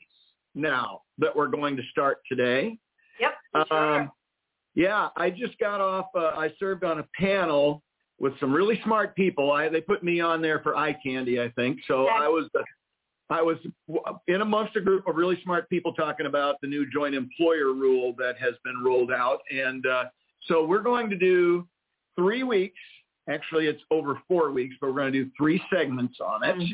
now 0.55 1.01
that 1.17 1.35
we're 1.35 1.47
going 1.47 1.75
to 1.77 1.83
start 1.91 2.19
today. 2.27 2.77
Yep. 3.19 3.33
sure. 3.67 4.01
Um, 4.01 4.11
yeah, 4.75 5.09
I 5.15 5.29
just 5.29 5.57
got 5.59 5.81
off. 5.81 6.07
Uh, 6.15 6.31
I 6.35 6.51
served 6.59 6.83
on 6.83 6.99
a 6.99 7.07
panel 7.19 7.83
with 8.19 8.33
some 8.39 8.51
really 8.51 8.79
smart 8.83 9.15
people. 9.15 9.51
I, 9.51 9.69
they 9.69 9.81
put 9.81 10.03
me 10.03 10.19
on 10.19 10.41
there 10.41 10.59
for 10.61 10.75
eye 10.75 10.93
candy, 11.03 11.39
I 11.41 11.49
think. 11.49 11.79
So. 11.87 12.07
I 12.07 12.27
was, 12.27 12.49
uh, 12.57 12.63
I 13.29 13.41
was 13.41 13.57
in 14.27 14.41
amongst 14.41 14.75
a 14.75 14.81
group 14.81 15.07
of 15.07 15.15
really 15.15 15.39
smart 15.43 15.69
people 15.69 15.93
talking 15.93 16.25
about 16.25 16.55
the 16.61 16.67
new 16.67 16.89
joint 16.91 17.15
employer 17.15 17.73
rule 17.73 18.13
that 18.17 18.37
has 18.39 18.53
been 18.63 18.83
rolled 18.83 19.11
out, 19.11 19.39
and 19.51 19.85
uh, 19.87 20.03
so 20.47 20.65
we're 20.65 20.81
going 20.81 21.09
to 21.09 21.17
do 21.17 21.67
three 22.15 22.43
weeks. 22.43 22.79
Actually, 23.29 23.67
it's 23.67 23.81
over 23.91 24.21
four 24.27 24.51
weeks, 24.51 24.75
but 24.81 24.87
we're 24.87 24.99
going 24.99 25.13
to 25.13 25.23
do 25.25 25.31
three 25.37 25.61
segments 25.73 26.19
on 26.19 26.43
it 26.43 26.55
Mhm. 26.57 26.73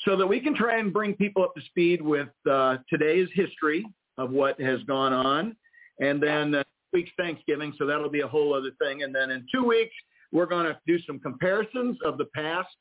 so 0.00 0.16
that 0.16 0.26
we 0.26 0.40
can 0.40 0.54
try 0.54 0.76
and 0.78 0.92
bring 0.92 1.14
people 1.16 1.42
up 1.42 1.54
to 1.54 1.62
speed 1.62 2.02
with 2.02 2.28
uh, 2.48 2.78
today's 2.88 3.30
history 3.32 3.84
of 4.18 4.30
what 4.30 4.60
has 4.60 4.82
gone 4.84 5.12
on, 5.12 5.56
and 6.00 6.22
then 6.22 6.54
uh, 6.56 6.64
week's 6.92 7.10
Thanksgiving, 7.16 7.72
so 7.78 7.86
that'll 7.86 8.10
be 8.10 8.20
a 8.20 8.28
whole 8.28 8.54
other 8.54 8.70
thing. 8.72 9.02
And 9.02 9.14
then 9.14 9.30
in 9.30 9.46
two 9.52 9.64
weeks, 9.64 9.94
we're 10.32 10.46
going 10.46 10.66
to 10.66 10.78
do 10.86 10.98
some 11.00 11.18
comparisons 11.18 11.98
of 12.02 12.18
the 12.18 12.26
past 12.26 12.76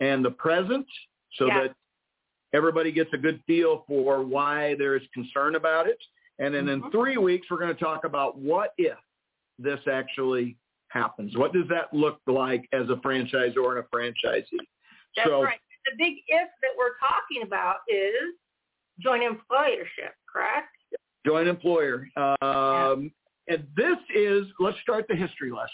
and 0.00 0.24
the 0.24 0.30
present, 0.30 0.86
so 1.34 1.46
Yeah. 1.46 1.60
that 1.62 1.76
everybody 2.54 2.90
gets 2.92 3.12
a 3.12 3.18
good 3.18 3.42
feel 3.46 3.84
for 3.86 4.22
why 4.22 4.74
there 4.76 4.96
is 4.96 5.06
concern 5.08 5.56
about 5.56 5.86
it. 5.88 5.98
And 6.38 6.54
then 6.54 6.68
in 6.68 6.80
Mhm. 6.82 6.90
three 6.92 7.16
weeks, 7.18 7.50
we're 7.50 7.58
going 7.58 7.74
to 7.74 7.78
talk 7.84 8.04
about 8.04 8.38
what 8.38 8.72
if 8.78 8.98
this 9.58 9.86
actually 9.86 10.56
happens. 10.90 11.36
What 11.36 11.52
does 11.52 11.66
that 11.68 11.92
look 11.92 12.20
like 12.26 12.68
as 12.72 12.88
a 12.90 12.96
franchisor 12.96 13.70
and 13.70 13.78
a 13.78 13.86
franchisee? 13.94 14.44
That's 15.16 15.28
so, 15.28 15.42
right. 15.42 15.58
The 15.86 15.92
big 15.96 16.14
if 16.28 16.48
that 16.60 16.70
we're 16.76 16.98
talking 16.98 17.42
about 17.42 17.76
is 17.88 18.34
joint 19.02 19.22
employership, 19.22 20.12
correct? 20.30 20.68
joint 21.26 21.48
employer. 21.48 22.08
Um, 22.16 23.12
and 23.48 23.66
this 23.76 23.96
is, 24.14 24.46
let's 24.58 24.78
start 24.82 25.06
the 25.08 25.16
history 25.16 25.50
lesson. 25.50 25.68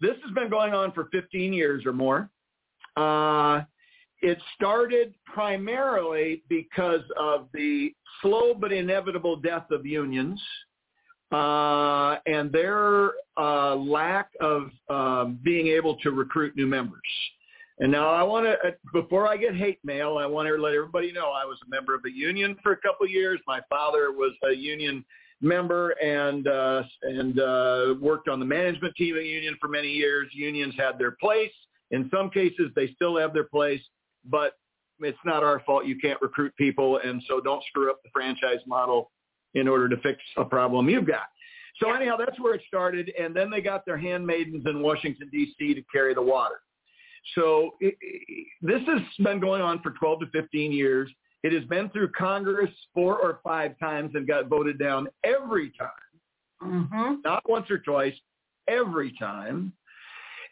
This 0.00 0.16
has 0.24 0.34
been 0.34 0.50
going 0.50 0.74
on 0.74 0.92
for 0.92 1.08
15 1.12 1.52
years 1.52 1.86
or 1.86 1.92
more. 1.92 2.30
Uh, 2.96 3.62
it 4.22 4.38
started 4.54 5.14
primarily 5.24 6.42
because 6.48 7.02
of 7.18 7.48
the 7.52 7.92
slow 8.22 8.54
but 8.54 8.72
inevitable 8.72 9.36
death 9.36 9.70
of 9.70 9.86
unions 9.86 10.40
uh, 11.32 12.16
and 12.26 12.52
their 12.52 13.12
uh, 13.36 13.74
lack 13.74 14.30
of 14.40 14.70
um, 14.88 15.38
being 15.42 15.68
able 15.68 15.96
to 15.96 16.10
recruit 16.10 16.56
new 16.56 16.66
members. 16.66 17.00
And 17.78 17.92
now 17.92 18.08
I 18.08 18.22
want 18.22 18.46
to, 18.46 18.74
before 18.92 19.28
I 19.28 19.36
get 19.36 19.54
hate 19.54 19.78
mail, 19.84 20.16
I 20.18 20.24
want 20.24 20.48
to 20.48 20.54
let 20.54 20.72
everybody 20.72 21.12
know 21.12 21.32
I 21.32 21.44
was 21.44 21.58
a 21.66 21.68
member 21.68 21.94
of 21.94 22.02
a 22.06 22.10
union 22.10 22.56
for 22.62 22.72
a 22.72 22.76
couple 22.76 23.04
of 23.04 23.10
years. 23.10 23.38
My 23.46 23.60
father 23.68 24.12
was 24.12 24.32
a 24.48 24.54
union 24.54 25.04
member 25.42 25.90
and 26.02 26.48
uh, 26.48 26.82
and 27.02 27.38
uh, 27.38 27.94
worked 28.00 28.28
on 28.28 28.40
the 28.40 28.46
management 28.46 28.94
team 28.96 29.14
of 29.14 29.22
the 29.22 29.28
union 29.28 29.56
for 29.60 29.68
many 29.68 29.88
years. 29.88 30.28
Unions 30.32 30.74
had 30.78 30.98
their 30.98 31.12
place. 31.20 31.52
In 31.90 32.10
some 32.12 32.30
cases, 32.30 32.70
they 32.74 32.88
still 32.94 33.18
have 33.18 33.34
their 33.34 33.44
place, 33.44 33.82
but 34.24 34.54
it's 35.00 35.18
not 35.26 35.44
our 35.44 35.60
fault. 35.66 35.84
You 35.84 35.98
can't 35.98 36.20
recruit 36.22 36.56
people, 36.56 36.98
and 37.04 37.22
so 37.28 37.40
don't 37.40 37.62
screw 37.64 37.90
up 37.90 38.02
the 38.02 38.10
franchise 38.12 38.60
model 38.66 39.10
in 39.56 39.66
order 39.66 39.88
to 39.88 39.96
fix 40.02 40.20
a 40.36 40.44
problem 40.44 40.88
you've 40.88 41.06
got. 41.06 41.26
So 41.80 41.92
anyhow, 41.92 42.16
that's 42.16 42.38
where 42.40 42.54
it 42.54 42.62
started, 42.66 43.12
and 43.18 43.34
then 43.34 43.50
they 43.50 43.60
got 43.60 43.84
their 43.84 43.98
handmaidens 43.98 44.64
in 44.66 44.80
Washington 44.80 45.28
D.C. 45.30 45.74
to 45.74 45.82
carry 45.92 46.14
the 46.14 46.22
water. 46.22 46.60
So 47.34 47.72
it, 47.80 47.96
it, 48.00 48.46
this 48.62 48.80
has 48.86 49.02
been 49.22 49.40
going 49.40 49.60
on 49.60 49.82
for 49.82 49.90
12 49.90 50.20
to 50.20 50.26
15 50.26 50.72
years. 50.72 51.10
It 51.42 51.52
has 51.52 51.64
been 51.64 51.90
through 51.90 52.12
Congress 52.12 52.70
four 52.94 53.18
or 53.18 53.40
five 53.44 53.78
times 53.78 54.12
and 54.14 54.26
got 54.26 54.48
voted 54.48 54.78
down 54.78 55.08
every 55.24 55.72
time. 55.78 55.90
Mm-hmm. 56.62 57.14
Not 57.24 57.42
once 57.48 57.70
or 57.70 57.78
twice, 57.78 58.14
every 58.68 59.12
time. 59.18 59.72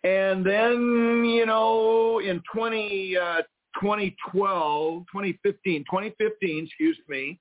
And 0.03 0.45
then, 0.45 1.25
you 1.25 1.47
know, 1.47 2.21
in 2.21 2.43
20, 2.55 3.17
uh, 3.17 3.43
2012, 3.81 5.05
2015, 5.11 5.85
2015, 5.85 6.65
excuse 6.67 6.99
me, 7.09 7.41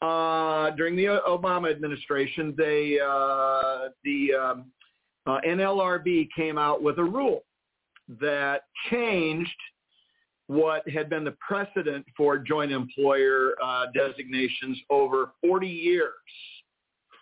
uh, 0.00 0.70
during 0.70 0.96
the 0.96 1.20
Obama 1.26 1.70
administration, 1.70 2.54
they, 2.56 2.98
uh, 3.00 3.88
the 4.04 4.34
um, 4.34 4.72
uh, 5.26 5.38
NLRB 5.46 6.28
came 6.36 6.56
out 6.56 6.82
with 6.82 6.98
a 6.98 7.04
rule 7.04 7.42
that 8.20 8.62
changed 8.90 9.50
what 10.46 10.88
had 10.88 11.10
been 11.10 11.24
the 11.24 11.34
precedent 11.46 12.06
for 12.16 12.38
joint 12.38 12.72
employer 12.72 13.52
uh, 13.62 13.86
designations 13.94 14.78
over 14.88 15.32
40 15.42 15.68
years. 15.68 16.12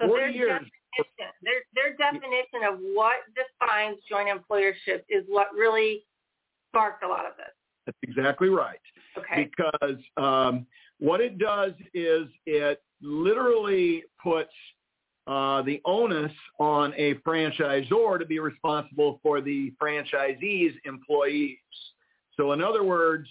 So 0.00 0.06
40 0.06 0.20
their 0.20 0.30
years. 0.30 0.50
definition, 0.96 1.32
their 1.42 1.62
their 1.74 1.96
definition 1.96 2.60
of 2.70 2.78
what 2.94 3.16
defines 3.34 3.98
joint 4.08 4.28
employership 4.28 5.02
is 5.08 5.24
what 5.26 5.48
really 5.54 6.04
sparked 6.68 7.02
a 7.02 7.08
lot 7.08 7.26
of 7.26 7.32
this. 7.36 7.46
That's 7.86 7.98
exactly 8.02 8.48
right. 8.48 8.80
Okay. 9.18 9.50
Because 9.50 9.96
um, 10.16 10.66
what 10.98 11.20
it 11.20 11.38
does 11.38 11.72
is 11.94 12.26
it 12.46 12.80
literally 13.00 14.04
puts 14.22 14.52
uh, 15.26 15.62
the 15.62 15.80
onus 15.84 16.32
on 16.58 16.94
a 16.96 17.14
franchisor 17.16 18.18
to 18.18 18.24
be 18.24 18.38
responsible 18.38 19.18
for 19.22 19.40
the 19.40 19.72
franchisee's 19.82 20.74
employees. 20.84 21.58
So 22.36 22.52
in 22.52 22.62
other 22.62 22.84
words, 22.84 23.28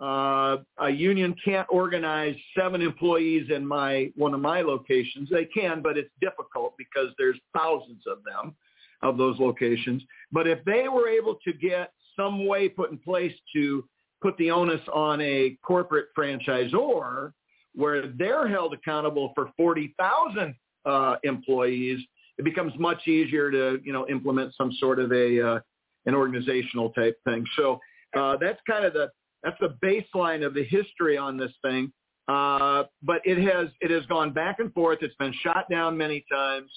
uh, 0.00 0.56
a 0.80 0.90
union 0.90 1.36
can't 1.44 1.66
organize 1.70 2.34
seven 2.58 2.80
employees 2.80 3.50
in 3.50 3.64
my 3.64 4.10
one 4.16 4.34
of 4.34 4.40
my 4.40 4.62
locations. 4.62 5.28
They 5.30 5.44
can, 5.44 5.82
but 5.82 5.96
it's 5.96 6.10
difficult 6.20 6.74
because 6.76 7.08
there's 7.16 7.38
thousands 7.56 8.02
of 8.06 8.18
them 8.24 8.56
of 9.02 9.18
those 9.18 9.38
locations. 9.38 10.02
But 10.32 10.48
if 10.48 10.64
they 10.64 10.88
were 10.88 11.08
able 11.08 11.36
to 11.44 11.52
get 11.52 11.92
some 12.16 12.46
way 12.46 12.68
put 12.68 12.90
in 12.90 12.98
place 12.98 13.34
to 13.54 13.84
put 14.24 14.36
the 14.38 14.50
onus 14.50 14.80
on 14.90 15.20
a 15.20 15.54
corporate 15.62 16.06
franchisor 16.16 17.32
where 17.74 18.06
they're 18.06 18.48
held 18.48 18.72
accountable 18.72 19.32
for 19.34 19.50
40,000 19.54 20.54
uh, 20.86 21.16
employees, 21.24 22.00
it 22.38 22.44
becomes 22.44 22.72
much 22.78 23.06
easier 23.06 23.50
to, 23.50 23.78
you 23.84 23.92
know, 23.92 24.08
implement 24.08 24.54
some 24.56 24.72
sort 24.80 24.98
of 24.98 25.12
a, 25.12 25.46
uh, 25.46 25.60
an 26.06 26.14
organizational 26.14 26.88
type 26.90 27.18
thing. 27.24 27.44
So 27.54 27.78
uh, 28.16 28.38
that's 28.40 28.58
kind 28.66 28.86
of 28.86 28.94
the, 28.94 29.10
that's 29.42 29.58
the 29.60 29.76
baseline 29.84 30.44
of 30.44 30.54
the 30.54 30.64
history 30.64 31.18
on 31.18 31.36
this 31.36 31.52
thing. 31.60 31.92
Uh, 32.26 32.84
but 33.02 33.20
it 33.26 33.36
has, 33.46 33.68
it 33.82 33.90
has 33.90 34.06
gone 34.06 34.32
back 34.32 34.58
and 34.58 34.72
forth. 34.72 35.00
It's 35.02 35.14
been 35.16 35.34
shot 35.42 35.66
down 35.70 35.98
many 35.98 36.24
times. 36.32 36.70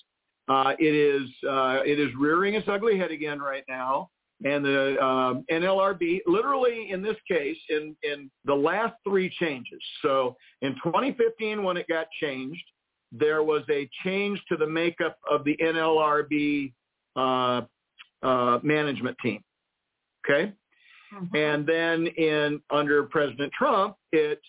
Uh, 0.50 0.74
it 0.78 0.94
is, 0.94 1.30
uh, 1.50 1.80
it 1.86 1.98
is 1.98 2.10
rearing 2.20 2.56
its 2.56 2.68
ugly 2.68 2.98
head 2.98 3.12
again 3.12 3.40
right 3.40 3.64
now 3.70 4.10
and 4.44 4.64
the 4.64 5.04
um, 5.04 5.46
NLRB, 5.52 6.22
literally 6.28 6.92
in 6.92 7.02
this 7.02 7.18
case, 7.28 7.58
in, 7.70 7.96
in 8.04 8.30
the 8.46 8.54
last 8.54 8.94
three 9.04 9.34
changes. 9.40 9.80
So 10.02 10.36
in 10.62 10.74
2015, 10.84 11.64
when 11.64 11.78
it 11.78 11.88
got 11.88 12.08
changed, 12.22 12.64
there 13.12 13.42
was 13.42 13.64
a 13.70 13.90
change 14.04 14.40
to 14.50 14.58
the 14.58 14.68
makeup 14.68 15.18
of 15.30 15.44
the 15.44 15.58
NLRB 15.58 16.72
uh, 17.16 17.62
uh, 18.22 18.60
management 18.64 19.18
team. 19.24 19.42
Okay, 20.30 20.54
Mm-hmm. 21.14 21.36
and 21.38 21.66
then 21.66 22.08
in 22.18 22.62
under 22.70 23.04
President 23.04 23.52
Trump, 23.54 23.96
it 24.12 24.42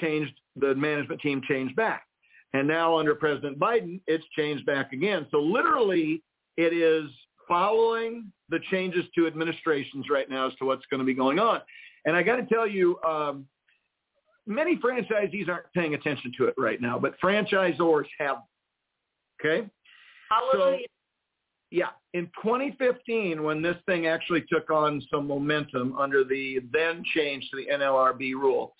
changed. 0.00 0.32
The 0.56 0.74
management 0.74 1.20
team 1.20 1.42
changed 1.48 1.74
back, 1.74 2.04
and 2.52 2.68
now 2.68 2.96
under 2.96 3.16
President 3.16 3.58
Biden, 3.58 4.00
it's 4.06 4.24
changed 4.36 4.64
back 4.64 4.92
again. 4.92 5.26
So 5.32 5.38
literally, 5.40 6.22
it 6.56 6.72
is 6.72 7.10
following 7.52 8.32
the 8.48 8.58
changes 8.70 9.04
to 9.14 9.26
administrations 9.26 10.06
right 10.10 10.30
now 10.30 10.46
as 10.46 10.54
to 10.54 10.64
what's 10.64 10.86
going 10.86 11.00
to 11.00 11.04
be 11.04 11.12
going 11.12 11.38
on. 11.38 11.60
And 12.06 12.16
I 12.16 12.22
got 12.22 12.36
to 12.36 12.46
tell 12.46 12.66
you, 12.66 12.98
um, 13.06 13.44
many 14.46 14.78
franchisees 14.78 15.50
aren't 15.50 15.70
paying 15.74 15.92
attention 15.92 16.32
to 16.38 16.46
it 16.46 16.54
right 16.56 16.80
now, 16.80 16.98
but 16.98 17.12
franchisors 17.22 18.06
have. 18.18 18.38
Okay. 19.38 19.68
Hallelujah. 20.30 20.86
Yeah. 21.70 21.88
In 22.14 22.24
2015, 22.42 23.42
when 23.42 23.60
this 23.60 23.76
thing 23.84 24.06
actually 24.06 24.44
took 24.50 24.70
on 24.70 25.02
some 25.12 25.26
momentum 25.26 25.94
under 25.98 26.24
the 26.24 26.60
then 26.72 27.02
change 27.14 27.46
to 27.50 27.56
the 27.58 27.66
NLRB 27.70 28.32
rule, 28.32 28.74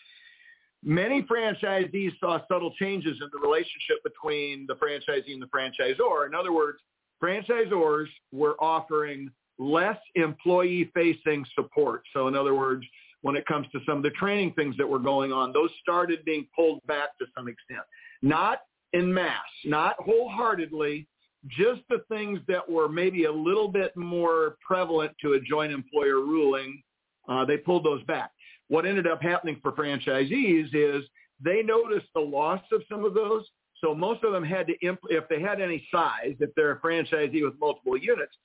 many 0.82 1.22
franchisees 1.24 2.18
saw 2.20 2.40
subtle 2.48 2.72
changes 2.78 3.18
in 3.20 3.28
the 3.34 3.38
relationship 3.38 4.02
between 4.02 4.66
the 4.66 4.76
franchisee 4.76 5.34
and 5.34 5.42
the 5.42 5.46
franchisor. 5.46 6.26
In 6.26 6.34
other 6.34 6.52
words, 6.52 6.78
franchisors 7.22 8.06
were 8.32 8.56
offering 8.60 9.30
less 9.58 9.98
employee-facing 10.14 11.44
support. 11.54 12.02
So 12.12 12.28
in 12.28 12.34
other 12.34 12.54
words, 12.54 12.84
when 13.20 13.36
it 13.36 13.46
comes 13.46 13.66
to 13.72 13.78
some 13.86 13.98
of 13.98 14.02
the 14.02 14.10
training 14.10 14.52
things 14.54 14.76
that 14.78 14.88
were 14.88 14.98
going 14.98 15.32
on, 15.32 15.52
those 15.52 15.70
started 15.80 16.24
being 16.24 16.46
pulled 16.56 16.84
back 16.86 17.16
to 17.18 17.26
some 17.36 17.46
extent. 17.48 17.82
Not 18.20 18.60
in 18.92 19.12
mass, 19.12 19.40
not 19.64 19.96
wholeheartedly, 20.00 21.06
just 21.48 21.80
the 21.88 22.02
things 22.08 22.40
that 22.48 22.68
were 22.68 22.88
maybe 22.88 23.24
a 23.24 23.32
little 23.32 23.68
bit 23.68 23.96
more 23.96 24.56
prevalent 24.66 25.12
to 25.22 25.34
a 25.34 25.40
joint 25.40 25.72
employer 25.72 26.20
ruling, 26.20 26.82
uh, 27.28 27.44
they 27.44 27.56
pulled 27.56 27.84
those 27.84 28.02
back. 28.04 28.30
What 28.68 28.86
ended 28.86 29.06
up 29.06 29.22
happening 29.22 29.58
for 29.62 29.72
franchisees 29.72 30.68
is 30.72 31.04
they 31.44 31.62
noticed 31.62 32.06
the 32.14 32.20
loss 32.20 32.62
of 32.72 32.82
some 32.90 33.04
of 33.04 33.14
those. 33.14 33.44
So 33.82 33.94
most 33.94 34.22
of 34.22 34.32
them 34.32 34.44
had 34.44 34.66
to, 34.68 34.74
imp- 34.86 35.00
if 35.10 35.28
they 35.28 35.40
had 35.40 35.60
any 35.60 35.86
size, 35.90 36.36
if 36.38 36.54
they're 36.54 36.72
a 36.72 36.80
franchisee 36.80 37.42
with 37.42 37.58
multiple 37.58 37.96
units, 37.96 38.36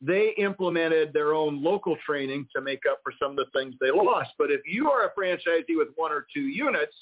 they 0.00 0.34
implemented 0.36 1.12
their 1.12 1.32
own 1.32 1.62
local 1.62 1.96
training 2.04 2.46
to 2.54 2.60
make 2.60 2.82
up 2.90 3.00
for 3.02 3.12
some 3.20 3.30
of 3.30 3.36
the 3.36 3.46
things 3.58 3.74
they 3.80 3.90
lost. 3.90 4.30
But 4.36 4.50
if 4.50 4.60
you 4.66 4.90
are 4.90 5.06
a 5.06 5.12
franchisee 5.18 5.76
with 5.76 5.88
one 5.96 6.12
or 6.12 6.26
two 6.34 6.42
units, 6.42 6.94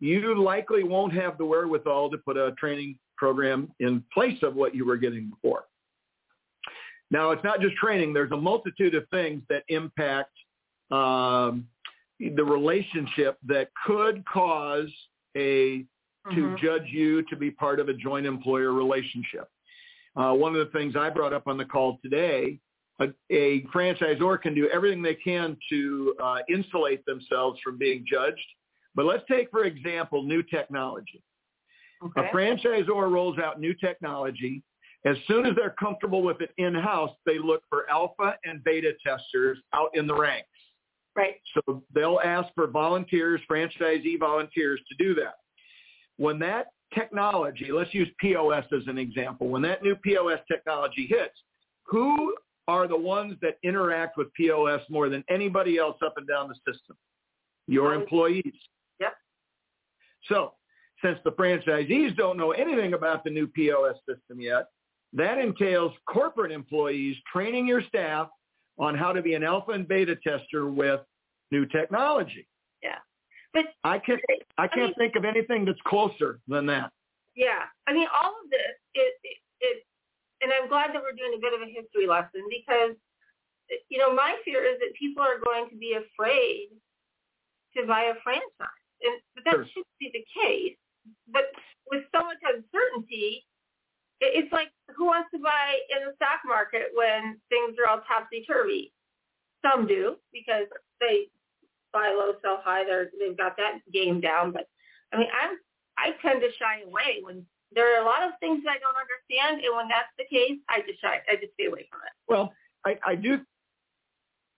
you 0.00 0.40
likely 0.42 0.82
won't 0.82 1.14
have 1.14 1.38
the 1.38 1.44
wherewithal 1.44 2.10
to 2.10 2.18
put 2.18 2.36
a 2.36 2.52
training 2.58 2.98
program 3.16 3.72
in 3.80 4.04
place 4.12 4.42
of 4.42 4.54
what 4.54 4.74
you 4.74 4.84
were 4.84 4.96
getting 4.96 5.30
before. 5.30 5.64
Now, 7.10 7.30
it's 7.30 7.44
not 7.44 7.60
just 7.60 7.76
training. 7.76 8.12
There's 8.12 8.32
a 8.32 8.36
multitude 8.36 8.94
of 8.94 9.08
things 9.10 9.42
that 9.48 9.62
impact 9.68 10.32
um, 10.90 11.66
the 12.18 12.44
relationship 12.44 13.38
that 13.46 13.68
could 13.86 14.24
cause 14.26 14.90
a 15.36 15.84
to 16.30 16.40
Mhm. 16.48 16.58
judge 16.58 16.88
you 16.88 17.22
to 17.22 17.36
be 17.36 17.50
part 17.50 17.80
of 17.80 17.88
a 17.88 17.94
joint 17.94 18.26
employer 18.26 18.72
relationship. 18.72 19.48
Uh, 20.16 20.34
one 20.34 20.56
of 20.56 20.58
the 20.58 20.78
things 20.78 20.96
I 20.96 21.10
brought 21.10 21.32
up 21.32 21.46
on 21.46 21.56
the 21.56 21.64
call 21.64 21.98
today, 22.02 22.58
a, 23.00 23.12
a 23.30 23.62
franchisor 23.64 24.40
can 24.40 24.54
do 24.54 24.68
everything 24.70 25.02
they 25.02 25.14
can 25.14 25.56
to 25.68 26.16
uh, 26.20 26.38
insulate 26.48 27.04
themselves 27.04 27.60
from 27.60 27.76
being 27.76 28.04
judged. 28.06 28.46
But 28.94 29.04
let's 29.04 29.24
take, 29.28 29.50
for 29.50 29.64
example, 29.64 30.22
new 30.22 30.42
technology. 30.42 31.22
Okay. 32.02 32.28
A 32.28 32.34
franchisor 32.34 33.10
rolls 33.10 33.38
out 33.38 33.60
new 33.60 33.74
technology. 33.74 34.62
As 35.04 35.16
soon 35.28 35.46
as 35.46 35.54
they're 35.54 35.76
comfortable 35.78 36.22
with 36.22 36.40
it 36.40 36.50
in-house, 36.56 37.14
they 37.26 37.38
look 37.38 37.62
for 37.68 37.88
alpha 37.90 38.36
and 38.44 38.64
beta 38.64 38.94
testers 39.06 39.58
out 39.72 39.90
in 39.94 40.06
the 40.06 40.14
ranks. 40.14 40.48
Right. 41.14 41.36
So 41.54 41.84
they'll 41.94 42.20
ask 42.24 42.52
for 42.54 42.66
volunteers, 42.66 43.40
franchisee 43.50 44.18
volunteers 44.18 44.80
to 44.88 44.94
do 44.96 45.14
that. 45.14 45.36
When 46.16 46.38
that 46.40 46.68
technology, 46.94 47.70
let's 47.70 47.92
use 47.92 48.08
POS 48.18 48.64
as 48.72 48.82
an 48.86 48.98
example, 48.98 49.48
when 49.48 49.62
that 49.62 49.82
new 49.82 49.96
POS 49.96 50.40
technology 50.50 51.06
hits, 51.08 51.34
who 51.84 52.34
are 52.68 52.88
the 52.88 52.96
ones 52.96 53.34
that 53.42 53.58
interact 53.62 54.16
with 54.16 54.32
POS 54.34 54.80
more 54.90 55.08
than 55.08 55.24
anybody 55.28 55.78
else 55.78 55.96
up 56.04 56.14
and 56.16 56.26
down 56.26 56.48
the 56.48 56.72
system? 56.72 56.96
Your 57.68 57.94
employees. 57.94 58.54
Yep. 59.00 59.14
So 60.28 60.54
since 61.04 61.18
the 61.24 61.32
franchisees 61.32 62.16
don't 62.16 62.36
know 62.36 62.52
anything 62.52 62.94
about 62.94 63.24
the 63.24 63.30
new 63.30 63.46
POS 63.46 63.96
system 64.08 64.40
yet, 64.40 64.66
that 65.12 65.38
entails 65.38 65.92
corporate 66.08 66.52
employees 66.52 67.16
training 67.32 67.66
your 67.66 67.82
staff 67.82 68.28
on 68.78 68.94
how 68.94 69.12
to 69.12 69.22
be 69.22 69.34
an 69.34 69.42
alpha 69.42 69.72
and 69.72 69.86
beta 69.86 70.16
tester 70.16 70.68
with 70.68 71.00
new 71.50 71.66
technology. 71.66 72.46
Yeah. 72.82 72.98
But 73.56 73.72
I 73.84 73.98
can't 73.98 74.20
I 74.58 74.68
can't 74.68 74.92
mean- 74.92 74.94
think 75.00 75.16
of 75.16 75.24
anything 75.24 75.64
that's 75.64 75.80
closer 75.88 76.40
than 76.46 76.66
that. 76.66 76.92
yeah, 77.34 77.64
I 77.88 77.92
mean, 77.96 78.06
all 78.12 78.36
of 78.44 78.50
this, 78.50 78.76
it, 78.94 79.14
it, 79.24 79.38
it, 79.60 79.76
and 80.42 80.52
I'm 80.52 80.68
glad 80.68 80.92
that 80.92 81.00
we're 81.00 81.16
doing 81.16 81.32
a 81.36 81.40
bit 81.40 81.54
of 81.56 81.62
a 81.64 81.70
history 81.72 82.06
lesson 82.06 82.44
because, 82.52 82.92
you 83.88 83.96
know, 83.96 84.12
my 84.12 84.36
fear 84.44 84.64
is 84.64 84.76
that 84.80 84.92
people 84.98 85.22
are 85.22 85.40
going 85.40 85.68
to 85.70 85.76
be 85.76 85.96
afraid 85.96 86.68
to 87.76 87.86
buy 87.86 88.12
a 88.12 88.16
franchise, 88.22 88.84
and 89.00 89.16
but 89.34 89.44
that 89.44 89.54
Sure. 89.56 89.64
shouldn't 89.72 89.98
be 90.00 90.10
the 90.12 90.24
case. 90.36 90.76
But 91.32 91.48
with 91.90 92.04
so 92.14 92.20
much 92.24 92.40
uncertainty, 92.44 93.44
it, 94.20 94.44
it's 94.44 94.52
like 94.52 94.68
who 94.94 95.06
wants 95.06 95.30
to 95.32 95.40
buy 95.40 95.80
in 95.96 96.04
the 96.04 96.12
stock 96.16 96.40
market 96.44 96.92
when 96.92 97.40
things 97.48 97.76
are 97.80 97.88
all 97.88 98.00
topsy 98.04 98.44
turvy? 98.44 98.92
Some 99.64 99.86
do 99.86 100.16
because 100.32 100.68
they 101.00 101.28
buy 101.92 102.14
low, 102.16 102.32
sell 102.42 102.60
high. 102.64 102.84
They're 102.84 103.10
they've 103.18 103.36
got 103.36 103.56
that 103.56 103.80
game 103.92 104.20
down. 104.20 104.52
But 104.52 104.68
I 105.12 105.18
mean, 105.18 105.28
I'm 105.32 105.56
I 105.98 106.12
tend 106.22 106.40
to 106.40 106.48
shy 106.58 106.82
away 106.86 107.22
when 107.22 107.44
there 107.72 107.96
are 107.96 108.02
a 108.02 108.06
lot 108.06 108.22
of 108.22 108.32
things 108.40 108.62
that 108.64 108.70
I 108.70 108.78
don't 108.78 108.96
understand, 108.96 109.64
and 109.64 109.76
when 109.76 109.88
that's 109.88 110.08
the 110.18 110.24
case, 110.24 110.58
I 110.68 110.80
just 110.86 111.00
shy, 111.00 111.20
I 111.30 111.36
just 111.36 111.54
stay 111.54 111.66
away 111.66 111.86
from 111.90 112.00
it. 112.04 112.12
Well, 112.28 112.52
I, 112.84 112.98
I 113.04 113.14
do. 113.14 113.40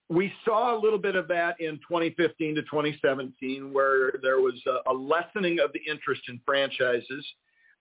We 0.09 0.31
saw 0.43 0.77
a 0.77 0.79
little 0.79 0.97
bit 0.99 1.15
of 1.15 1.27
that 1.27 1.59
in 1.59 1.75
2015 1.87 2.55
to 2.55 2.61
2017, 2.63 3.71
where 3.73 4.13
there 4.21 4.39
was 4.39 4.55
a, 4.67 4.91
a 4.91 4.93
lessening 4.93 5.59
of 5.59 5.71
the 5.73 5.81
interest 5.89 6.21
in 6.29 6.39
franchises. 6.45 7.25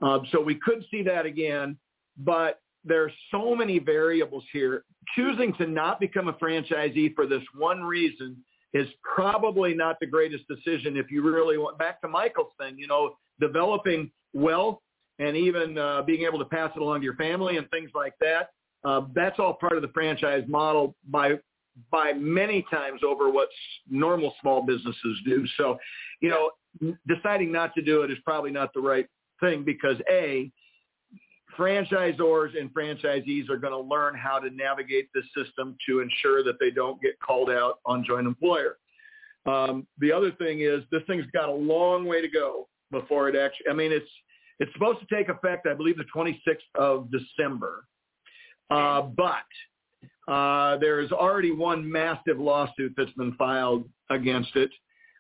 Um, 0.03 0.27
so 0.31 0.41
we 0.41 0.55
could 0.55 0.85
see 0.91 1.03
that 1.03 1.27
again, 1.27 1.77
but 2.19 2.61
there 2.85 3.03
are 3.05 3.13
so 3.31 3.55
many 3.55 3.79
variables 3.79 4.45
here. 4.53 4.85
Choosing 5.17 5.55
to 5.55 5.67
not 5.67 6.01
become 6.01 6.29
a 6.29 6.35
franchisee 6.35 7.15
for 7.15 7.27
this 7.27 7.43
one 7.57 7.83
reason 7.83 8.37
is 8.75 8.87
probably 9.03 9.75
not 9.75 9.97
the 10.01 10.07
greatest 10.07 10.45
decision 10.47 10.97
if 10.97 11.11
you 11.11 11.23
really 11.23 11.59
want 11.59 11.79
back 11.79 12.01
to 12.03 12.09
Michael's 12.09 12.53
thing, 12.59 12.77
you 12.79 12.87
know, 12.87 13.17
developing 13.41 14.11
wealth 14.35 14.79
and 15.19 15.37
even 15.37 15.79
uh, 15.79 16.03
being 16.03 16.23
able 16.23 16.39
to 16.39 16.45
pass 16.45 16.71
it 16.77 16.83
along 16.83 17.01
to 17.01 17.05
your 17.05 17.15
family 17.15 17.57
and 17.57 17.69
things 17.71 17.91
like 17.95 18.15
that. 18.21 18.51
Uh, 18.85 19.03
that's 19.15 19.39
all 19.39 19.55
part 19.55 19.75
of 19.75 19.83
the 19.83 19.89
franchise 19.89 20.45
model 20.47 20.95
by 21.09 21.35
by 21.93 22.13
many 22.13 22.65
times 22.73 23.03
over 23.07 23.31
what 23.31 23.49
normal 23.89 24.35
small 24.41 24.67
businesses 24.67 25.19
do. 25.25 25.47
So, 25.57 25.79
you 26.21 26.29
know, 26.29 26.51
deciding 27.07 27.53
not 27.53 27.73
to 27.75 27.83
do 27.83 28.03
it 28.03 28.11
is 28.11 28.19
probably 28.25 28.51
not 28.51 28.75
the 28.75 28.81
right 28.81 29.07
thing 29.41 29.65
because 29.65 29.97
a 30.11 30.51
franchisors 31.59 32.59
and 32.59 32.73
franchisees 32.73 33.51
are 33.51 33.57
going 33.57 33.73
to 33.73 33.79
learn 33.79 34.15
how 34.15 34.39
to 34.39 34.51
navigate 34.51 35.09
the 35.15 35.23
system 35.37 35.77
to 35.89 36.01
ensure 36.01 36.45
that 36.45 36.59
they 36.61 36.71
don't 36.71 37.01
get 37.03 37.19
called 37.21 37.51
out 37.51 37.81
on 37.85 38.05
joint 38.05 38.27
employer. 38.27 38.77
Um, 39.47 39.87
the 39.99 40.13
other 40.13 40.31
thing 40.33 40.61
is 40.61 40.83
this 40.91 41.03
thing's 41.07 41.27
got 41.33 41.49
a 41.49 41.53
long 41.53 42.07
way 42.07 42.21
to 42.21 42.29
go 42.29 42.69
before 42.91 43.29
it 43.29 43.37
actually. 43.37 43.69
I 43.71 43.75
mean, 43.75 43.93
it's 43.93 44.11
it's 44.61 44.73
supposed 44.73 44.99
to 45.01 45.15
take 45.15 45.29
effect, 45.29 45.67
I 45.67 45.75
believe, 45.75 45.97
the 45.97 46.05
26th 46.15 46.57
of 46.75 47.09
December, 47.13 47.85
uh, 48.71 49.03
but 49.03 50.33
uh, 50.33 50.77
there 50.79 51.01
is 51.01 51.13
already 51.13 51.53
one 51.53 51.91
massive 51.91 52.39
lawsuit 52.39 52.93
that's 52.97 53.13
been 53.13 53.35
filed 53.35 53.89
against 54.11 54.57
it. 54.57 54.71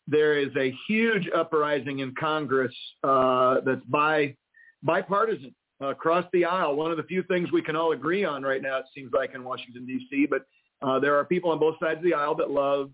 There 0.08 0.38
is 0.38 0.48
a 0.56 0.74
huge 0.88 1.28
uprising 1.34 2.00
in 2.00 2.14
Congress 2.18 2.74
uh, 3.04 3.60
that's 3.64 3.84
by 3.88 4.34
bipartisan 4.82 5.54
across 5.80 6.24
the 6.32 6.44
aisle. 6.44 6.76
One 6.76 6.90
of 6.90 6.96
the 6.96 7.02
few 7.04 7.22
things 7.24 7.52
we 7.52 7.62
can 7.62 7.76
all 7.76 7.92
agree 7.92 8.24
on 8.24 8.42
right 8.42 8.62
now, 8.62 8.78
it 8.78 8.86
seems 8.94 9.12
like 9.12 9.34
in 9.34 9.44
Washington 9.44 9.86
D.C. 9.86 10.26
But 10.28 10.42
uh, 10.82 10.98
there 10.98 11.16
are 11.16 11.24
people 11.24 11.50
on 11.50 11.58
both 11.58 11.76
sides 11.80 11.98
of 11.98 12.04
the 12.04 12.14
aisle 12.14 12.34
that 12.36 12.50
love 12.50 12.90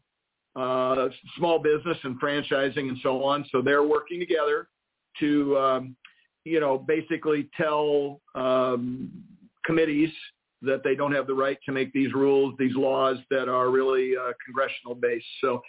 uh, 0.57 1.09
small 1.37 1.59
business 1.59 1.99
and 2.05 2.21
franchising 2.21 2.89
and 2.89 2.99
so 3.03 3.25
on. 3.25 3.45
So 3.51 3.61
they're 3.61 3.83
working 3.83 4.21
together 4.21 4.69
to, 5.21 5.59
um, 5.59 5.97
you 6.45 6.61
know, 6.61 6.79
basically 6.79 7.49
tell 7.57 8.21
um, 8.35 9.11
committees 9.65 10.11
that 10.63 10.83
they 10.85 10.95
don't 10.95 11.13
have 11.13 11.27
the 11.27 11.35
right 11.35 11.59
to 11.67 11.73
make 11.73 11.93
these 11.93 12.13
rules, 12.15 12.55
these 12.59 12.75
laws 12.75 13.19
that 13.31 13.49
are 13.49 13.71
really 13.71 14.13
uh, 14.17 14.33
congressional 14.45 14.95
based. 14.95 15.27
So 15.43 15.61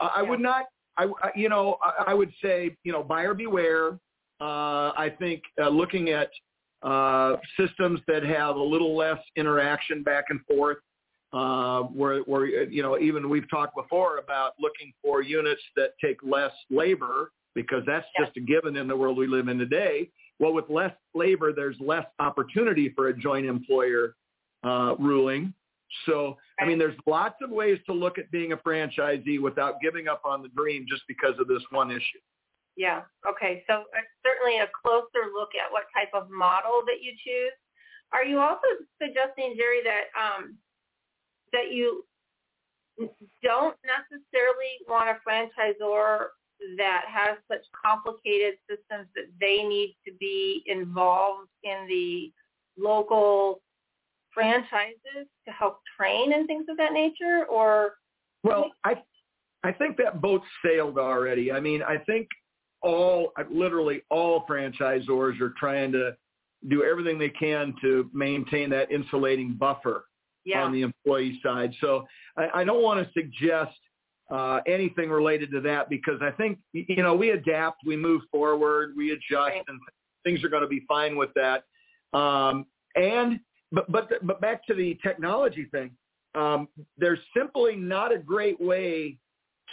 uh, 0.00 0.10
I 0.14 0.22
would 0.22 0.40
not, 0.40 0.66
I, 0.96 1.06
you 1.34 1.48
know, 1.48 1.78
I, 1.82 2.10
I 2.10 2.14
would 2.14 2.32
say, 2.42 2.76
you 2.84 2.92
know, 2.92 3.02
buyer 3.02 3.34
beware. 3.34 3.98
Uh, 4.40 4.92
I 4.96 5.12
think 5.18 5.42
uh, 5.60 5.68
looking 5.68 6.10
at 6.10 6.28
uh, 6.84 7.36
systems 7.58 8.00
that 8.06 8.22
have 8.22 8.56
a 8.56 8.62
little 8.62 8.96
less 8.96 9.18
interaction 9.36 10.02
back 10.02 10.26
and 10.28 10.40
forth, 10.46 10.76
uh, 11.32 11.80
where, 11.84 12.20
where, 12.20 12.46
you 12.46 12.82
know, 12.82 12.98
even 12.98 13.28
we've 13.28 13.48
talked 13.50 13.74
before 13.74 14.18
about 14.18 14.52
looking 14.60 14.92
for 15.02 15.22
units 15.22 15.62
that 15.76 15.90
take 16.02 16.18
less 16.22 16.52
labor 16.70 17.32
because 17.54 17.82
that's 17.86 18.06
just 18.18 18.36
a 18.36 18.40
given 18.40 18.76
in 18.76 18.86
the 18.86 18.96
world 18.96 19.16
we 19.16 19.26
live 19.26 19.48
in 19.48 19.58
today. 19.58 20.10
Well, 20.38 20.52
with 20.52 20.68
less 20.68 20.92
labor, 21.14 21.52
there's 21.52 21.76
less 21.80 22.04
opportunity 22.18 22.92
for 22.94 23.08
a 23.08 23.16
joint 23.16 23.46
employer 23.46 24.14
uh, 24.64 24.94
ruling. 24.98 25.54
So, 26.06 26.36
I 26.60 26.66
mean, 26.66 26.78
there's 26.78 26.96
lots 27.06 27.36
of 27.40 27.50
ways 27.50 27.78
to 27.86 27.92
look 27.92 28.18
at 28.18 28.30
being 28.30 28.52
a 28.52 28.56
franchisee 28.56 29.40
without 29.40 29.76
giving 29.80 30.08
up 30.08 30.22
on 30.24 30.42
the 30.42 30.48
dream 30.48 30.86
just 30.88 31.02
because 31.06 31.34
of 31.38 31.46
this 31.48 31.62
one 31.70 31.90
issue. 31.90 32.18
Yeah. 32.76 33.02
Okay. 33.26 33.62
So 33.68 33.86
uh, 33.94 34.06
certainly 34.24 34.58
a 34.58 34.68
closer 34.82 35.30
look 35.32 35.50
at 35.54 35.70
what 35.70 35.84
type 35.94 36.10
of 36.12 36.30
model 36.30 36.82
that 36.86 37.02
you 37.02 37.12
choose. 37.12 37.54
Are 38.12 38.24
you 38.24 38.40
also 38.40 38.66
suggesting, 39.00 39.54
Jerry, 39.56 39.82
that 39.84 40.10
um, 40.14 40.58
that 41.52 41.72
you 41.72 42.04
don't 43.42 43.76
necessarily 43.82 44.78
want 44.88 45.08
a 45.08 45.18
franchisor 45.26 46.26
that 46.76 47.04
has 47.08 47.36
such 47.50 47.64
complicated 47.84 48.54
systems 48.68 49.08
that 49.14 49.26
they 49.40 49.62
need 49.62 49.96
to 50.06 50.12
be 50.20 50.62
involved 50.66 51.48
in 51.62 51.86
the 51.88 52.32
local 52.78 53.60
franchises 54.32 55.26
to 55.46 55.52
help 55.52 55.80
train 55.96 56.32
and 56.32 56.46
things 56.46 56.66
of 56.68 56.76
that 56.76 56.92
nature 56.92 57.44
or 57.48 57.94
well 58.42 58.72
i 58.82 58.94
i 59.62 59.70
think 59.70 59.96
that 59.96 60.20
boat 60.20 60.42
sailed 60.64 60.98
already 60.98 61.52
i 61.52 61.60
mean 61.60 61.82
i 61.82 61.96
think 61.98 62.26
all 62.84 63.32
literally 63.50 64.02
all 64.10 64.46
franchisors 64.48 65.40
are 65.40 65.54
trying 65.58 65.90
to 65.92 66.14
do 66.68 66.84
everything 66.84 67.18
they 67.18 67.28
can 67.28 67.74
to 67.80 68.08
maintain 68.14 68.70
that 68.70 68.90
insulating 68.90 69.54
buffer 69.54 70.04
yeah. 70.44 70.62
on 70.62 70.72
the 70.72 70.82
employee 70.82 71.40
side 71.42 71.72
so 71.80 72.06
i, 72.36 72.60
I 72.60 72.64
don't 72.64 72.82
want 72.82 73.04
to 73.04 73.12
suggest 73.12 73.76
uh, 74.30 74.60
anything 74.66 75.10
related 75.10 75.50
to 75.50 75.60
that 75.60 75.88
because 75.88 76.20
I 76.22 76.30
think 76.30 76.58
you 76.72 77.02
know 77.02 77.14
we 77.14 77.30
adapt, 77.30 77.82
we 77.84 77.96
move 77.96 78.22
forward, 78.30 78.94
we 78.96 79.12
adjust, 79.12 79.30
right. 79.32 79.62
and 79.68 79.78
things 80.24 80.42
are 80.42 80.48
going 80.48 80.62
to 80.62 80.68
be 80.68 80.82
fine 80.88 81.16
with 81.16 81.30
that. 81.34 81.64
Um, 82.18 82.66
and 82.96 83.40
but 83.70 83.90
but 83.90 84.08
but 84.22 84.40
back 84.40 84.66
to 84.66 84.74
the 84.74 84.98
technology 85.02 85.68
thing. 85.70 85.90
Um, 86.34 86.68
there's 86.98 87.20
simply 87.36 87.76
not 87.76 88.12
a 88.12 88.18
great 88.18 88.60
way 88.60 89.18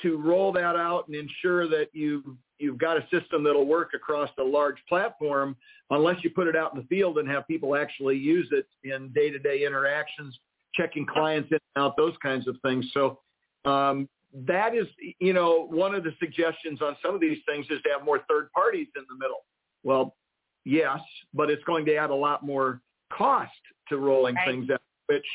to 0.03 0.17
roll 0.17 0.51
that 0.53 0.75
out 0.75 1.07
and 1.07 1.15
ensure 1.15 1.67
that 1.69 1.87
you 1.93 2.37
you've 2.61 2.77
got 2.77 2.97
a 2.97 3.01
system 3.11 3.43
that'll 3.43 3.65
work 3.65 3.91
across 3.93 4.29
a 4.39 4.43
large 4.43 4.77
platform 4.87 5.55
unless 5.89 6.23
you 6.23 6.29
put 6.29 6.47
it 6.47 6.55
out 6.55 6.73
in 6.73 6.79
the 6.79 6.87
field 6.87 7.17
and 7.17 7.27
have 7.27 7.47
people 7.47 7.75
actually 7.75 8.17
use 8.17 8.47
it 8.51 8.67
in 8.83 9.11
day-to-day 9.13 9.65
interactions, 9.65 10.37
checking 10.73 11.05
clients 11.05 11.49
in 11.51 11.59
and 11.75 11.83
out, 11.83 11.97
those 11.97 12.13
kinds 12.21 12.47
of 12.47 12.55
things. 12.63 12.85
So 12.93 13.19
um, 13.65 14.07
that 14.33 14.75
is, 14.75 14.87
you 15.19 15.33
know, 15.33 15.67
one 15.69 15.93
of 15.93 16.03
the 16.03 16.11
suggestions 16.19 16.81
on 16.81 16.95
some 17.03 17.13
of 17.13 17.21
these 17.21 17.39
things 17.47 17.65
is 17.69 17.81
to 17.83 17.89
have 17.89 18.05
more 18.05 18.21
third 18.29 18.51
parties 18.53 18.87
in 18.95 19.03
the 19.09 19.15
middle. 19.15 19.45
Well, 19.83 20.15
yes, 20.63 20.99
but 21.33 21.49
it's 21.49 21.63
going 21.65 21.85
to 21.85 21.95
add 21.95 22.09
a 22.09 22.15
lot 22.15 22.45
more 22.45 22.81
cost 23.11 23.51
to 23.89 23.97
rolling 23.97 24.35
right. 24.35 24.47
things 24.47 24.69
out, 24.69 24.81
which 25.07 25.25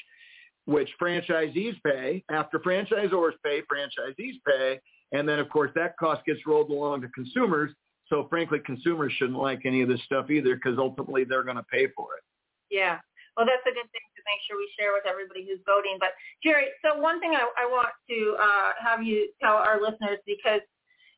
which 0.65 0.91
franchisees 1.01 1.77
pay. 1.85 2.25
After 2.31 2.59
franchisors 2.59 3.33
pay, 3.45 3.63
franchisees 3.73 4.35
pay, 4.45 4.81
and 5.13 5.29
then 5.29 5.39
of 5.39 5.49
course 5.49 5.71
that 5.75 5.97
cost 5.99 6.25
gets 6.25 6.41
rolled 6.47 6.71
along 6.71 7.03
to 7.03 7.09
consumers. 7.09 7.71
So 8.09 8.27
frankly, 8.31 8.61
consumers 8.65 9.13
shouldn't 9.19 9.39
like 9.39 9.63
any 9.65 9.83
of 9.83 9.89
this 9.89 10.03
stuff 10.05 10.31
either 10.31 10.55
because 10.55 10.79
ultimately 10.79 11.25
they're 11.25 11.43
going 11.43 11.57
to 11.57 11.67
pay 11.71 11.89
for 11.97 12.15
it. 12.15 12.23
Yeah. 12.71 12.99
Well, 13.37 13.45
that's 13.45 13.67
a 13.67 13.75
good 13.75 13.91
thing 13.93 14.07
to 14.17 14.23
make 14.25 14.41
sure 14.49 14.57
we 14.57 14.71
share 14.79 14.97
with 14.97 15.05
everybody 15.05 15.45
who's 15.45 15.61
voting. 15.67 15.99
But 16.01 16.17
Jerry, 16.43 16.73
so 16.81 16.97
one 16.97 17.21
thing 17.21 17.37
I, 17.37 17.45
I 17.59 17.67
want 17.67 17.93
to 18.09 18.37
uh, 18.41 18.71
have 18.81 19.03
you 19.03 19.29
tell 19.43 19.61
our 19.61 19.83
listeners 19.83 20.23
because 20.25 20.65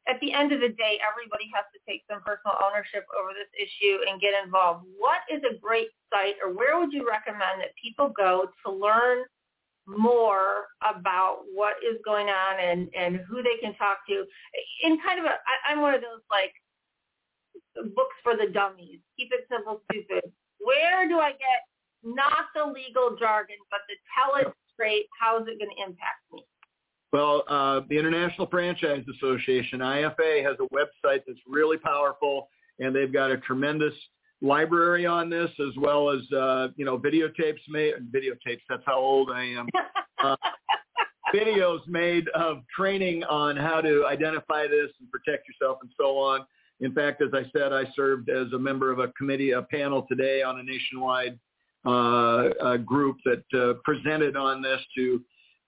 at 0.09 0.19
the 0.21 0.33
end 0.33 0.51
of 0.51 0.59
the 0.59 0.73
day, 0.73 0.99
everybody 1.05 1.53
has 1.53 1.69
to 1.77 1.79
take 1.85 2.03
some 2.11 2.25
personal 2.25 2.57
ownership 2.65 3.05
over 3.13 3.37
this 3.37 3.53
issue 3.55 4.03
and 4.09 4.19
get 4.19 4.33
involved. 4.33 4.89
What 4.97 5.21
is 5.29 5.45
a 5.45 5.61
great 5.61 5.93
site 6.09 6.41
or 6.43 6.51
where 6.51 6.81
would 6.81 6.91
you 6.91 7.07
recommend 7.07 7.61
that 7.61 7.77
people 7.77 8.09
go 8.09 8.49
to 8.65 8.69
learn 8.73 9.29
more 9.89 10.69
about 10.83 11.39
what 11.55 11.75
is 11.83 11.99
going 12.05 12.29
on 12.29 12.61
and, 12.61 12.89
and 12.95 13.21
who 13.29 13.43
they 13.43 13.57
can 13.61 13.75
talk 13.75 13.99
to 14.09 14.25
in 14.85 14.99
kind 15.05 15.19
of 15.19 15.25
a, 15.25 15.31
I, 15.31 15.73
I'm 15.73 15.81
one 15.81 15.95
of 15.95 16.03
those 16.03 16.21
like 16.31 16.53
books 17.95 18.17
for 18.23 18.37
the 18.37 18.53
dummies. 18.53 19.01
Keep 19.19 19.33
it 19.33 19.47
simple, 19.51 19.81
stupid. 19.91 20.31
Where 20.59 21.09
do 21.09 21.19
I 21.19 21.31
get 21.31 21.65
not 22.05 22.47
the 22.55 22.65
legal 22.65 23.17
jargon, 23.19 23.57
but 23.71 23.81
to 23.89 23.95
tell 24.15 24.37
it 24.37 24.55
straight, 24.73 25.07
how 25.19 25.39
is 25.39 25.49
it 25.49 25.59
going 25.59 25.71
to 25.71 25.83
impact 25.83 26.23
me? 26.33 26.45
Well, 27.13 27.45
uh, 27.49 27.81
the 27.89 27.99
International 27.99 28.47
Franchise 28.47 29.05
Association, 29.17 29.81
IFA, 29.81 30.45
has 30.45 30.57
a 30.61 30.75
website 30.75 31.23
that's 31.27 31.41
really 31.47 31.79
powerful, 31.79 32.49
and 32.79 32.95
they've 32.95 33.13
got 33.13 33.31
a 33.31 33.39
tremendous 33.39 33.95
library 34.41 35.07
on 35.07 35.29
this, 35.31 35.51
as 35.61 35.77
well 35.77 36.11
as 36.11 36.21
uh, 36.33 36.69
you 36.77 36.85
know 36.85 36.99
videotapes 36.99 37.61
made. 37.69 37.95
Videotapes. 38.15 38.63
That's 38.69 38.83
how 38.87 38.99
old 38.99 39.31
I 39.31 39.45
am. 39.45 39.69
Uh, 40.21 40.35
videos 41.33 41.79
made 41.87 42.27
of 42.31 42.65
training 42.77 43.23
on 43.23 43.57
how 43.57 43.81
to 43.81 44.05
identify 44.05 44.67
this 44.67 44.91
and 44.99 45.09
protect 45.13 45.47
yourself 45.47 45.79
and 45.81 45.93
so 45.97 46.19
on. 46.19 46.45
In 46.81 46.93
fact, 46.93 47.23
as 47.23 47.29
I 47.33 47.49
said, 47.57 47.73
I 47.73 47.85
served 47.95 48.29
as 48.29 48.53
a 48.53 48.59
member 48.59 48.91
of 48.91 48.99
a 48.99 49.13
committee, 49.17 49.53
a 49.53 49.63
panel 49.63 50.05
today 50.09 50.43
on 50.43 50.59
a 50.59 50.63
nationwide 50.65 51.39
uh, 51.87 52.51
a 52.61 52.79
group 52.79 53.19
that 53.25 53.45
uh, 53.55 53.75
presented 53.85 54.37
on 54.37 54.61
this 54.61 54.81
to 54.97 55.23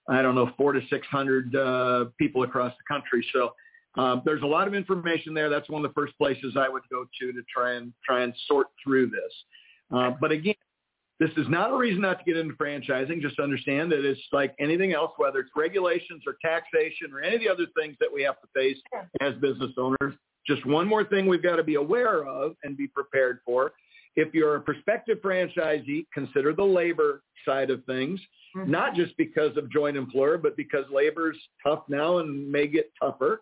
I 0.09 0.21
don't 0.21 0.35
know, 0.35 0.51
four 0.57 0.73
to 0.73 0.81
600 0.89 1.55
uh, 1.55 2.05
people 2.17 2.43
across 2.43 2.73
the 2.73 2.93
country. 2.93 3.25
So 3.31 3.53
um, 3.95 4.21
there's 4.25 4.41
a 4.41 4.47
lot 4.47 4.67
of 4.67 4.73
information 4.73 5.33
there. 5.33 5.49
That's 5.49 5.69
one 5.69 5.83
of 5.83 5.91
the 5.91 5.93
first 5.93 6.17
places 6.17 6.55
I 6.57 6.69
would 6.69 6.83
go 6.89 7.05
to 7.19 7.31
to 7.33 7.41
try 7.53 7.73
and 7.73 7.93
try 8.05 8.23
and 8.23 8.33
sort 8.47 8.67
through 8.83 9.09
this. 9.09 9.33
Uh, 9.93 10.11
but 10.19 10.31
again, 10.31 10.55
this 11.19 11.29
is 11.37 11.47
not 11.49 11.71
a 11.71 11.75
reason 11.75 12.01
not 12.01 12.17
to 12.19 12.25
get 12.25 12.37
into 12.37 12.55
franchising. 12.55 13.21
Just 13.21 13.39
understand 13.39 13.91
that 13.91 14.03
it's 14.03 14.21
like 14.31 14.55
anything 14.59 14.93
else, 14.93 15.11
whether 15.17 15.39
it's 15.39 15.51
regulations 15.55 16.23
or 16.25 16.37
taxation 16.41 17.13
or 17.13 17.21
any 17.21 17.35
of 17.35 17.41
the 17.41 17.49
other 17.49 17.67
things 17.79 17.95
that 17.99 18.09
we 18.11 18.23
have 18.23 18.41
to 18.41 18.47
face 18.55 18.77
as 19.21 19.35
business 19.35 19.71
owners. 19.77 20.15
Just 20.47 20.65
one 20.65 20.87
more 20.87 21.03
thing 21.03 21.27
we've 21.27 21.43
got 21.43 21.57
to 21.57 21.63
be 21.63 21.75
aware 21.75 22.25
of 22.25 22.55
and 22.63 22.75
be 22.75 22.87
prepared 22.87 23.39
for. 23.45 23.73
If 24.15 24.33
you're 24.33 24.55
a 24.55 24.61
prospective 24.61 25.19
franchisee, 25.19 26.05
consider 26.13 26.53
the 26.53 26.63
labor 26.63 27.21
side 27.45 27.69
of 27.69 27.85
things, 27.85 28.19
mm-hmm. 28.57 28.71
not 28.71 28.95
just 28.95 29.15
because 29.17 29.55
of 29.57 29.69
joint 29.69 29.97
employer, 29.97 30.37
but 30.37 30.57
because 30.57 30.85
labor's 30.91 31.37
tough 31.63 31.83
now 31.87 32.17
and 32.17 32.51
may 32.51 32.67
get 32.67 32.91
tougher. 32.99 33.41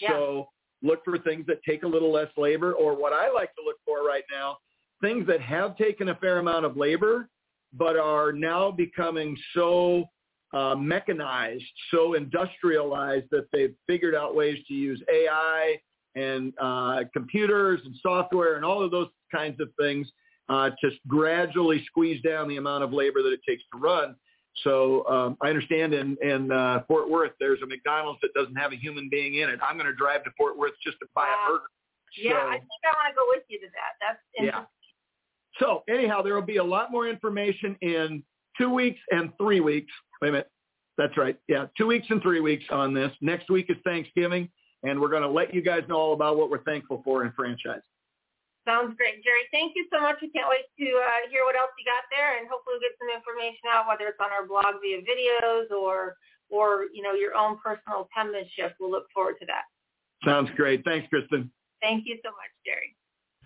Yeah. 0.00 0.10
So 0.10 0.48
look 0.82 1.04
for 1.04 1.18
things 1.18 1.46
that 1.46 1.62
take 1.68 1.82
a 1.82 1.88
little 1.88 2.12
less 2.12 2.28
labor 2.36 2.72
or 2.72 2.94
what 2.94 3.12
I 3.12 3.30
like 3.30 3.54
to 3.56 3.62
look 3.64 3.76
for 3.84 4.06
right 4.06 4.24
now 4.30 4.58
things 5.00 5.26
that 5.26 5.40
have 5.40 5.76
taken 5.76 6.08
a 6.08 6.14
fair 6.16 6.38
amount 6.38 6.64
of 6.64 6.76
labor, 6.76 7.28
but 7.72 7.96
are 7.96 8.32
now 8.32 8.70
becoming 8.70 9.36
so 9.54 10.04
uh, 10.52 10.74
mechanized, 10.74 11.64
so 11.90 12.14
industrialized 12.14 13.26
that 13.30 13.46
they've 13.52 13.74
figured 13.86 14.14
out 14.14 14.34
ways 14.34 14.58
to 14.66 14.74
use 14.74 15.02
AI 15.12 15.76
and 16.14 16.52
uh, 16.60 17.00
computers 17.12 17.80
and 17.84 17.94
software 18.02 18.56
and 18.56 18.64
all 18.64 18.82
of 18.82 18.90
those 18.90 19.08
kinds 19.32 19.60
of 19.60 19.68
things 19.78 20.10
uh, 20.48 20.70
to 20.80 20.90
gradually 21.06 21.84
squeeze 21.86 22.20
down 22.22 22.48
the 22.48 22.56
amount 22.56 22.82
of 22.82 22.92
labor 22.92 23.22
that 23.22 23.32
it 23.32 23.40
takes 23.46 23.62
to 23.72 23.78
run. 23.78 24.16
So 24.64 25.06
um, 25.08 25.36
I 25.40 25.48
understand 25.48 25.94
in, 25.94 26.16
in 26.22 26.50
uh, 26.50 26.82
Fort 26.88 27.10
Worth, 27.10 27.32
there's 27.40 27.60
a 27.62 27.66
McDonald's 27.66 28.20
that 28.22 28.32
doesn't 28.34 28.56
have 28.56 28.72
a 28.72 28.76
human 28.76 29.08
being 29.08 29.36
in 29.36 29.48
it. 29.48 29.60
I'm 29.62 29.76
going 29.76 29.90
to 29.90 29.94
drive 29.94 30.24
to 30.24 30.30
Fort 30.36 30.58
Worth 30.58 30.72
just 30.84 30.98
to 31.00 31.06
buy 31.14 31.26
wow. 31.26 31.46
a 31.46 31.52
burger. 31.52 31.64
Yeah, 32.16 32.34
I 32.34 32.58
think 32.58 32.68
I 32.84 32.96
want 32.96 33.10
to 33.10 33.16
go 33.16 33.26
with 33.28 33.42
you 33.48 33.60
to 33.60 33.66
that. 33.66 33.92
That's 34.00 34.18
yeah. 34.40 34.64
So 35.58 35.82
anyhow, 35.88 36.22
there 36.22 36.34
will 36.34 36.42
be 36.42 36.56
a 36.56 36.64
lot 36.64 36.90
more 36.90 37.06
information 37.06 37.76
in 37.82 38.22
two 38.56 38.70
weeks 38.70 39.00
and 39.10 39.30
three 39.36 39.60
weeks. 39.60 39.92
Wait 40.22 40.28
a 40.28 40.32
minute. 40.32 40.50
That's 40.96 41.16
right. 41.16 41.38
Yeah, 41.48 41.66
two 41.76 41.86
weeks 41.86 42.06
and 42.10 42.20
three 42.22 42.40
weeks 42.40 42.64
on 42.70 42.94
this. 42.94 43.12
Next 43.20 43.50
week 43.50 43.66
is 43.68 43.76
Thanksgiving, 43.84 44.48
and 44.82 45.00
we're 45.00 45.10
going 45.10 45.22
to 45.22 45.28
let 45.28 45.54
you 45.54 45.62
guys 45.62 45.82
know 45.88 45.96
all 45.96 46.12
about 46.12 46.36
what 46.36 46.50
we're 46.50 46.62
thankful 46.64 47.02
for 47.04 47.24
in 47.24 47.32
franchise. 47.32 47.82
Sounds 48.68 48.92
great, 49.00 49.24
Jerry. 49.24 49.48
Thank 49.48 49.72
you 49.80 49.88
so 49.88 49.96
much. 49.96 50.20
We 50.20 50.28
can't 50.28 50.44
wait 50.44 50.68
to 50.76 50.88
uh, 50.92 51.24
hear 51.32 51.48
what 51.48 51.56
else 51.56 51.72
you 51.80 51.88
got 51.88 52.04
there, 52.12 52.36
and 52.36 52.44
hopefully 52.52 52.76
we'll 52.76 52.84
get 52.84 53.00
some 53.00 53.08
information 53.08 53.64
out, 53.72 53.88
whether 53.88 54.12
it's 54.12 54.20
on 54.20 54.28
our 54.28 54.44
blog 54.44 54.76
via 54.84 55.00
videos 55.00 55.72
or 55.72 56.20
or 56.52 56.92
you 56.92 57.00
know 57.00 57.16
your 57.16 57.32
own 57.32 57.56
personal 57.64 58.12
penmanship. 58.12 58.76
We'll 58.76 58.92
look 58.92 59.08
forward 59.16 59.40
to 59.40 59.46
that. 59.48 59.64
Sounds 60.20 60.50
great. 60.52 60.84
Thanks, 60.84 61.08
Kristin. 61.08 61.48
Thank 61.80 62.04
you 62.04 62.20
so 62.20 62.28
much, 62.36 62.52
Jerry. 62.66 62.92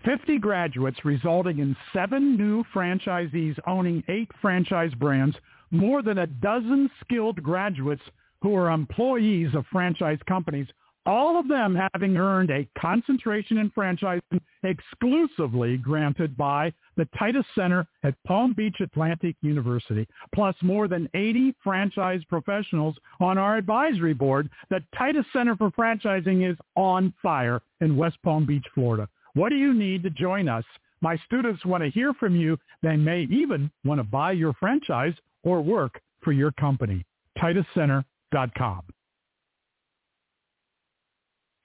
50 0.05 0.39
graduates 0.39 1.05
resulting 1.05 1.61
in 1.61 1.77
seven 1.93 2.37
new 2.37 2.65
franchisees 2.75 3.57
owning 3.67 4.03
eight 4.09 4.31
franchise 4.41 4.93
brands, 4.99 5.37
more 5.71 6.03
than 6.03 6.19
a 6.19 6.27
dozen 6.27 6.91
skilled 7.01 7.41
graduates 7.41 8.03
who 8.41 8.57
are 8.57 8.71
employees 8.71 9.55
of 9.55 9.65
franchise 9.71 10.19
companies, 10.27 10.67
all 11.07 11.39
of 11.39 11.49
them 11.49 11.77
having 11.93 12.17
earned 12.17 12.51
a 12.51 12.69
concentration 12.79 13.59
in 13.59 13.71
franchising 13.71 14.41
exclusively 14.63 15.77
granted 15.77 16.37
by 16.37 16.73
the 16.97 17.09
Titus 17.19 17.45
Center 17.55 17.87
at 18.05 18.15
Palm 18.25 18.53
Beach 18.53 18.77
Atlantic 18.81 19.37
University, 19.43 20.07
plus 20.35 20.55
more 20.63 20.89
than 20.89 21.09
80 21.15 21.55
franchise 21.63 22.21
professionals 22.29 22.97
on 23.21 23.39
our 23.39 23.57
advisory 23.57 24.15
board. 24.15 24.49
The 24.71 24.83
Titus 24.97 25.27
Center 25.33 25.57
for 25.57 25.71
Franchising 25.71 26.49
is 26.49 26.57
on 26.77 27.13
fire 27.23 27.61
in 27.81 27.97
West 27.97 28.19
Palm 28.23 28.47
Beach, 28.47 28.67
Florida. 28.75 29.09
What 29.35 29.49
do 29.49 29.57
you 29.57 29.75
need 29.75 30.03
to 30.05 30.11
join 30.11 30.49
us? 30.49 30.65
My 31.01 31.17
students 31.27 31.65
want 31.65 31.83
to 31.83 31.91
hear 31.91 32.15
from 32.15 32.37
you. 32.37 32.57
They 32.83 32.97
may 32.97 33.23
even 33.23 33.71
want 33.85 33.99
to 33.99 34.05
buy 34.05 34.33
your 34.33 34.53
franchise 34.55 35.15
or 35.43 35.61
work 35.61 36.01
for 36.21 36.33
your 36.33 36.53
company. 36.53 37.05
TitusCenter.com. 37.39 38.83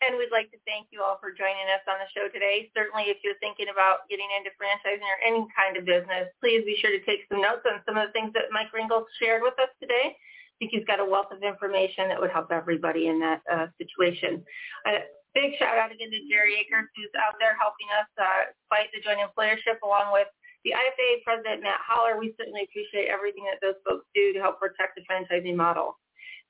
And 0.08 0.16
we'd 0.16 0.32
like 0.32 0.47
to 0.55 0.62
thank 0.64 0.88
you 0.95 1.03
all 1.03 1.20
for 1.20 1.36
joining 1.36 1.68
us 1.68 1.84
on 1.84 1.99
the 1.99 2.08
show 2.16 2.32
today. 2.32 2.72
Certainly, 2.72 3.12
if 3.12 3.20
you're 3.28 3.36
thinking 3.43 3.68
about 3.68 4.08
getting 4.08 4.32
into 4.39 4.55
franchising 4.55 5.03
or 5.03 5.20
any 5.20 5.43
kind 5.51 5.76
of 5.76 5.84
business, 5.84 6.32
please 6.39 6.64
be 6.64 6.80
sure 6.80 6.95
to 6.95 7.03
take 7.03 7.28
some 7.28 7.43
notes 7.43 7.68
on 7.68 7.84
some 7.84 7.99
of 7.99 8.08
the 8.08 8.16
things 8.16 8.32
that 8.32 8.47
Mike 8.55 8.72
Ringel 8.72 9.03
shared 9.20 9.43
with 9.43 9.60
us 9.60 9.68
today. 9.84 10.16
I 10.16 10.55
think 10.64 10.72
he's 10.72 10.88
got 10.88 11.03
a 11.03 11.05
wealth 11.05 11.36
of 11.36 11.43
information 11.43 12.08
that 12.08 12.16
would 12.16 12.32
help 12.32 12.55
everybody 12.55 13.12
in 13.12 13.20
that 13.20 13.43
uh, 13.51 13.68
situation. 13.76 14.47
Uh, 14.88 15.03
big 15.36 15.60
shout 15.60 15.76
out 15.76 15.91
again 15.91 16.08
to 16.08 16.24
Jerry 16.32 16.55
Akers, 16.55 16.88
who's 16.95 17.12
out 17.20 17.36
there 17.43 17.60
helping 17.60 17.91
us 17.99 18.08
uh, 18.16 18.55
fight 18.72 18.88
the 18.95 19.03
joint 19.03 19.20
employership 19.20 19.84
along 19.84 20.16
with 20.16 20.32
the 20.64 20.72
IFA 20.72 21.28
president, 21.28 21.68
Matt 21.68 21.84
Haller. 21.84 22.16
We 22.16 22.32
certainly 22.39 22.64
appreciate 22.64 23.12
everything 23.12 23.43
that 23.51 23.60
those 23.60 23.76
folks 23.84 24.08
do 24.16 24.32
to 24.32 24.39
help 24.39 24.64
protect 24.64 24.95
the 24.95 25.03
franchising 25.03 25.60
model. 25.60 25.99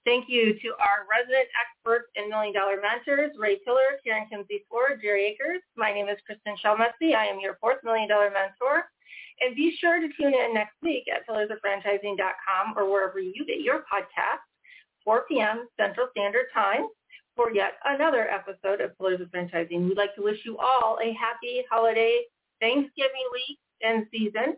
Thank 0.08 0.32
you 0.32 0.56
to 0.64 0.70
our 0.80 1.04
resident 1.04 1.52
experts 1.52 2.08
and 2.16 2.32
million 2.32 2.56
dollar 2.56 2.80
mentors, 2.80 3.36
Ray 3.36 3.60
Tiller, 3.68 4.00
Karen 4.08 4.24
Kinsey 4.32 4.64
Ford, 4.72 5.04
Jerry 5.04 5.36
Akers. 5.36 5.60
My 5.76 5.92
name 5.92 6.08
is 6.08 6.16
Kristin 6.24 6.56
Selmeczy. 6.64 7.12
I 7.14 7.28
am 7.28 7.42
your 7.42 7.58
fourth 7.60 7.84
million 7.84 8.08
dollar 8.08 8.32
mentor. 8.32 8.88
And 9.42 9.54
be 9.54 9.76
sure 9.76 10.00
to 10.00 10.08
tune 10.16 10.32
in 10.32 10.54
next 10.54 10.80
week 10.82 11.04
at 11.12 11.28
pillarsoffranchising.com 11.28 12.78
or 12.78 12.90
wherever 12.90 13.20
you 13.20 13.46
get 13.46 13.60
your 13.60 13.84
podcast, 13.92 14.48
4 15.04 15.26
p.m. 15.28 15.68
Central 15.76 16.08
Standard 16.12 16.46
Time 16.54 16.88
for 17.36 17.54
yet 17.54 17.74
another 17.84 18.30
episode 18.32 18.80
of 18.80 18.98
Pillars 18.98 19.20
of 19.20 19.28
Franchising. 19.28 19.90
We'd 19.90 19.98
like 19.98 20.16
to 20.16 20.24
wish 20.24 20.40
you 20.46 20.58
all 20.58 21.00
a 21.04 21.12
happy 21.20 21.66
holiday 21.70 22.22
Thanksgiving 22.62 23.28
week 23.34 23.60
and 23.84 24.08
season. 24.10 24.56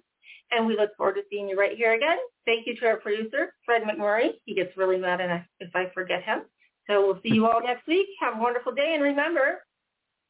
And 0.52 0.66
we 0.66 0.76
look 0.76 0.96
forward 0.98 1.16
to 1.16 1.24
seeing 1.30 1.48
you 1.48 1.60
right 1.60 1.78
here 1.78 1.94
again. 1.94 2.18
Thank 2.46 2.66
you 2.66 2.76
to 2.78 2.86
our 2.88 2.98
producer, 2.98 3.54
Fred 3.66 3.84
McMurray. 3.84 4.32
He 4.46 4.56
gets 4.56 4.76
really 4.76 4.98
mad 4.98 5.22
if 5.60 5.76
I 5.76 5.92
forget 5.94 6.24
him. 6.24 6.42
So 6.88 7.06
we'll 7.06 7.22
see 7.22 7.30
you 7.30 7.46
all 7.48 7.62
next 7.62 7.86
week. 7.88 8.08
Have 8.20 8.38
a 8.38 8.42
wonderful 8.42 8.74
day. 8.74 8.94
And 8.96 9.04
remember, 9.04 9.60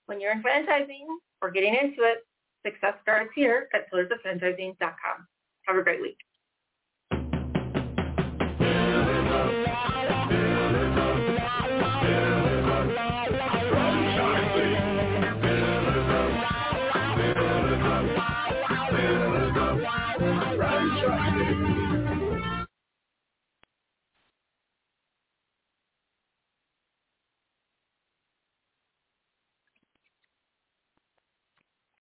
when 0.07 0.19
you're 0.19 0.33
in 0.33 0.43
franchising 0.43 1.05
or 1.41 1.51
getting 1.51 1.73
into 1.73 2.03
it, 2.03 2.25
success 2.65 2.95
starts 3.01 3.31
here 3.33 3.69
at 3.73 3.91
pillarsofranchising.com. 3.91 5.27
Have 5.67 5.77
a 5.77 5.83
great 5.83 6.01
week. 6.01 6.17